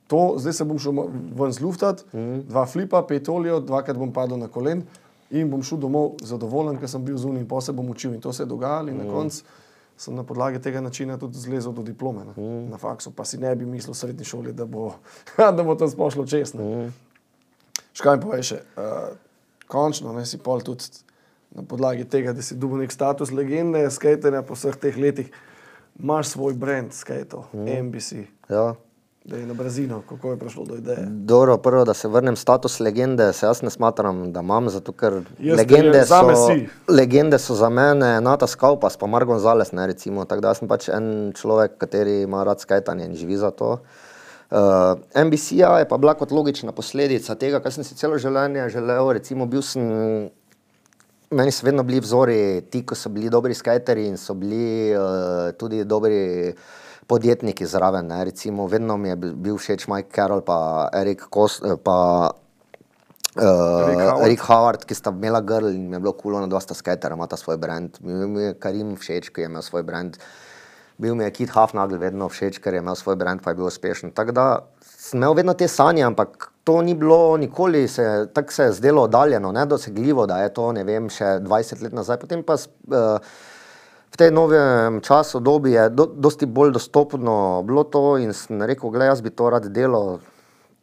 To, 0.07 0.39
zdaj 0.39 0.55
se 0.55 0.65
bom 0.65 0.79
šel 0.79 1.03
ven 1.35 1.51
zluftati, 1.51 2.07
mm. 2.15 2.47
dva 2.47 2.63
flipa, 2.65 3.03
pet 3.03 3.27
olijo, 3.27 3.59
dvakrat 3.59 3.99
bom 3.99 4.15
padel 4.15 4.39
na 4.39 4.47
kolen 4.47 4.85
in 5.29 5.49
bom 5.51 5.63
šel 5.63 5.79
domov 5.81 6.15
zadovoljen, 6.23 6.77
ker 6.79 6.89
sem 6.89 7.03
bil 7.03 7.17
zunaj 7.17 7.43
in 7.43 7.47
posebej 7.47 7.77
bom 7.77 7.89
učil. 7.91 8.13
In 8.15 8.21
to 8.21 8.33
se 8.33 8.43
je 8.43 8.49
dogajalo 8.49 8.91
in 8.91 8.97
mm. 8.97 9.05
na 9.05 9.13
koncu 9.13 9.43
sem 9.97 10.15
na 10.15 10.23
podlagi 10.23 10.61
tega 10.61 10.81
načina 10.81 11.17
tudi 11.17 11.39
zlezel 11.41 11.73
do 11.73 11.81
diplome 11.83 12.23
mm. 12.37 12.69
na 12.69 12.77
faksu, 12.77 13.11
pa 13.11 13.25
si 13.25 13.37
ne 13.37 13.55
bi 13.55 13.65
mislil 13.65 13.93
v 13.93 13.97
srednji 13.97 14.25
šoli, 14.25 14.53
da 14.53 14.65
bo, 14.65 14.93
da 15.57 15.63
bo 15.63 15.75
to 15.75 15.89
spošlo 15.89 16.25
čez. 16.25 16.53
Mm. 16.53 16.93
Škaj 17.97 18.21
pa 18.21 18.37
še, 18.45 18.61
uh, 18.77 19.17
končno 19.67 20.13
ne 20.13 20.25
si 20.25 20.37
pol 20.37 20.61
tudi 20.61 20.85
na 21.57 21.65
podlagi 21.65 22.05
tega, 22.05 22.35
da 22.37 22.45
si 22.45 22.55
dobil 22.55 22.85
nek 22.85 22.93
status 22.93 23.33
legende, 23.33 23.81
skaterja 23.89 24.43
po 24.45 24.53
vseh 24.53 24.77
teh 24.77 24.97
letih, 25.01 25.33
imaš 25.97 26.35
svoj 26.35 26.53
brand, 26.53 26.93
skater, 26.93 27.49
mm. 27.57 27.79
NBC. 27.87 28.27
Ja 28.53 28.75
da 29.27 29.37
je 29.37 29.45
na 29.45 29.53
Brazinu, 29.53 30.01
kako 30.09 30.31
je 30.31 30.37
prišlo 30.39 30.65
do 30.65 30.75
ideje. 30.75 31.05
Dobro, 31.09 31.57
prvo, 31.57 31.85
da 31.85 31.93
se 31.93 32.07
vrnem 32.07 32.35
status 32.35 32.79
legende, 32.79 33.33
se 33.33 33.45
jaz 33.45 33.61
ne 33.61 33.69
smatram, 33.69 34.31
da 34.33 34.39
imam, 34.39 34.69
zato 34.69 34.91
ker 34.91 35.21
legende 35.39 36.05
so, 36.05 36.55
legende 36.87 37.39
so 37.39 37.55
za 37.55 37.69
mene, 37.69 38.21
Nata 38.21 38.47
Skaupas, 38.47 38.97
pa 38.97 39.07
Mark 39.07 39.27
Gonzales, 39.27 39.71
ne 39.71 39.87
recimo, 39.87 40.25
tako 40.25 40.41
da 40.41 40.53
sem 40.55 40.67
pač 40.67 40.87
en 40.89 41.33
človek, 41.35 41.75
kateri 41.77 42.21
ima 42.21 42.45
rad 42.47 42.63
skajtanje 42.63 43.05
in 43.05 43.19
živi 43.19 43.37
za 43.37 43.51
to. 43.51 43.73
Uh, 44.47 44.95
eh, 45.13 45.23
NBC 45.23 45.51
je 45.51 45.85
pa 45.89 45.97
bila 45.97 46.13
kot 46.13 46.31
logična 46.31 46.71
posledica 46.71 47.35
tega, 47.35 47.59
kar 47.59 47.73
sem 47.75 47.83
si 47.83 47.99
celo 47.99 48.15
življenje 48.17 48.69
želel, 48.69 49.11
recimo 49.19 49.45
bil 49.45 49.61
sem 49.61 50.29
Meni 51.27 51.51
so 51.51 51.65
vedno 51.65 51.83
bili 51.83 51.99
vzori, 51.99 52.61
ti, 52.71 52.85
ki 52.87 52.95
so 52.95 53.09
bili 53.11 53.27
dobri 53.27 53.51
skajteri 53.53 54.05
in 54.07 54.15
so 54.15 54.31
bili 54.33 54.95
uh, 54.95 55.49
tudi 55.59 55.83
dobri 55.83 56.53
podjetniki 57.07 57.65
zraven. 57.65 58.07
Ne? 58.07 58.23
Recimo, 58.25 58.67
vedno 58.67 58.97
mi 58.97 59.09
je 59.09 59.15
bil 59.15 59.57
všeč 59.57 59.87
Mike 59.87 60.11
Carroll, 60.15 60.43
pa 60.45 60.89
Erik 60.93 61.27
Kost. 61.29 61.63
Eh, 61.65 61.79
pa, 61.83 62.31
Uh, 63.37 64.25
Rick 64.25 64.41
Howard, 64.49 64.81
ki 64.89 64.95
sta 64.97 65.11
imela 65.13 65.43
grl 65.45 65.69
in 65.69 65.83
mi 65.91 65.93
je 65.93 65.99
bilo 66.01 66.15
kul, 66.17 66.33
cool, 66.33 66.47
da 66.49 66.57
sta 66.57 66.73
skater, 66.73 67.13
ima 67.13 67.27
ta 67.29 67.37
svoj 67.37 67.59
brand. 67.61 67.99
Bil 68.01 68.23
mi 68.33 68.41
je 68.41 68.55
Karim 68.57 68.95
všeč, 68.97 69.29
ki 69.29 69.43
je 69.43 69.49
imel 69.51 69.61
svoj 69.61 69.83
brand. 69.85 70.17
Bil 70.97 71.13
mi 71.13 71.21
je 71.21 71.35
Kit 71.35 71.53
Hafnagel 71.53 72.01
vedno 72.01 72.31
všeč, 72.33 72.57
ker 72.57 72.73
je 72.73 72.81
imel 72.81 72.97
svoj 72.97 73.13
brand, 73.21 73.43
pa 73.45 73.53
je 73.53 73.59
bil 73.59 73.67
uspešen. 73.69 74.09
Tako 74.17 74.33
da 74.33 74.45
sem 74.81 75.19
imel 75.19 75.37
vedno 75.37 75.53
te 75.53 75.67
sanje, 75.69 76.01
ampak 76.07 76.49
to 76.65 76.81
ni 76.81 76.95
bilo 76.97 77.37
nikoli, 77.37 77.85
se, 77.87 78.25
tako 78.33 78.53
se 78.53 78.63
je 78.63 78.71
zdelo 78.79 79.03
oddaljeno, 79.05 79.51
nedosegljivo, 79.51 80.25
da 80.25 80.41
je 80.41 80.53
to, 80.57 80.71
ne 80.73 80.83
vem, 80.83 81.05
še 81.13 81.37
20 81.45 81.85
let 81.85 81.93
nazaj. 81.93 82.17
Potem 82.25 82.41
pa 82.43 82.57
uh, 82.57 83.37
v 84.11 84.15
tej 84.17 84.31
novem 84.31 85.01
času, 85.03 85.39
dobi 85.39 85.75
je 85.75 85.89
do, 85.89 86.07
dosti 86.07 86.47
bolj 86.47 86.73
dostopno 86.79 87.63
bilo 87.67 87.83
to 87.83 88.17
in 88.17 88.33
sem 88.33 88.61
rekel, 88.61 88.89
gledaj, 88.89 89.17
jaz 89.17 89.21
bi 89.21 89.29
to 89.29 89.49
rad 89.51 89.67
delal, 89.73 90.19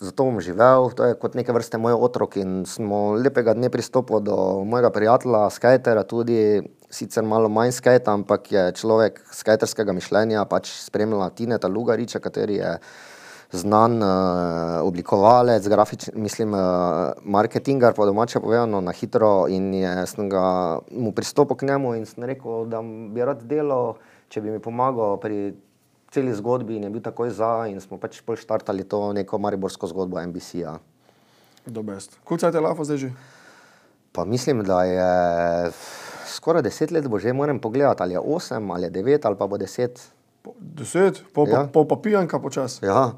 zato 0.01 0.27
bom 0.27 0.41
živel, 0.43 0.91
to 0.93 1.09
je 1.09 1.16
kot 1.18 1.35
neke 1.39 1.55
vrste 1.55 1.79
moj 1.79 1.97
otrok 1.97 2.37
in 2.37 2.64
smo 2.68 3.14
lepega 3.14 3.55
dne 3.55 3.70
pristopili 3.70 4.20
do 4.27 4.64
mojega 4.66 4.91
prijatelja, 4.91 5.49
skajtera 5.51 6.05
tudi, 6.05 6.62
sicer 6.91 7.25
malo 7.27 7.49
manj 7.49 7.72
skajta, 7.79 8.12
ampak 8.12 8.53
je 8.53 8.64
človek 8.79 9.22
skajterskega 9.33 9.95
mišljenja, 9.97 10.45
pač 10.51 10.70
spremljala 10.85 11.31
Tineta 11.35 11.70
Lugariča, 11.70 12.20
kateri 12.22 12.61
je 12.61 12.77
znan 13.55 14.03
uh, 14.03 14.09
oblikovalec, 14.87 15.69
grafič, 15.69 16.09
mislim, 16.15 16.55
uh, 16.55 16.61
marketingar, 17.25 17.95
po 17.95 18.07
domače 18.07 18.41
povedano, 18.41 18.81
na 18.81 18.93
hitro 18.93 19.47
in 19.49 19.75
je, 19.75 20.07
sem 20.07 20.29
ga 20.29 20.45
mu 20.91 21.13
pristopil 21.13 21.57
k 21.57 21.67
njemu 21.71 21.95
in 21.95 22.07
sem 22.07 22.25
rekel, 22.25 22.67
da 22.67 22.83
bi 22.83 23.25
rad 23.25 23.43
delal, 23.47 23.95
če 24.29 24.41
bi 24.41 24.51
mi 24.51 24.59
pomagal 24.59 25.17
pri 25.23 25.55
celi 26.15 26.35
zgodbi 26.35 26.77
in 26.77 26.85
je 26.87 26.91
bil 26.91 27.03
takoj 27.03 27.31
za 27.31 27.67
in 27.67 27.81
smo 27.81 27.99
pač 27.99 28.21
pol 28.23 28.37
štartali 28.39 28.85
to 28.87 29.13
neko 29.13 29.39
mariborsko 29.39 29.87
zgodbo 29.91 30.21
NBC-ja. 30.23 30.79
Do 31.67 31.83
best. 31.83 32.19
Koliko 32.25 32.41
cajt 32.45 32.55
je 32.55 32.61
lafo 32.61 32.85
zdaj 32.85 32.99
že? 32.99 33.11
Pa 34.13 34.25
mislim, 34.25 34.63
da 34.63 34.85
je 34.85 35.09
skoraj 36.27 36.63
deset 36.63 36.91
let, 36.91 37.09
bo 37.09 37.19
že 37.19 37.33
moram 37.33 37.59
pogledati, 37.59 38.03
ali 38.03 38.15
je 38.15 38.21
osem, 38.21 38.71
ali 38.71 38.87
je 38.87 38.91
devet, 38.91 39.25
ali 39.27 39.37
pa 39.37 39.47
bo 39.47 39.59
deset. 39.59 39.99
Deset, 40.61 41.23
pol 41.33 41.47
pa, 41.47 41.51
Ja. 41.51 41.63
pol 41.73 41.89
pa 41.89 41.97
pijanka 41.97 42.39
počas. 42.39 42.79
Ja, 42.83 43.13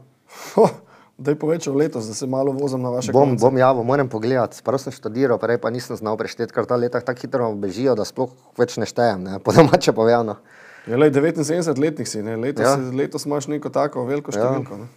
Daj 1.16 1.34
povečal 1.34 1.72
letos, 1.72 2.04
da 2.04 2.14
se 2.14 2.26
malo 2.26 2.52
vozim 2.52 2.82
na 2.82 2.90
vaše 2.90 3.08
bom, 3.08 3.30
konce. 3.30 3.40
bom 3.40 3.56
javil, 3.56 3.82
moram 3.82 4.04
pogledati. 4.06 4.60
Prav 4.60 4.78
sem 4.78 4.92
študiral, 4.92 5.38
prej 5.38 5.56
pa 5.56 5.70
nisem 5.70 5.96
znal 5.96 6.16
prešteti, 6.16 6.52
ker 6.52 6.64
ta 6.64 6.76
leta 6.76 7.00
tako 7.00 7.20
hitro 7.20 7.52
bežijo, 7.54 7.94
da 7.94 8.04
sploh 8.04 8.28
več 8.54 8.76
ne 8.76 8.84
štejem, 8.84 9.22
ne? 9.22 9.38
po 9.44 9.52
domače 9.52 9.92
povedano. 9.92 10.36
Je 10.86 10.92
le 10.94 11.08
79 11.08 11.80
letnik 11.80 12.04
si, 12.04 12.20
ne? 12.20 12.36
Letos, 12.36 12.62
Ja. 12.62 12.76
letos 12.76 13.24
imaš 13.24 13.48
neko 13.48 13.70
tako 13.70 14.04
veliko 14.04 14.28
Ja. 14.30 14.44
številko. 14.44 14.76
Ja. 14.76 14.88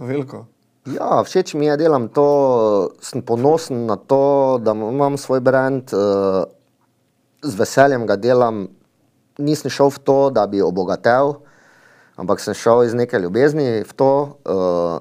veliko. 0.12 0.44
Ja, 0.84 1.24
všeč 1.24 1.54
mi 1.54 1.66
je, 1.66 1.78
delam 1.78 2.10
to, 2.12 2.26
sem 3.00 3.22
ponosen 3.22 3.86
na 3.86 3.96
to, 3.96 4.20
da 4.60 4.76
imam 4.76 5.16
svoj 5.16 5.40
brand, 5.40 5.88
uh, 5.88 6.44
z 7.40 7.54
veseljem 7.54 8.04
ga 8.04 8.16
delam. 8.16 8.68
Nisem 9.40 9.72
šel 9.72 9.88
v 9.88 9.98
to, 10.00 10.18
da 10.30 10.44
bi 10.46 10.60
obogatel, 10.60 11.40
ampak 12.16 12.40
sem 12.40 12.54
šel 12.54 12.84
iz 12.84 12.94
neke 12.94 13.18
ljubezni 13.18 13.82
v 13.82 13.92
to. 13.96 14.12
Uh, 14.44 14.98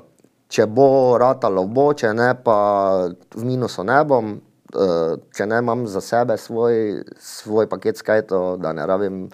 če 0.47 0.67
bo 0.69 1.17
ratalo, 1.17 1.65
bo, 1.65 1.91
če 1.97 2.13
ne, 2.13 2.33
pa 2.35 2.57
v 3.35 3.45
minusu 3.45 3.85
ne 3.87 4.01
bom. 4.05 4.35
Uh, 4.73 5.21
če 5.35 5.45
ne 5.45 5.61
imam 5.61 5.87
za 5.87 6.01
sebe 6.01 6.37
svoj, 6.37 7.03
svoj 7.21 7.69
paket 7.69 8.01
skajtov, 8.01 8.57
da 8.61 8.73
ne 8.73 8.85
rabim 8.89 9.27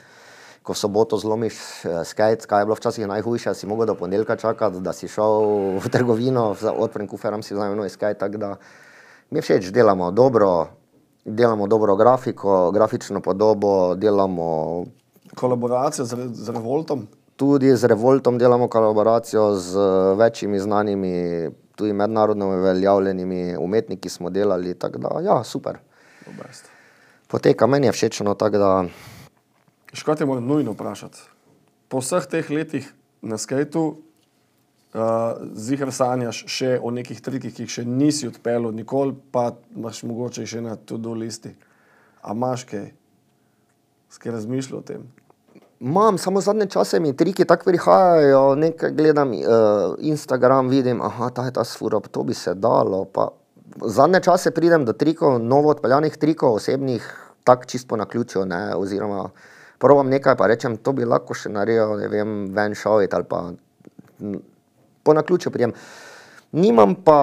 ko 0.70 0.78
soboto 0.78 1.18
zlomiš 1.18 1.58
eh, 1.58 2.04
skajt, 2.06 2.46
kaj 2.46 2.62
je 2.62 2.66
bilo 2.70 2.78
včasih 2.78 3.08
najhujše, 3.10 3.56
si 3.58 3.66
mogel 3.66 3.90
do 3.90 3.96
ponedeljka 3.98 4.36
čakati, 4.38 4.84
da 4.86 4.94
si 4.94 5.10
šel 5.10 5.82
v 5.82 5.90
trgovino, 5.90 6.54
odprem 6.78 7.10
kuferam 7.10 7.42
si 7.42 7.58
vzel 7.58 7.74
nov 7.74 7.90
skajt, 7.90 8.20
tako 8.22 8.38
da 8.38 8.50
mi 9.34 9.42
je 9.42 9.46
všeč, 9.48 9.72
delamo 9.74 10.12
dobro, 10.12 10.70
delamo 11.26 11.68
dobro 11.68 11.96
grafiko, 11.96 12.72
grafično 12.72 13.22
podobo, 13.22 13.96
delamo 13.96 14.86
Kolaboracija 15.36 16.06
z, 16.06 16.30
z 16.34 16.50
Revoltom. 16.50 17.08
Tudi 17.40 17.72
z 17.76 17.88
Revoltom, 17.88 18.38
delamo 18.38 18.68
kolaboracijo 18.68 19.56
z 19.56 19.78
eh, 19.78 20.16
večjimi 20.16 20.60
znanimi, 20.60 21.50
tudi 21.76 21.94
mednarodno 21.94 22.48
uveljavljenimi 22.48 23.56
umetniki 23.58 24.10
smo 24.10 24.30
delali, 24.30 24.76
tako 24.80 24.98
da 24.98 25.22
ja, 25.24 25.44
super. 25.44 25.78
Do 26.26 26.32
best. 26.44 26.68
Poteka, 27.28 27.68
meni 27.68 27.88
je 27.88 27.92
všečno, 27.92 28.34
tako 28.34 28.58
da 28.58 28.86
Škoda 29.94 30.18
te 30.18 30.26
moram 30.26 30.46
nujno 30.46 30.72
vprašati. 30.72 31.20
Po 31.88 32.04
vseh 32.04 32.28
teh 32.30 32.50
letih 32.52 32.92
na 33.22 33.38
skajtu, 33.38 33.84
uh, 34.94 35.00
zihar 35.56 35.94
sanjaš 35.96 36.44
še 36.46 36.76
o 36.84 36.92
nekih 36.92 37.22
trikih, 37.22 37.56
ki 37.56 37.66
jih 37.66 37.74
še 37.80 37.86
nisi 37.88 38.28
odpeljal, 38.30 38.70
nikoli 38.76 39.16
pa 39.32 39.54
imaš 39.76 40.04
mogoče 40.04 40.46
še 40.46 40.62
na 40.62 40.76
to-do 40.76 41.16
listi. 41.18 41.56
A 42.22 42.36
imaš 42.38 42.68
kaj? 42.70 42.92
Skaj 44.14 44.36
razmišljal 44.38 44.84
o 44.84 44.86
tem? 44.86 45.08
Imam, 45.80 46.18
samo 46.18 46.42
zadnje 46.42 46.66
čase 46.66 47.00
mi 47.00 47.16
triki 47.18 47.46
tako 47.46 47.66
prihajajo, 47.66 48.56
nekaj 48.56 48.92
gledam 48.92 49.32
uh, 49.32 49.40
Instagram, 50.00 50.68
vidim, 50.68 51.02
aha, 51.02 51.30
ta 51.30 51.46
je 51.46 51.54
ta 51.56 51.64
sfura, 51.64 52.00
to 52.12 52.24
bi 52.24 52.34
se 52.34 52.54
dalo. 52.54 53.06
Pa 53.06 53.30
zadnje 53.86 54.20
čase 54.22 54.52
pridem 54.52 54.86
do 54.86 54.94
trikov, 54.94 55.40
novo 55.40 55.70
odpeljanih 55.70 56.18
trikov, 56.18 56.60
osebnih, 56.60 57.08
tako 57.44 57.66
čisto 57.66 57.96
na 57.96 58.06
ključu, 58.06 58.46
ne, 58.46 58.76
oziroma 58.76 59.30
probam 59.80 60.10
nekaj, 60.10 60.36
pa 60.36 60.48
rečem, 60.48 60.78
to 60.78 60.92
bi 60.94 61.08
lahko 61.08 61.34
še 61.34 61.50
naredil, 61.50 61.96
ne 62.02 62.08
vem, 62.12 62.34
ven 62.56 62.76
šovit 62.76 63.14
ali 63.14 63.24
pa 63.24 63.44
po 65.04 65.14
naključju 65.16 65.52
prijem. 65.52 65.74
Nimam 66.52 66.96
pa 67.06 67.20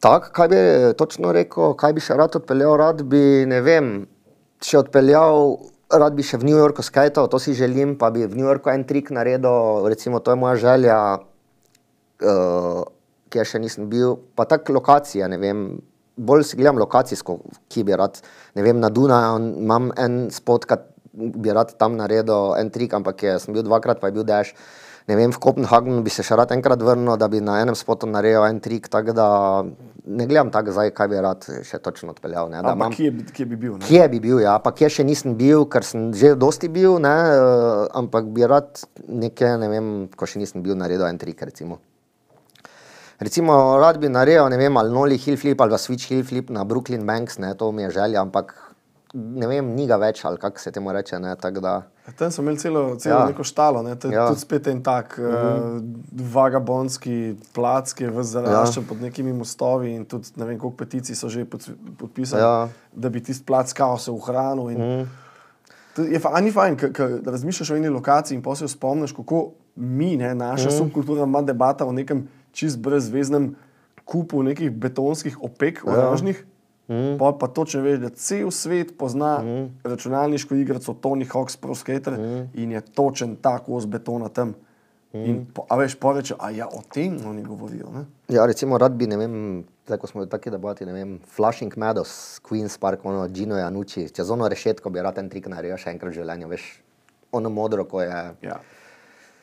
tako, 0.00 0.32
kaj 0.34 0.48
bi 0.48 0.56
točno 0.98 1.32
rekel, 1.32 1.76
kaj 1.78 1.94
bi 1.94 2.02
še 2.02 2.18
rad 2.18 2.34
odpeljal, 2.42 2.74
rad 2.80 3.04
bi, 3.06 3.46
ne 3.46 3.62
vem, 3.62 3.92
še 4.66 4.82
odpeljal, 4.82 5.54
rad 5.92 6.16
bi 6.16 6.24
še 6.24 6.40
v 6.40 6.48
New 6.48 6.58
Yorku 6.58 6.84
skajtal, 6.84 7.28
to 7.28 7.38
si 7.42 7.54
želim, 7.56 7.96
pa 8.00 8.10
bi 8.14 8.24
v 8.24 8.36
New 8.38 8.46
Yorku 8.48 8.72
en 8.72 8.84
trik 8.88 9.12
naredil, 9.12 9.84
recimo 9.88 10.20
to 10.20 10.32
je 10.32 10.40
moja 10.40 10.56
želja, 10.60 10.98
uh, 12.24 12.82
kjer 13.32 13.48
še 13.48 13.60
nisem 13.62 13.88
bil, 13.92 14.16
pa 14.36 14.46
tako 14.48 14.78
lokacije, 14.80 15.28
ne 15.28 15.38
vem, 15.40 15.64
bolj 16.16 16.46
si 16.48 16.60
gledam 16.60 16.80
lokacijsko, 16.80 17.38
ki 17.72 17.84
bi 17.88 17.96
rad, 17.96 18.20
ne 18.56 18.64
vem, 18.64 18.80
na 18.80 18.92
Dunaju 18.92 19.40
imam 19.64 19.90
en 20.00 20.26
spot, 20.32 20.68
ki 20.68 20.80
bi 21.12 21.52
rad 21.52 21.74
tam 21.80 21.96
naredil 22.00 22.56
en 22.58 22.72
trik, 22.72 22.94
ampak 22.96 23.24
je, 23.24 23.36
sem 23.42 23.56
bil 23.56 23.64
dvakrat, 23.66 24.00
pa 24.00 24.10
je 24.10 24.16
bil 24.20 24.28
dež. 24.28 24.54
Ne 25.02 25.16
vem, 25.16 25.32
v 25.32 25.38
Kopenhagnu 25.38 26.00
bi 26.00 26.10
se 26.10 26.22
še 26.22 26.36
rad 26.36 26.52
enkrat 26.52 26.78
vrnil, 26.78 27.16
da 27.16 27.26
bi 27.26 27.40
na 27.40 27.56
enem 27.58 27.74
spotu 27.74 28.06
naredil 28.06 28.44
en 28.46 28.60
trik, 28.60 28.86
tako 28.86 29.12
da 29.12 29.26
ne 30.04 30.26
gledam 30.26 30.50
tako 30.50 30.70
zdaj, 30.70 30.90
kaj 30.90 31.08
bi 31.08 31.18
rad 31.18 31.42
še 31.62 31.78
točno 31.78 32.10
odpeljal. 32.10 32.46
Ne, 32.48 32.62
da 32.62 32.70
Ampak 32.70 32.76
imam- 32.76 32.94
kje, 32.94 33.10
bi- 33.10 33.26
kje 33.26 33.46
bi 33.46 33.56
bil? 33.56 33.72
Ne? 33.72 33.82
Kje 33.82 34.08
bi 34.08 34.20
bil, 34.20 34.40
ja, 34.40 34.58
pa 34.58 34.70
kje 34.70 34.88
še 34.90 35.04
nisem 35.04 35.34
bil, 35.34 35.64
ker 35.66 35.82
sem 35.82 36.12
že 36.12 36.34
dosti 36.36 36.68
bil, 36.68 36.98
ne, 36.98 37.08
eh, 37.08 37.42
ampak 37.92 38.24
bi 38.26 38.46
rad 38.46 38.78
nekaj, 39.02 39.58
ne 39.58 39.68
vem, 39.68 39.86
ko 40.08 40.24
še 40.24 40.38
nisem 40.38 40.62
bil, 40.62 40.74
naredil 40.74 41.06
en 41.06 41.18
trik. 41.18 41.42
Recimo, 41.42 41.78
recimo 43.18 43.52
rad 43.78 43.98
bi 43.98 44.08
naredil, 44.08 44.48
ne 44.48 44.56
vem, 44.56 44.76
ali 44.76 44.90
Noli 44.90 45.18
Hill 45.18 45.36
Flip 45.36 45.60
ali 45.60 45.70
pa 45.70 45.78
Switch 45.78 46.06
Hill 46.06 46.24
Flip 46.24 46.50
na 46.50 46.64
Brooklyn 46.64 47.04
Banks, 47.04 47.38
ne, 47.38 47.54
to 47.54 47.72
mi 47.72 47.82
je 47.82 47.90
želja, 47.90 48.20
ampak 48.20 48.54
ne 49.12 49.46
vem, 49.46 49.66
ni 49.76 49.84
ga 49.86 49.98
več, 50.00 50.22
ali 50.24 50.40
kako 50.40 50.60
se 50.60 50.72
temu 50.72 50.92
reče, 50.92 51.18
ne, 51.20 51.34
da. 51.60 51.74
Tam 52.18 52.30
smo 52.32 52.42
imeli 52.42 52.58
celo, 52.58 52.82
celo 52.96 53.14
Ja. 53.14 53.20
ja. 53.20 53.26
neko 53.28 53.44
štalo, 53.44 53.82
ne? 53.82 53.96
Ja. 54.04 54.10
ja. 54.12 54.26
tudi 54.28 54.40
spet 54.40 54.66
en 54.66 54.82
tak 54.82 55.18
uh 55.18 55.24
-huh. 55.24 55.76
uh, 55.76 56.28
vagabondski 56.34 57.36
plac, 57.54 57.92
ki 57.92 58.04
je 58.04 58.22
zaraščen 58.22 58.82
ja. 58.82 58.88
pod 58.88 59.02
nekimi 59.02 59.32
mostovi 59.32 59.94
in 59.94 60.04
tudi 60.04 60.28
ne 60.36 60.44
vem, 60.44 60.58
koliko 60.58 60.76
peticij 60.76 61.16
so 61.16 61.28
že 61.28 61.44
pod, 61.44 61.68
podpisali, 61.98 62.42
Ja. 62.42 62.68
da 62.92 63.08
bi 63.08 63.22
tisti 63.22 63.44
plac 63.44 63.72
kaos 63.72 64.08
ohranil. 64.08 64.70
In... 64.70 64.78
Mm. 64.78 65.08
Je 66.12 66.18
fa, 66.18 66.30
a 66.32 66.40
ni 66.40 66.52
fajn, 66.52 66.76
ker 66.76 67.20
razmišljaš 67.26 67.70
o 67.70 67.76
eni 67.76 67.88
lokaciji 67.88 68.36
in 68.36 68.56
se 68.56 68.68
spomniš, 68.68 69.12
kako 69.12 69.52
mi, 69.76 70.16
ne, 70.16 70.34
naša 70.34 70.68
mm. 70.68 70.72
subkultura, 70.72 71.22
ima 71.22 71.42
debata 71.42 71.86
o 71.86 71.92
nekem 71.92 72.28
čist 72.52 72.78
brezveznem 72.78 73.54
kupu 74.04 74.42
nekih 74.42 74.70
betonskih 74.70 75.42
opek, 75.42 75.82
oranžnih. 75.84 76.46
Mm. 76.88 77.18
Pa, 77.18 77.32
pa 77.38 77.46
točno 77.46 77.80
veš, 77.82 78.00
da 78.02 78.08
cel 78.08 78.50
svet 78.50 78.96
pozna 78.98 79.38
mm. 79.38 79.68
računalniško 79.84 80.54
igrico 80.54 80.92
Tony 80.92 81.28
Hawk's 81.28 81.56
Pro 81.60 81.74
Skater 81.74 82.18
mm. 82.18 82.50
in 82.54 82.72
je 82.72 82.80
točen 82.80 83.36
ta 83.36 83.58
kos 83.58 83.86
betona 83.86 84.28
tam. 84.28 84.54
Mm. 85.12 85.24
In, 85.24 85.46
po, 85.54 85.66
a 85.68 85.76
veš, 85.76 85.94
poreče, 86.00 86.34
a 86.40 86.50
ja, 86.50 86.66
o 86.66 86.80
tem 86.92 87.18
oni 87.28 87.42
govorijo. 87.44 87.90
Ne? 87.92 88.04
Ja, 88.32 88.46
recimo 88.46 88.78
rad 88.78 88.96
bi, 88.96 89.06
ne 89.06 89.16
vem, 89.20 89.34
zdaj 89.86 89.98
ko 90.00 90.08
smo 90.08 90.24
v 90.24 90.28
taki 90.32 90.50
debati, 90.50 90.86
ne 90.88 90.94
vem, 90.96 91.18
Flushing 91.36 91.74
Meadows, 91.76 92.40
Queen's 92.40 92.78
Park, 92.80 93.04
ono 93.04 93.26
Gino 93.28 93.58
Janucci, 93.60 94.08
čez 94.08 94.30
ono 94.30 94.48
rešetko 94.48 94.90
bi 94.90 95.04
rad 95.04 95.20
en 95.20 95.28
trik 95.28 95.50
naredil 95.52 95.76
še 95.76 95.92
enkrat 95.92 96.14
v 96.14 96.22
življenju, 96.22 96.48
veš, 96.48 96.64
ono 97.36 97.52
modro, 97.52 97.84
ko 97.88 98.00
je. 98.00 98.22
Ja. 98.46 98.56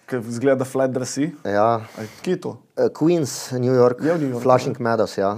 Ker 0.09 0.25
zgleda 0.25 0.65
flat 0.65 0.89
drsi. 0.89 1.29
Ja, 1.45 1.85
Kje 2.25 2.33
je 2.33 2.41
to? 2.41 2.55
Eh, 2.73 2.89
Queens, 2.89 3.53
New 3.53 3.77
York, 3.77 4.01
v 4.01 4.17
New 4.17 4.33
Yorku, 4.33 4.41
Flushing 4.47 4.81
Meadows, 4.81 5.19
ja. 5.21 5.35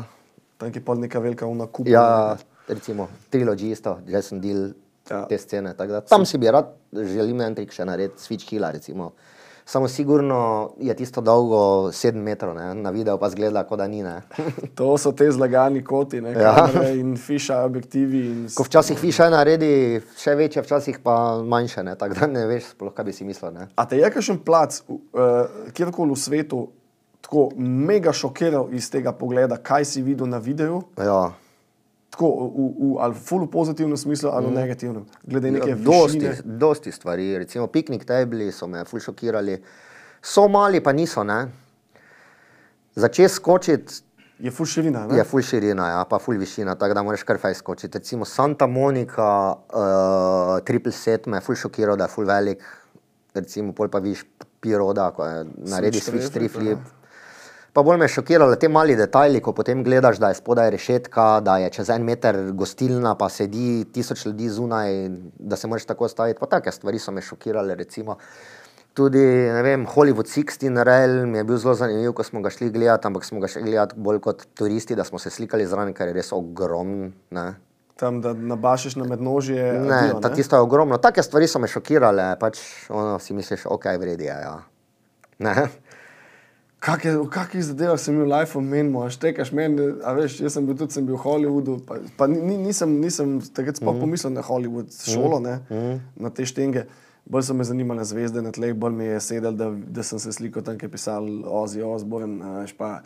Tam 0.61 0.69
je 0.69 0.81
pa 0.85 0.93
neka 0.95 1.19
velika 1.19 1.47
una 1.49 1.65
kupa. 1.65 1.89
Ja, 1.89 2.37
recimo, 2.69 3.09
trilogy 3.33 3.71
isto, 3.73 3.97
Jason 4.07 4.41
Deal, 4.41 4.71
Ja. 5.09 5.17
ja. 5.17 5.25
te 5.25 5.37
scene. 5.37 5.73
Da, 5.73 6.01
tam 6.01 6.25
si 6.25 6.37
bi 6.37 6.47
rad, 6.51 6.67
želim 6.93 7.41
en 7.41 7.55
trik 7.57 7.71
še 7.73 7.85
narediti, 7.89 8.21
Switch 8.21 8.45
Killa, 8.47 8.69
recimo. 8.71 9.11
Samo 9.65 9.87
sigurno 9.87 10.37
je 10.79 10.93
tisto 10.95 11.21
dolgo 11.21 11.89
7 11.93 12.13
metrov, 12.21 12.53
ne? 12.55 12.73
na 12.75 12.89
videu 12.89 13.17
pa 13.17 13.29
zgleda, 13.29 13.63
kot 13.63 13.79
da 13.79 13.87
ni. 13.87 14.03
To 14.77 14.97
so 14.97 15.11
te 15.11 15.31
zlagani 15.31 15.83
koti, 15.83 16.21
ne, 16.21 16.33
Ja. 16.37 16.67
in 16.93 17.17
fiša 17.17 17.63
objektivi. 17.65 18.21
In... 18.27 18.47
Ko 18.55 18.63
včasih 18.63 19.01
više 19.03 19.29
naredi, 19.29 20.01
še 20.17 20.35
večje, 20.35 20.61
včasih 20.61 20.99
pa 21.03 21.41
manjše, 21.43 21.83
ne? 21.83 21.95
tako 21.95 22.19
da 22.19 22.27
ne 22.27 22.45
veš, 22.47 22.71
sploh, 22.75 22.93
kaj 22.93 23.05
bi 23.05 23.13
si 23.13 23.25
mislil. 23.25 23.51
Ne? 23.51 23.67
A 23.75 23.85
te 23.85 23.97
je 23.97 24.11
kakšen 24.11 24.41
plac, 24.45 24.81
uh, 24.87 24.99
kjerkoli 25.73 26.13
v 26.13 26.19
svetu, 26.19 26.61
tako 27.31 27.49
mega 27.57 28.11
šokiral 28.11 28.73
iz 28.75 28.89
tega 28.91 29.13
pogleda, 29.15 29.55
kaj 29.57 29.85
si 29.85 30.01
videl 30.03 30.27
na 30.27 30.37
videu? 30.37 30.81
Ja. 30.99 31.31
Tako, 32.11 32.27
v, 32.27 32.65
v, 32.75 32.89
ali 32.99 33.15
ful 33.15 33.45
v 33.45 33.47
pozitivnem 33.53 33.95
smislu, 33.97 34.33
ali 34.35 34.51
v 34.51 34.55
negativnem, 34.57 35.05
glede 35.23 35.51
neke 35.55 35.69
Ja, 35.71 35.77
dosti, 35.79 36.27
dosti 36.43 36.91
stvari, 36.91 37.37
recimo 37.39 37.69
piknik 37.71 38.03
tabli 38.03 38.49
so 38.51 38.67
me 38.67 38.83
ful 38.83 38.99
šokirali. 38.99 39.61
So 40.19 40.49
mali, 40.51 40.83
pa 40.83 40.91
niso, 40.91 41.23
ne. 41.23 41.47
Začeti 42.99 43.31
skočiti 43.31 44.03
Je 44.43 44.51
ful 44.51 44.67
širina. 44.67 45.07
ne? 45.07 45.15
je 45.15 45.23
ful 45.23 45.39
širina, 45.39 45.87
ja, 45.87 46.03
pa 46.03 46.19
ful 46.19 46.35
višina, 46.35 46.75
tako 46.75 46.99
da 46.99 47.07
moraš 47.07 47.23
kar 47.23 47.39
faj 47.39 47.55
skočiti. 47.63 47.97
Recimo 47.97 48.25
Santa 48.25 48.67
Monica, 48.67 49.55
uh, 49.55 50.59
triple 50.67 50.91
set 50.91 51.31
me 51.31 51.39
je 51.39 51.47
ful 51.47 51.55
šokiral, 51.55 51.95
da 51.95 52.11
je 52.11 52.15
ful 52.19 52.27
velik, 52.27 52.65
recimo 53.33 53.71
pol 53.71 53.87
pa 53.87 54.03
viš 54.03 54.25
piroda, 54.59 55.13
ko 55.15 55.23
je 55.23 55.45
naredi 55.63 56.01
Switch 56.01 56.11
switch 56.11 56.33
triflip, 56.35 56.75
triflip. 56.75 57.00
Pa 57.73 57.83
bolj 57.87 57.97
me 57.97 58.05
je 58.05 58.15
šokiralo 58.17 58.55
te 58.59 58.67
mali 58.67 58.95
detajli, 58.99 59.39
ko 59.39 59.53
potem 59.55 59.83
gledaš, 59.83 60.17
da 60.19 60.27
je 60.27 60.35
spodaj 60.41 60.69
rešetka, 60.73 61.39
da 61.39 61.57
je 61.57 61.69
čez 61.71 61.89
en 61.89 62.03
meter 62.03 62.39
gostilna, 62.51 63.13
pa 63.15 63.29
sedi 63.29 63.85
tisoč 63.93 64.25
ljudi 64.25 64.49
zunaj, 64.49 65.07
da 65.39 65.55
se 65.55 65.67
moraš 65.71 65.85
tako 65.87 66.07
staviti. 66.11 66.39
Pa 66.39 66.49
take 66.51 66.71
stvari 66.71 66.99
so 66.99 67.11
me 67.11 67.21
šokirale. 67.21 67.75
Recimo. 67.75 68.17
Tudi 68.93 69.23
ne 69.23 69.61
vem, 69.63 69.85
Hollywood 69.87 70.27
16 70.27 70.83
Rail 70.83 71.25
mi 71.25 71.37
je 71.37 71.43
bil 71.47 71.57
zelo 71.57 71.73
zanimiv, 71.79 72.11
ko 72.11 72.23
smo 72.27 72.41
ga 72.41 72.49
šli 72.51 72.69
gledati, 72.69 73.07
ampak 73.07 73.23
smo 73.25 73.39
ga 73.39 73.47
šli 73.47 73.63
gledati 73.63 73.95
bolj 73.95 74.19
kot 74.19 74.43
turisti, 74.53 74.95
da 74.95 75.03
smo 75.07 75.19
se 75.19 75.29
slikali 75.29 75.65
zraven, 75.65 75.93
ker 75.95 76.11
je 76.11 76.17
res 76.19 76.33
ogromen. 76.35 77.13
Ne, 77.31 77.53
Tam, 77.95 78.17
da 78.21 78.33
nabašiš 78.33 78.95
na 78.95 79.05
mednožje. 79.05 79.63
ne, 79.79 79.95
adijo, 79.95 80.19
ta 80.19 80.33
tisto 80.33 80.55
je 80.55 80.61
ogromno. 80.61 80.97
Take 80.97 81.23
stvari 81.23 81.47
so 81.47 81.59
me 81.59 81.67
šokirale, 81.71 82.33
pač 82.39 82.59
ono, 82.89 83.19
si 83.19 83.33
misliš, 83.33 83.63
ok, 83.69 83.85
vredi 84.01 84.27
je. 84.27 84.37
Ja. 84.43 84.57
Ne? 85.39 85.69
Kak 86.81 87.05
je, 87.05 87.11
v 87.13 87.29
kakih 87.29 87.61
zadevah 87.61 87.99
sem 88.01 88.15
bil 88.17 88.25
life 88.25 88.57
omenil, 88.57 89.03
a 89.05 89.09
štekaš 89.13 89.51
meni, 89.53 89.83
a 90.01 90.15
veš, 90.17 90.39
jaz 90.41 90.55
sem 90.57 90.65
bil 90.65 90.73
tudi 90.73 90.97
sem 90.97 91.05
bil 91.05 91.13
v 91.13 91.21
Hollywoodu, 91.21 91.75
pa, 91.85 91.99
pa 92.17 92.25
ni, 92.25 92.39
ni- 92.41 92.57
nisem, 92.57 92.95
nisem 92.97 93.35
takrat 93.53 93.77
sploh 93.77 93.93
mm. 93.93 94.01
pomislil 94.01 94.33
na 94.33 94.41
Hollywood 94.41 94.89
šolo, 94.89 95.37
ne, 95.45 95.59
mm. 95.69 95.99
na 96.25 96.31
te 96.33 96.41
štenge. 96.41 96.87
Bolj 97.29 97.45
so 97.45 97.53
me 97.53 97.67
zanimale 97.69 98.01
zvezde 98.01 98.41
na 98.41 98.49
tleh, 98.49 98.73
bolj 98.73 98.97
mi 98.97 99.05
je 99.11 99.19
sedel, 99.21 99.53
da, 99.53 99.69
da 99.69 100.01
sem 100.01 100.17
se 100.17 100.33
slikal 100.33 100.65
tam, 100.65 100.79
kjer 100.81 100.89
je 100.89 100.95
pisal 100.95 101.27
Ozzy 101.45 101.85
Osbourne, 101.85 102.65
pa 102.73 103.03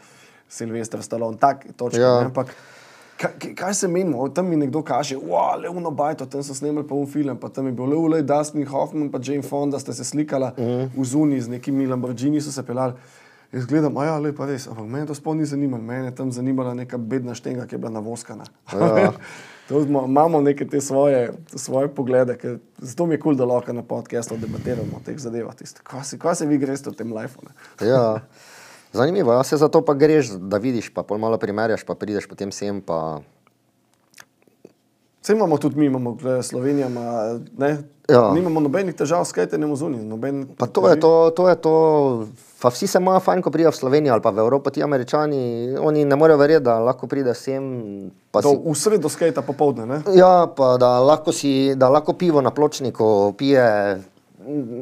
Sylvester 0.47 1.03
Stallone, 1.03 1.35
tak 1.35 1.67
točka. 1.75 1.99
Ja. 1.99 2.13
Ja. 2.21 2.29
Ampak 2.29 2.55
kaj, 3.19 3.51
kaj- 3.59 3.75
se 3.75 3.91
menimo? 3.91 4.23
Tam 4.31 4.47
mi 4.47 4.55
nekdo 4.55 4.85
kaže, 4.87 5.19
wow, 5.19 5.59
le 5.59 5.67
uno 5.67 5.91
bajto, 5.91 6.29
tam 6.31 6.47
so 6.47 6.55
snemali 6.55 6.87
pa 6.87 6.95
un 6.95 7.11
film, 7.11 7.35
pa 7.35 7.51
tam 7.51 7.67
je 7.67 7.75
bil 7.75 7.91
le 7.91 7.99
ulej 7.99 8.23
Dustin 8.23 8.63
Hoffman, 8.71 9.11
pa 9.11 9.19
Jane 9.19 9.43
Fonda, 9.43 9.83
sta 9.83 9.91
se 9.91 10.07
slikala 10.07 10.53
mm. 10.55 10.95
v 10.95 11.03
zuni 11.03 11.43
z 11.43 11.51
nekimi 11.59 11.91
Lamborghini, 11.91 12.39
so 12.39 12.55
se 12.55 12.63
pelali. 12.63 12.95
Jaz 13.55 13.65
gledam, 13.65 13.95
a 13.97 14.03
ja, 14.03 14.15
lepa 14.19 14.49
res, 14.49 14.65
ampak 14.67 14.87
mene 14.91 15.07
to 15.07 15.15
sploh 15.15 15.35
ni 15.39 15.45
zanimalo, 15.47 15.79
mene 15.83 16.09
je 16.09 16.15
tam 16.17 16.31
zanimala 16.35 16.73
neka 16.75 16.97
bedna 16.99 17.31
štenga, 17.39 17.63
ki 17.69 17.77
je 17.77 17.79
bila 17.79 17.91
navoskana. 17.95 18.43
Ja. 18.73 19.13
Imamo 19.71 20.41
neke 20.43 20.67
te 20.67 20.81
svoje, 20.83 21.31
svoje 21.55 21.87
poglede, 21.87 22.35
ker 22.37 22.57
zato 22.77 23.05
mi 23.07 23.15
je 23.15 23.21
kul, 23.23 23.31
cool, 23.31 23.37
da 23.39 23.47
lahko 23.47 23.73
na 23.73 23.81
podkastu 23.81 24.35
debatiramo 24.37 24.99
o 24.99 25.01
teh 25.05 25.15
zadevah. 25.17 25.55
Kaj 25.87 26.03
se, 26.03 26.19
kaj 26.19 26.35
se 26.35 26.49
vi 26.51 26.59
greste 26.59 26.91
v 26.91 26.99
tem 26.99 27.15
lifeu? 27.15 27.47
Ja. 27.93 28.19
Zanimivo, 28.95 29.33
ja, 29.33 29.43
se 29.43 29.57
zato 29.57 29.81
pa 29.85 29.93
greš, 29.93 30.35
da 30.35 30.59
vidiš, 30.59 30.91
pa 30.93 31.03
pol 31.03 31.17
malo 31.19 31.39
primerjaš, 31.39 31.83
pa 31.87 31.95
prideš 31.95 32.27
potem 32.27 32.51
sem. 32.51 32.83
Pa... 32.83 33.21
Vse 35.23 35.33
imamo 35.33 35.57
tudi 35.57 35.79
mi, 35.79 35.87
imamo 35.87 36.17
Slovenija, 36.43 36.87
ima, 36.87 37.39
ne, 37.57 37.77
Ja. 38.05 38.29
nimamo 38.31 38.59
nobenih 38.59 38.93
težav 38.93 39.25
s 39.25 39.33
kajtenjem 39.33 39.71
v 39.71 39.75
zuniji. 39.75 40.05
Noben, 40.05 40.45
Pa 40.57 40.67
to 40.67 40.85
je 40.89 40.99
to, 40.99 41.31
to 41.31 41.49
je 41.49 41.55
to. 41.55 41.73
Pa 42.61 42.69
vsi 42.69 42.87
se 42.87 42.97
imajo 42.97 43.19
fajn, 43.19 43.41
ko 43.41 43.51
pridejo 43.51 43.71
v 43.71 43.75
Slovenijo 43.75 44.13
ali 44.13 44.21
pa 44.21 44.29
v 44.29 44.39
Evropo, 44.39 44.69
ti 44.69 44.83
američani, 44.83 45.75
oni 45.77 46.05
ne 46.05 46.15
morejo 46.15 46.37
verjeti, 46.37 46.63
da 46.63 46.79
lahko 46.79 47.07
pride 47.07 47.33
sem. 47.33 47.61
si- 48.33 48.61
v 48.65 48.75
sredo 48.75 49.09
skajta 49.09 49.41
popovdne, 49.41 49.85
ne? 49.85 49.97
Ja, 50.13 50.47
pa 50.47 50.77
da 50.77 50.99
lahko, 50.99 51.31
si, 51.31 51.75
da 51.75 51.89
lahko 51.89 52.13
pivo 52.13 52.41
na 52.41 52.49
pločniku 52.49 53.33
pije, 53.37 54.01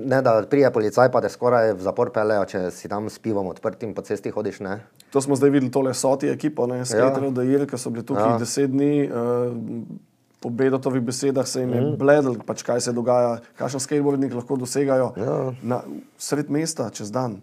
ne 0.06 0.22
da 0.22 0.44
prije 0.50 0.72
policaj, 0.72 1.12
pa 1.12 1.22
te 1.22 1.30
skoraj 1.30 1.74
v 1.74 1.82
zapor 1.82 2.12
pelejo, 2.12 2.46
če 2.46 2.72
si 2.72 2.88
tam 2.88 3.10
s 3.10 3.20
pivom 3.20 3.48
odprtim 3.48 3.94
po 3.94 4.02
cesti 4.02 4.32
hodiš. 4.32 4.60
Ne? 4.60 4.80
To 5.12 5.22
smo 5.22 5.36
zdaj 5.36 5.50
videli, 5.50 5.72
tole 5.72 5.94
soti 5.94 6.28
ekipo, 6.28 6.68
ne, 6.68 6.86
skaterov, 6.86 7.24
ja. 7.24 7.32
da 7.32 7.42
je, 7.42 7.68
ki 7.68 7.78
so 7.78 7.90
bili 7.90 8.06
tukaj. 8.06 8.32
Ja. 8.32 8.38
deset 8.38 8.72
dni. 8.72 9.08
Uh, 9.08 10.13
Po 10.44 10.52
Bedotovih 10.52 11.00
besedah 11.00 11.48
se 11.48 11.62
jim 11.62 11.72
je 11.72 11.82
mm. 11.82 11.96
bledel, 11.96 12.36
pač 12.44 12.66
kaj 12.68 12.82
se 12.84 12.92
dogaja, 12.92 13.38
kakšen 13.56 13.80
skateboardnik 13.80 14.34
lahko 14.36 14.58
dosegajo 14.60 15.14
ja. 15.16 15.36
na, 15.64 15.80
sred 16.20 16.52
mesta, 16.52 16.90
čez 16.92 17.14
dan. 17.16 17.40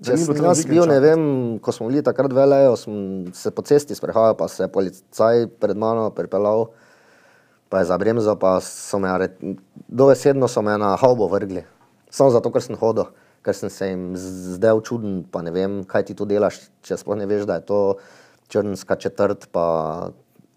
Da 0.00 0.14
Če 0.16 0.22
sem 0.24 0.40
jaz 0.40 0.62
bil, 0.66 0.86
ne 0.88 0.96
vem, 1.04 1.24
ko 1.62 1.74
smo 1.76 1.90
bili 1.90 2.00
takrat 2.02 2.32
velejo, 2.32 2.72
sem 2.80 2.94
se 3.36 3.52
po 3.52 3.62
cesti 3.68 3.94
sprehajal, 3.94 4.32
pa 4.40 4.48
se 4.48 4.64
je 4.64 4.70
policaj 4.72 5.44
pred 5.60 5.76
mano 5.78 6.08
pripeljal, 6.16 6.70
pa 7.68 7.82
je 7.82 7.90
zabremzal, 7.92 8.38
pa 8.40 8.56
so 8.64 8.98
me, 9.02 9.12
are- 9.12 9.30
dovesedno 9.86 10.48
so 10.48 10.64
me 10.64 10.78
na 10.80 10.94
haubo 10.96 11.28
vrgli. 11.30 11.66
Samo 12.10 12.32
zato, 12.32 12.48
ker 12.52 12.64
sem 12.64 12.80
hodil, 12.80 13.12
ker 13.44 13.56
sem 13.56 13.70
se 13.70 13.92
jim 13.92 14.08
zdel 14.16 14.80
čuden, 14.80 15.20
pa 15.28 15.44
ne 15.44 15.52
vem, 15.52 15.82
kaj 15.84 16.08
ti 16.08 16.16
tu 16.16 16.24
delaš, 16.28 16.64
če 16.80 16.96
sploh 16.96 17.20
ne 17.20 17.28
veš, 17.28 17.44
da 17.48 17.60
je 17.60 17.68
to 17.68 17.80
črnska 18.52 18.96
četrt, 18.96 19.48
pa 19.52 19.66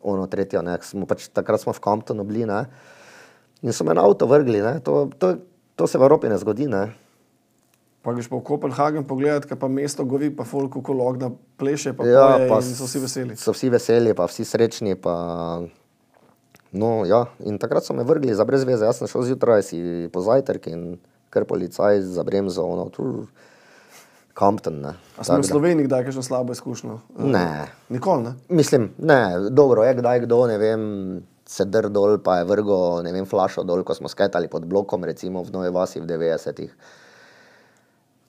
ono 0.05 0.27
tretjo, 0.29 0.61
ne, 0.65 0.77
smo 0.85 1.09
pač, 1.09 1.29
takrat 1.33 1.63
smo 1.63 1.73
v 1.73 1.81
Comptonu 1.81 2.25
bili, 2.27 2.45
ne, 2.45 2.65
in 3.65 3.73
so 3.73 3.87
me 3.87 3.97
na 3.97 4.05
avto 4.05 4.29
vrgli, 4.29 4.61
ne, 4.61 4.77
to, 4.85 5.09
to, 5.17 5.35
to 5.75 5.89
se 5.89 5.97
v 5.97 6.05
Evropi 6.05 6.29
ne 6.29 6.37
zgodi, 6.37 6.69
ne. 6.69 6.85
Pa 8.05 8.13
greš 8.13 8.29
pa 8.29 8.37
v 8.37 8.45
Kopenhagen 8.45 9.01
pogledat, 9.01 9.47
kaj 9.49 9.57
pa 9.57 9.65
mesto 9.65 10.05
gori, 10.05 10.29
pa 10.29 10.45
folk 10.45 10.69
kako 10.77 10.93
logna 10.93 11.31
pleše, 11.57 11.95
pa, 11.97 12.05
Ja, 12.05 12.37
pa 12.45 12.61
so 12.61 12.85
vsi 12.85 13.01
veseli. 13.01 13.33
So 13.33 13.49
vsi 13.49 13.71
veseli, 13.73 14.13
pa 14.13 14.29
vsi 14.29 14.45
srečni. 14.45 14.93
Pa... 14.93 15.15
No, 16.69 17.01
ja. 17.09 17.23
In 17.49 17.57
takrat 17.57 17.81
so 17.81 17.97
me 17.97 18.05
vrgli 18.05 18.29
za 18.37 18.45
brez 18.45 18.61
veze. 18.61 18.85
Jaz 18.85 19.01
sem 19.01 19.09
šel 19.09 19.25
zjutraj 19.31 19.65
si 19.65 19.81
po 20.13 20.21
zajtrk 20.21 20.69
in 20.69 20.83
kar 21.33 21.49
policaj 21.49 22.05
za 22.05 22.21
bremzo, 22.21 22.61
ono, 22.61 22.85
tu, 22.93 23.25
Compton. 24.39 24.81
Ne. 24.81 24.93
A 25.17 25.23
smo 25.23 25.39
v 25.39 25.47
Sloveniji 25.47 25.88
kdaj 25.88 26.09
kakšno 26.09 26.23
slabo 26.23 26.51
izkušnjo? 26.51 26.99
Ne. 27.23 27.71
Nikoli, 27.89 28.23
ne? 28.23 28.31
Mislim, 28.49 28.91
ne, 28.97 29.49
dobro 29.49 29.83
je, 29.88 29.95
kdaj 29.95 30.25
kdo, 30.27 30.43
ne 30.51 30.57
vem, 30.59 30.81
se 31.47 31.65
dr 31.65 31.88
dol, 31.89 32.17
pa 32.19 32.41
je 32.41 32.49
vrgo, 32.49 32.99
ne 33.05 33.13
vem, 33.15 33.25
flašo 33.25 33.63
dol, 33.63 33.86
ko 33.88 33.95
smo 33.95 34.11
skajtali 34.11 34.51
pod 34.51 34.65
blokom, 34.67 35.07
recimo 35.07 35.43
v 35.43 35.55
Novi 35.55 35.71
Vasi 35.71 36.03
v 36.03 36.09
90-ih. 36.09 36.73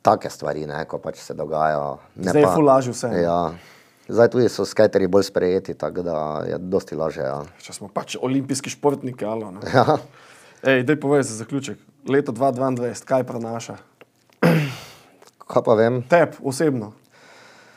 Take 0.06 0.30
stvari, 0.30 0.62
ne, 0.70 0.84
ko 0.86 1.02
pač 1.02 1.18
se 1.18 1.34
dogajajo. 1.34 1.98
Ne 2.22 2.30
Zdaj 2.30 2.42
je 2.44 2.52
ful 2.54 2.68
lažje 2.70 2.94
vse, 2.94 3.10
ne? 3.10 3.24
Ja. 3.26 3.40
Zdaj 4.06 4.30
tudi 4.30 4.46
so 4.46 4.62
skajteri 4.62 5.10
bolj 5.10 5.26
sprejeti, 5.26 5.74
tako 5.74 6.06
da 6.06 6.18
je 6.46 6.60
dosti 6.62 6.94
lažje. 6.94 7.26
Ja. 7.26 7.40
Če 7.58 7.74
smo 7.74 7.90
pač 7.90 8.14
olimpijski 8.14 8.70
športniki, 8.70 9.26
ali 9.26 9.50
ne? 9.58 9.66
Ja. 9.74 9.98
Ej, 10.62 10.86
daj 10.86 11.00
povej 11.02 11.26
za 11.26 11.42
zaključek. 11.42 11.82
Leto 12.06 12.30
2022, 12.30 12.94
kaj 13.02 13.26
prenaša? 13.26 13.80
Kaj 15.46 15.62
pa 15.62 15.74
vem? 15.78 16.00
Tep 16.10 16.40
osebno. 16.42 16.92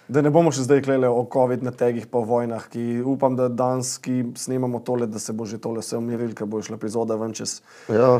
Da 0.10 0.24
ne 0.26 0.32
bomo 0.34 0.50
še 0.50 0.64
zdaj 0.66 0.82
klele 0.88 1.06
o 1.06 1.22
COVID-19 1.30 1.76
tegih 1.78 2.08
po 2.10 2.24
vojnah, 2.26 2.64
ki 2.74 3.04
upam, 3.06 3.36
da 3.38 3.46
danes, 3.46 3.92
ki 4.02 4.32
snemamo 4.42 4.82
tole, 4.82 5.06
da 5.06 5.22
se 5.22 5.36
bo 5.38 5.46
že 5.46 5.60
tole 5.62 5.84
vse 5.84 6.00
umirilo, 6.00 6.34
ker 6.34 6.50
bo 6.50 6.64
šla 6.66 6.80
epizoda 6.80 7.14
ven 7.20 7.36
čez 7.38 7.60
Ja. 7.94 8.18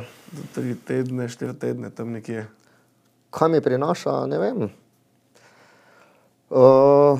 tri 0.54 0.76
tedne, 0.86 1.26
štiri 1.26 1.56
tedne, 1.58 1.90
tam 1.90 2.14
nekje. 2.14 2.46
Kaj 3.34 3.50
mi 3.50 3.62
prinaša, 3.62 4.14
ne 4.30 4.38
vem. 4.38 4.70
Uh, 6.50 7.18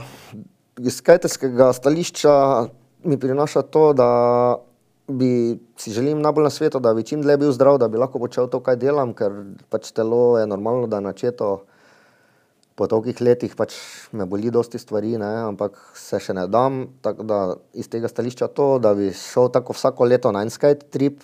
iz 0.82 1.02
kajterskega 1.02 1.74
stališča 1.74 2.34
mi 3.10 3.18
prinaša 3.18 3.66
to, 3.74 3.94
da 3.98 4.10
bi 5.10 5.58
si 5.78 5.92
želim 5.92 6.22
najbolj 6.22 6.44
na 6.46 6.50
svetu, 6.54 6.80
da 6.80 6.94
bi 6.94 7.04
čim 7.04 7.22
dlje 7.26 7.38
bil 7.42 7.52
zdrav, 7.58 7.78
da 7.82 7.88
bi 7.90 7.98
lahko 7.98 8.22
počel 8.22 8.50
to, 8.50 8.62
kaj 8.62 8.78
delam, 8.78 9.18
ker 9.18 9.34
pač 9.70 9.90
telo 9.98 10.38
je 10.38 10.46
normalno, 10.46 10.86
da 10.86 11.02
je 11.02 11.10
načeto. 11.10 11.66
Po 12.80 12.88
tolikih 12.88 13.20
letih 13.20 13.52
pač 13.60 13.76
me 14.16 14.24
boli 14.24 14.48
dosti 14.48 14.80
stvari, 14.80 15.18
ne, 15.20 15.32
ampak 15.50 15.76
se 16.00 16.16
še 16.24 16.32
ne 16.38 16.46
dam. 16.48 16.86
Tako 17.04 17.26
da 17.28 17.40
iz 17.76 17.90
tega 17.92 18.08
stališča 18.08 18.48
to, 18.56 18.78
da 18.80 18.94
bi 18.96 19.10
šel 19.12 19.50
tako 19.52 19.76
vsako 19.76 20.08
leto 20.08 20.32
na 20.32 20.46
en 20.46 20.52
skate 20.54 20.88
trip, 20.88 21.20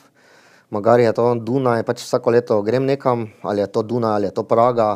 magari 0.75 1.05
je 1.07 1.13
to 1.15 1.29
Dunaj, 1.47 1.85
pač 1.87 2.03
vsako 2.03 2.35
leto 2.35 2.59
grem 2.65 2.83
nekam, 2.83 3.29
ali 3.39 3.63
je 3.63 3.69
to 3.71 3.85
Dunaj, 3.87 4.17
ali 4.19 4.27
je 4.27 4.35
to 4.35 4.43
Praga, 4.43 4.89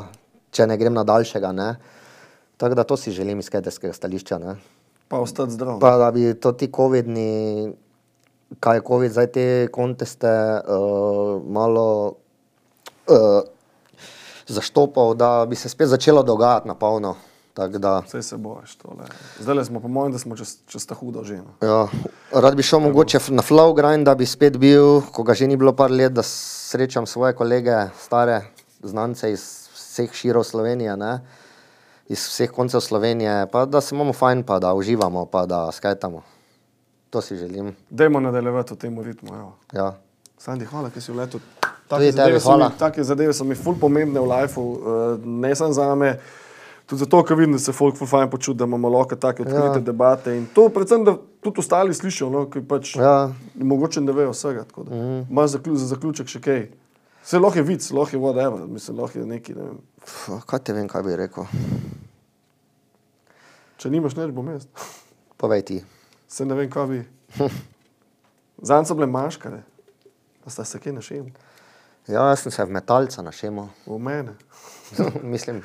če 0.51 0.67
ne 0.67 0.75
grem 0.81 0.99
na 0.99 1.05
daljšega. 1.07 1.53
Ne. 1.55 1.69
Tako 2.59 2.75
da 2.75 2.83
to 2.83 2.97
si 2.99 3.15
želim 3.15 3.39
iz 3.39 3.47
skaterskega 3.47 3.95
stališča. 3.95 4.39
Ne. 4.43 4.57
Pa 5.07 5.21
ostati 5.23 5.55
zdrav. 5.55 5.79
Pa 5.79 5.95
da 5.97 6.11
bi 6.11 6.33
to 6.35 6.51
ti 6.51 6.67
COVID-ni, 6.75 7.71
kaj 8.59 8.77
je 8.77 8.83
COVID, 8.87 9.15
zdaj 9.15 9.29
te 9.31 9.45
konteste 9.71 10.33
uh, 10.59 11.39
malo 11.47 11.87
uh, 13.07 13.47
zaštopal, 14.53 15.13
da 15.13 15.45
bi 15.49 15.55
se 15.55 15.69
spet 15.69 15.87
začelo 15.87 16.23
dogajati 16.23 16.67
na 16.67 16.75
polno. 16.75 17.15
Da, 17.67 17.99
Vse 18.05 18.21
se 18.23 18.37
boš 18.37 18.75
tole. 18.75 19.03
Zdaj 19.39 19.65
smo 19.65 19.79
po 19.79 19.87
mojem, 19.87 20.11
da 20.11 20.19
smo 20.19 20.35
čez, 20.35 20.57
čez 20.67 20.85
ta 20.87 20.95
hudo 20.95 21.23
že. 21.23 21.41
No. 21.43 21.51
ja, 21.67 21.87
rad 22.31 22.55
bi 22.55 22.63
šel 22.63 22.79
mogoče 22.79 23.19
na 23.35 23.43
flow 23.43 23.73
grind, 23.75 24.05
da 24.07 24.15
bi 24.15 24.25
spet 24.25 24.57
bil, 24.57 25.01
ko 25.11 25.23
ga 25.23 25.33
že 25.33 25.47
ni 25.47 25.57
bilo 25.57 25.73
par 25.75 25.91
let, 25.91 26.13
da 26.13 26.23
srečam 26.23 27.05
svoje 27.05 27.35
kolege, 27.35 27.89
stare 27.99 28.41
znance 28.83 29.31
iz 29.31 29.43
vseh 29.75 30.13
širov 30.13 30.43
Slovenije, 30.43 30.95
ne? 30.97 31.19
iz 32.07 32.27
vseh 32.27 32.51
koncev 32.51 32.79
Slovenije, 32.79 33.47
pa 33.51 33.65
da 33.65 33.81
se 33.81 33.95
imamo 33.95 34.13
fajn, 34.13 34.43
pa 34.43 34.59
da 34.59 34.73
uživamo, 34.73 35.25
pa 35.25 35.45
da 35.45 35.71
skajtamo. 35.71 36.21
To 37.09 37.21
si 37.21 37.35
želim. 37.35 37.75
Dajmo 37.89 38.19
nadaljevati 38.19 38.73
v 38.73 38.77
tem 38.77 39.01
ritmu. 39.01 39.35
Evo. 39.35 39.53
Ja. 39.73 39.93
Sandi, 40.37 40.65
hvala, 40.65 40.89
ker 40.89 41.01
si 41.01 41.11
vletel. 41.11 41.39
Take 41.89 42.11
tebi 42.11 42.17
zadeve, 42.17 42.39
so 42.39 42.57
mi, 42.57 42.65
take 42.77 43.03
zadeve 43.03 43.33
so 43.33 43.45
mi 43.47 43.55
ful 43.57 43.73
pomembne 43.81 44.21
v 44.21 44.27
lifeu, 44.29 44.61
uh, 44.61 45.25
ne 45.25 45.55
samo 45.57 45.73
za 45.73 45.87
me. 45.97 46.19
Tudi 46.89 47.03
zato, 47.03 47.23
ker 47.23 47.37
vidim, 47.37 47.53
da 47.53 47.59
se 47.61 47.73
folk 47.73 47.97
ful 47.97 48.07
fajn 48.09 48.29
počuti, 48.29 48.57
da 48.57 48.65
imamo 48.65 48.89
lahko 48.89 49.15
take 49.15 49.43
odkrite 49.43 49.77
ja. 49.77 49.85
debate. 49.85 50.33
In 50.37 50.47
to 50.53 50.67
predvsem, 50.73 51.03
da 51.05 51.15
tudi 51.41 51.61
ostali 51.61 51.93
slišijo, 51.93 52.29
no, 52.33 52.43
ki 52.49 52.61
pač 52.65 52.95
Ja. 52.97 53.29
mogoče 53.55 54.01
ne 54.01 54.13
vejo 54.13 54.31
vsega. 54.33 54.65
da. 54.77 55.01
Imaš 55.29 55.49
zaklju, 55.57 55.75
za 55.75 55.87
zaključek 55.95 56.27
še 56.27 56.41
kaj. 56.41 56.63
Vse 57.23 57.39
lahko 57.39 57.59
je 57.59 57.63
vic, 57.63 57.89
lahko 57.91 58.15
je 58.17 58.21
whatever, 58.21 58.67
mislim, 58.67 58.97
lahko 58.99 59.19
je 59.19 59.25
neki, 59.25 59.53
ne 59.53 59.63
vem. 59.63 59.77
Pf, 60.05 60.29
Kaj 60.45 60.59
te 60.59 60.73
vem, 60.73 60.87
kaj 60.89 61.03
bi 61.03 61.15
rekel? 61.15 61.45
Če 63.77 63.89
nimaš 63.89 64.15
neč, 64.17 64.31
bom 64.33 64.49
jaz. 64.49 64.65
Povej 65.41 65.61
ti. 65.65 65.81
Se 66.27 66.45
ne 66.45 66.57
vem, 66.57 66.69
kaj 66.69 66.87
bi. 66.89 67.03
Zanj 68.69 68.89
so 68.89 68.97
bile 68.97 69.07
maškare, 69.07 69.61
pa 70.43 70.49
sta 70.51 70.65
se 70.65 70.79
kaj 70.81 70.97
našel. 70.97 71.29
Ja, 72.07 72.29
jaz 72.29 72.45
sem 72.45 72.51
se 72.51 72.65
v 72.65 72.73
metalca 72.73 73.21
našel. 73.21 73.67
V 73.85 73.99
mene. 73.99 74.37
Mislim. 75.35 75.63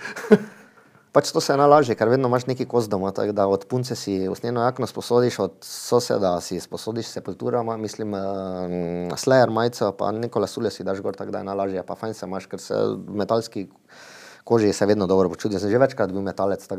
Pač 1.14 1.30
to 1.30 1.39
se 1.39 1.53
je 1.53 1.59
najlažje, 1.61 1.95
ker 1.95 2.11
vedno 2.11 2.26
imaš 2.26 2.49
neki 2.51 2.64
kos 2.66 2.89
doma, 2.91 3.12
tako 3.14 3.32
da 3.39 3.47
od 3.47 3.68
punce 3.70 3.95
si 3.95 4.28
usnjeno 4.28 4.64
jakno 4.64 4.87
sposodiš, 4.91 5.39
od 5.39 5.53
soseda 5.62 6.32
si 6.43 6.59
sposodiš 6.61 7.07
sepulturama, 7.07 7.76
mislim, 7.78 8.16
uh, 8.18 9.14
slayer 9.14 9.51
majico, 9.51 9.93
pa 9.95 10.11
neko 10.11 10.43
lasulje 10.43 10.72
si 10.74 10.85
daš 10.85 10.99
gor, 11.01 11.14
tako 11.14 11.30
da 11.30 11.39
je 11.39 11.49
najlažje, 11.53 11.85
pa 11.87 11.95
fajn 11.95 12.18
se 12.18 12.26
imaš, 12.26 12.49
ker 12.51 12.61
se 12.61 12.80
metalski 13.07 13.68
koži 14.45 14.72
se 14.72 14.86
vedno 14.86 15.07
dobro 15.07 15.28
počutim. 15.28 15.59
Sem 15.59 15.70
že 15.70 15.78
večkrat 15.78 16.12
bil 16.12 16.22
metalec. 16.22 16.66
To 16.66 16.76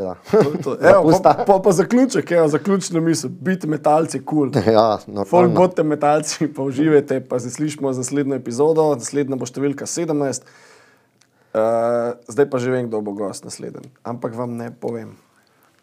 to. 0.63 0.77
Evo, 0.93 1.19
pa, 1.23 1.33
pa, 1.47 1.59
pa 1.59 1.71
zaključek, 1.71 2.31
evo, 2.31 2.47
zaključna 2.47 2.99
misel, 2.99 3.29
biti 3.29 3.67
metalci 3.67 4.21
kul. 4.25 4.51
Cool. 4.51 4.73
ja, 4.77 4.99
Folk 5.29 5.53
bodite 5.53 5.83
metalci, 5.83 6.47
pa 6.47 6.61
uživajte, 6.61 7.19
pa 7.29 7.39
se 7.39 7.49
slišimo 7.49 7.93
za 7.93 8.05
naslednjo 8.05 8.35
epizodo, 8.35 8.91
naslednja 8.95 9.35
bo 9.35 9.49
številka 9.49 9.89
17. 9.89 10.45
Uh, 11.55 12.19
zdaj 12.27 12.49
pa 12.51 12.59
že 12.59 12.71
vem, 12.71 12.89
kdo 12.89 12.99
bo 13.01 13.15
gost 13.15 13.47
naslednji, 13.47 13.87
ampak 14.03 14.35
vam 14.35 14.57
ne 14.59 14.69
povem. 14.75 15.15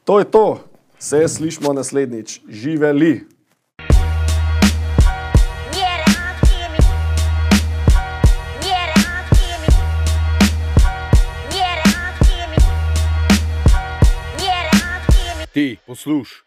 To 0.04 0.18
je 0.20 0.26
to, 0.28 0.60
se 1.00 1.24
slišimo 1.28 1.72
naslednjič, 1.72 2.42
živeli. 2.46 3.24
Ti, 15.52 15.76
posluš, 15.86 16.44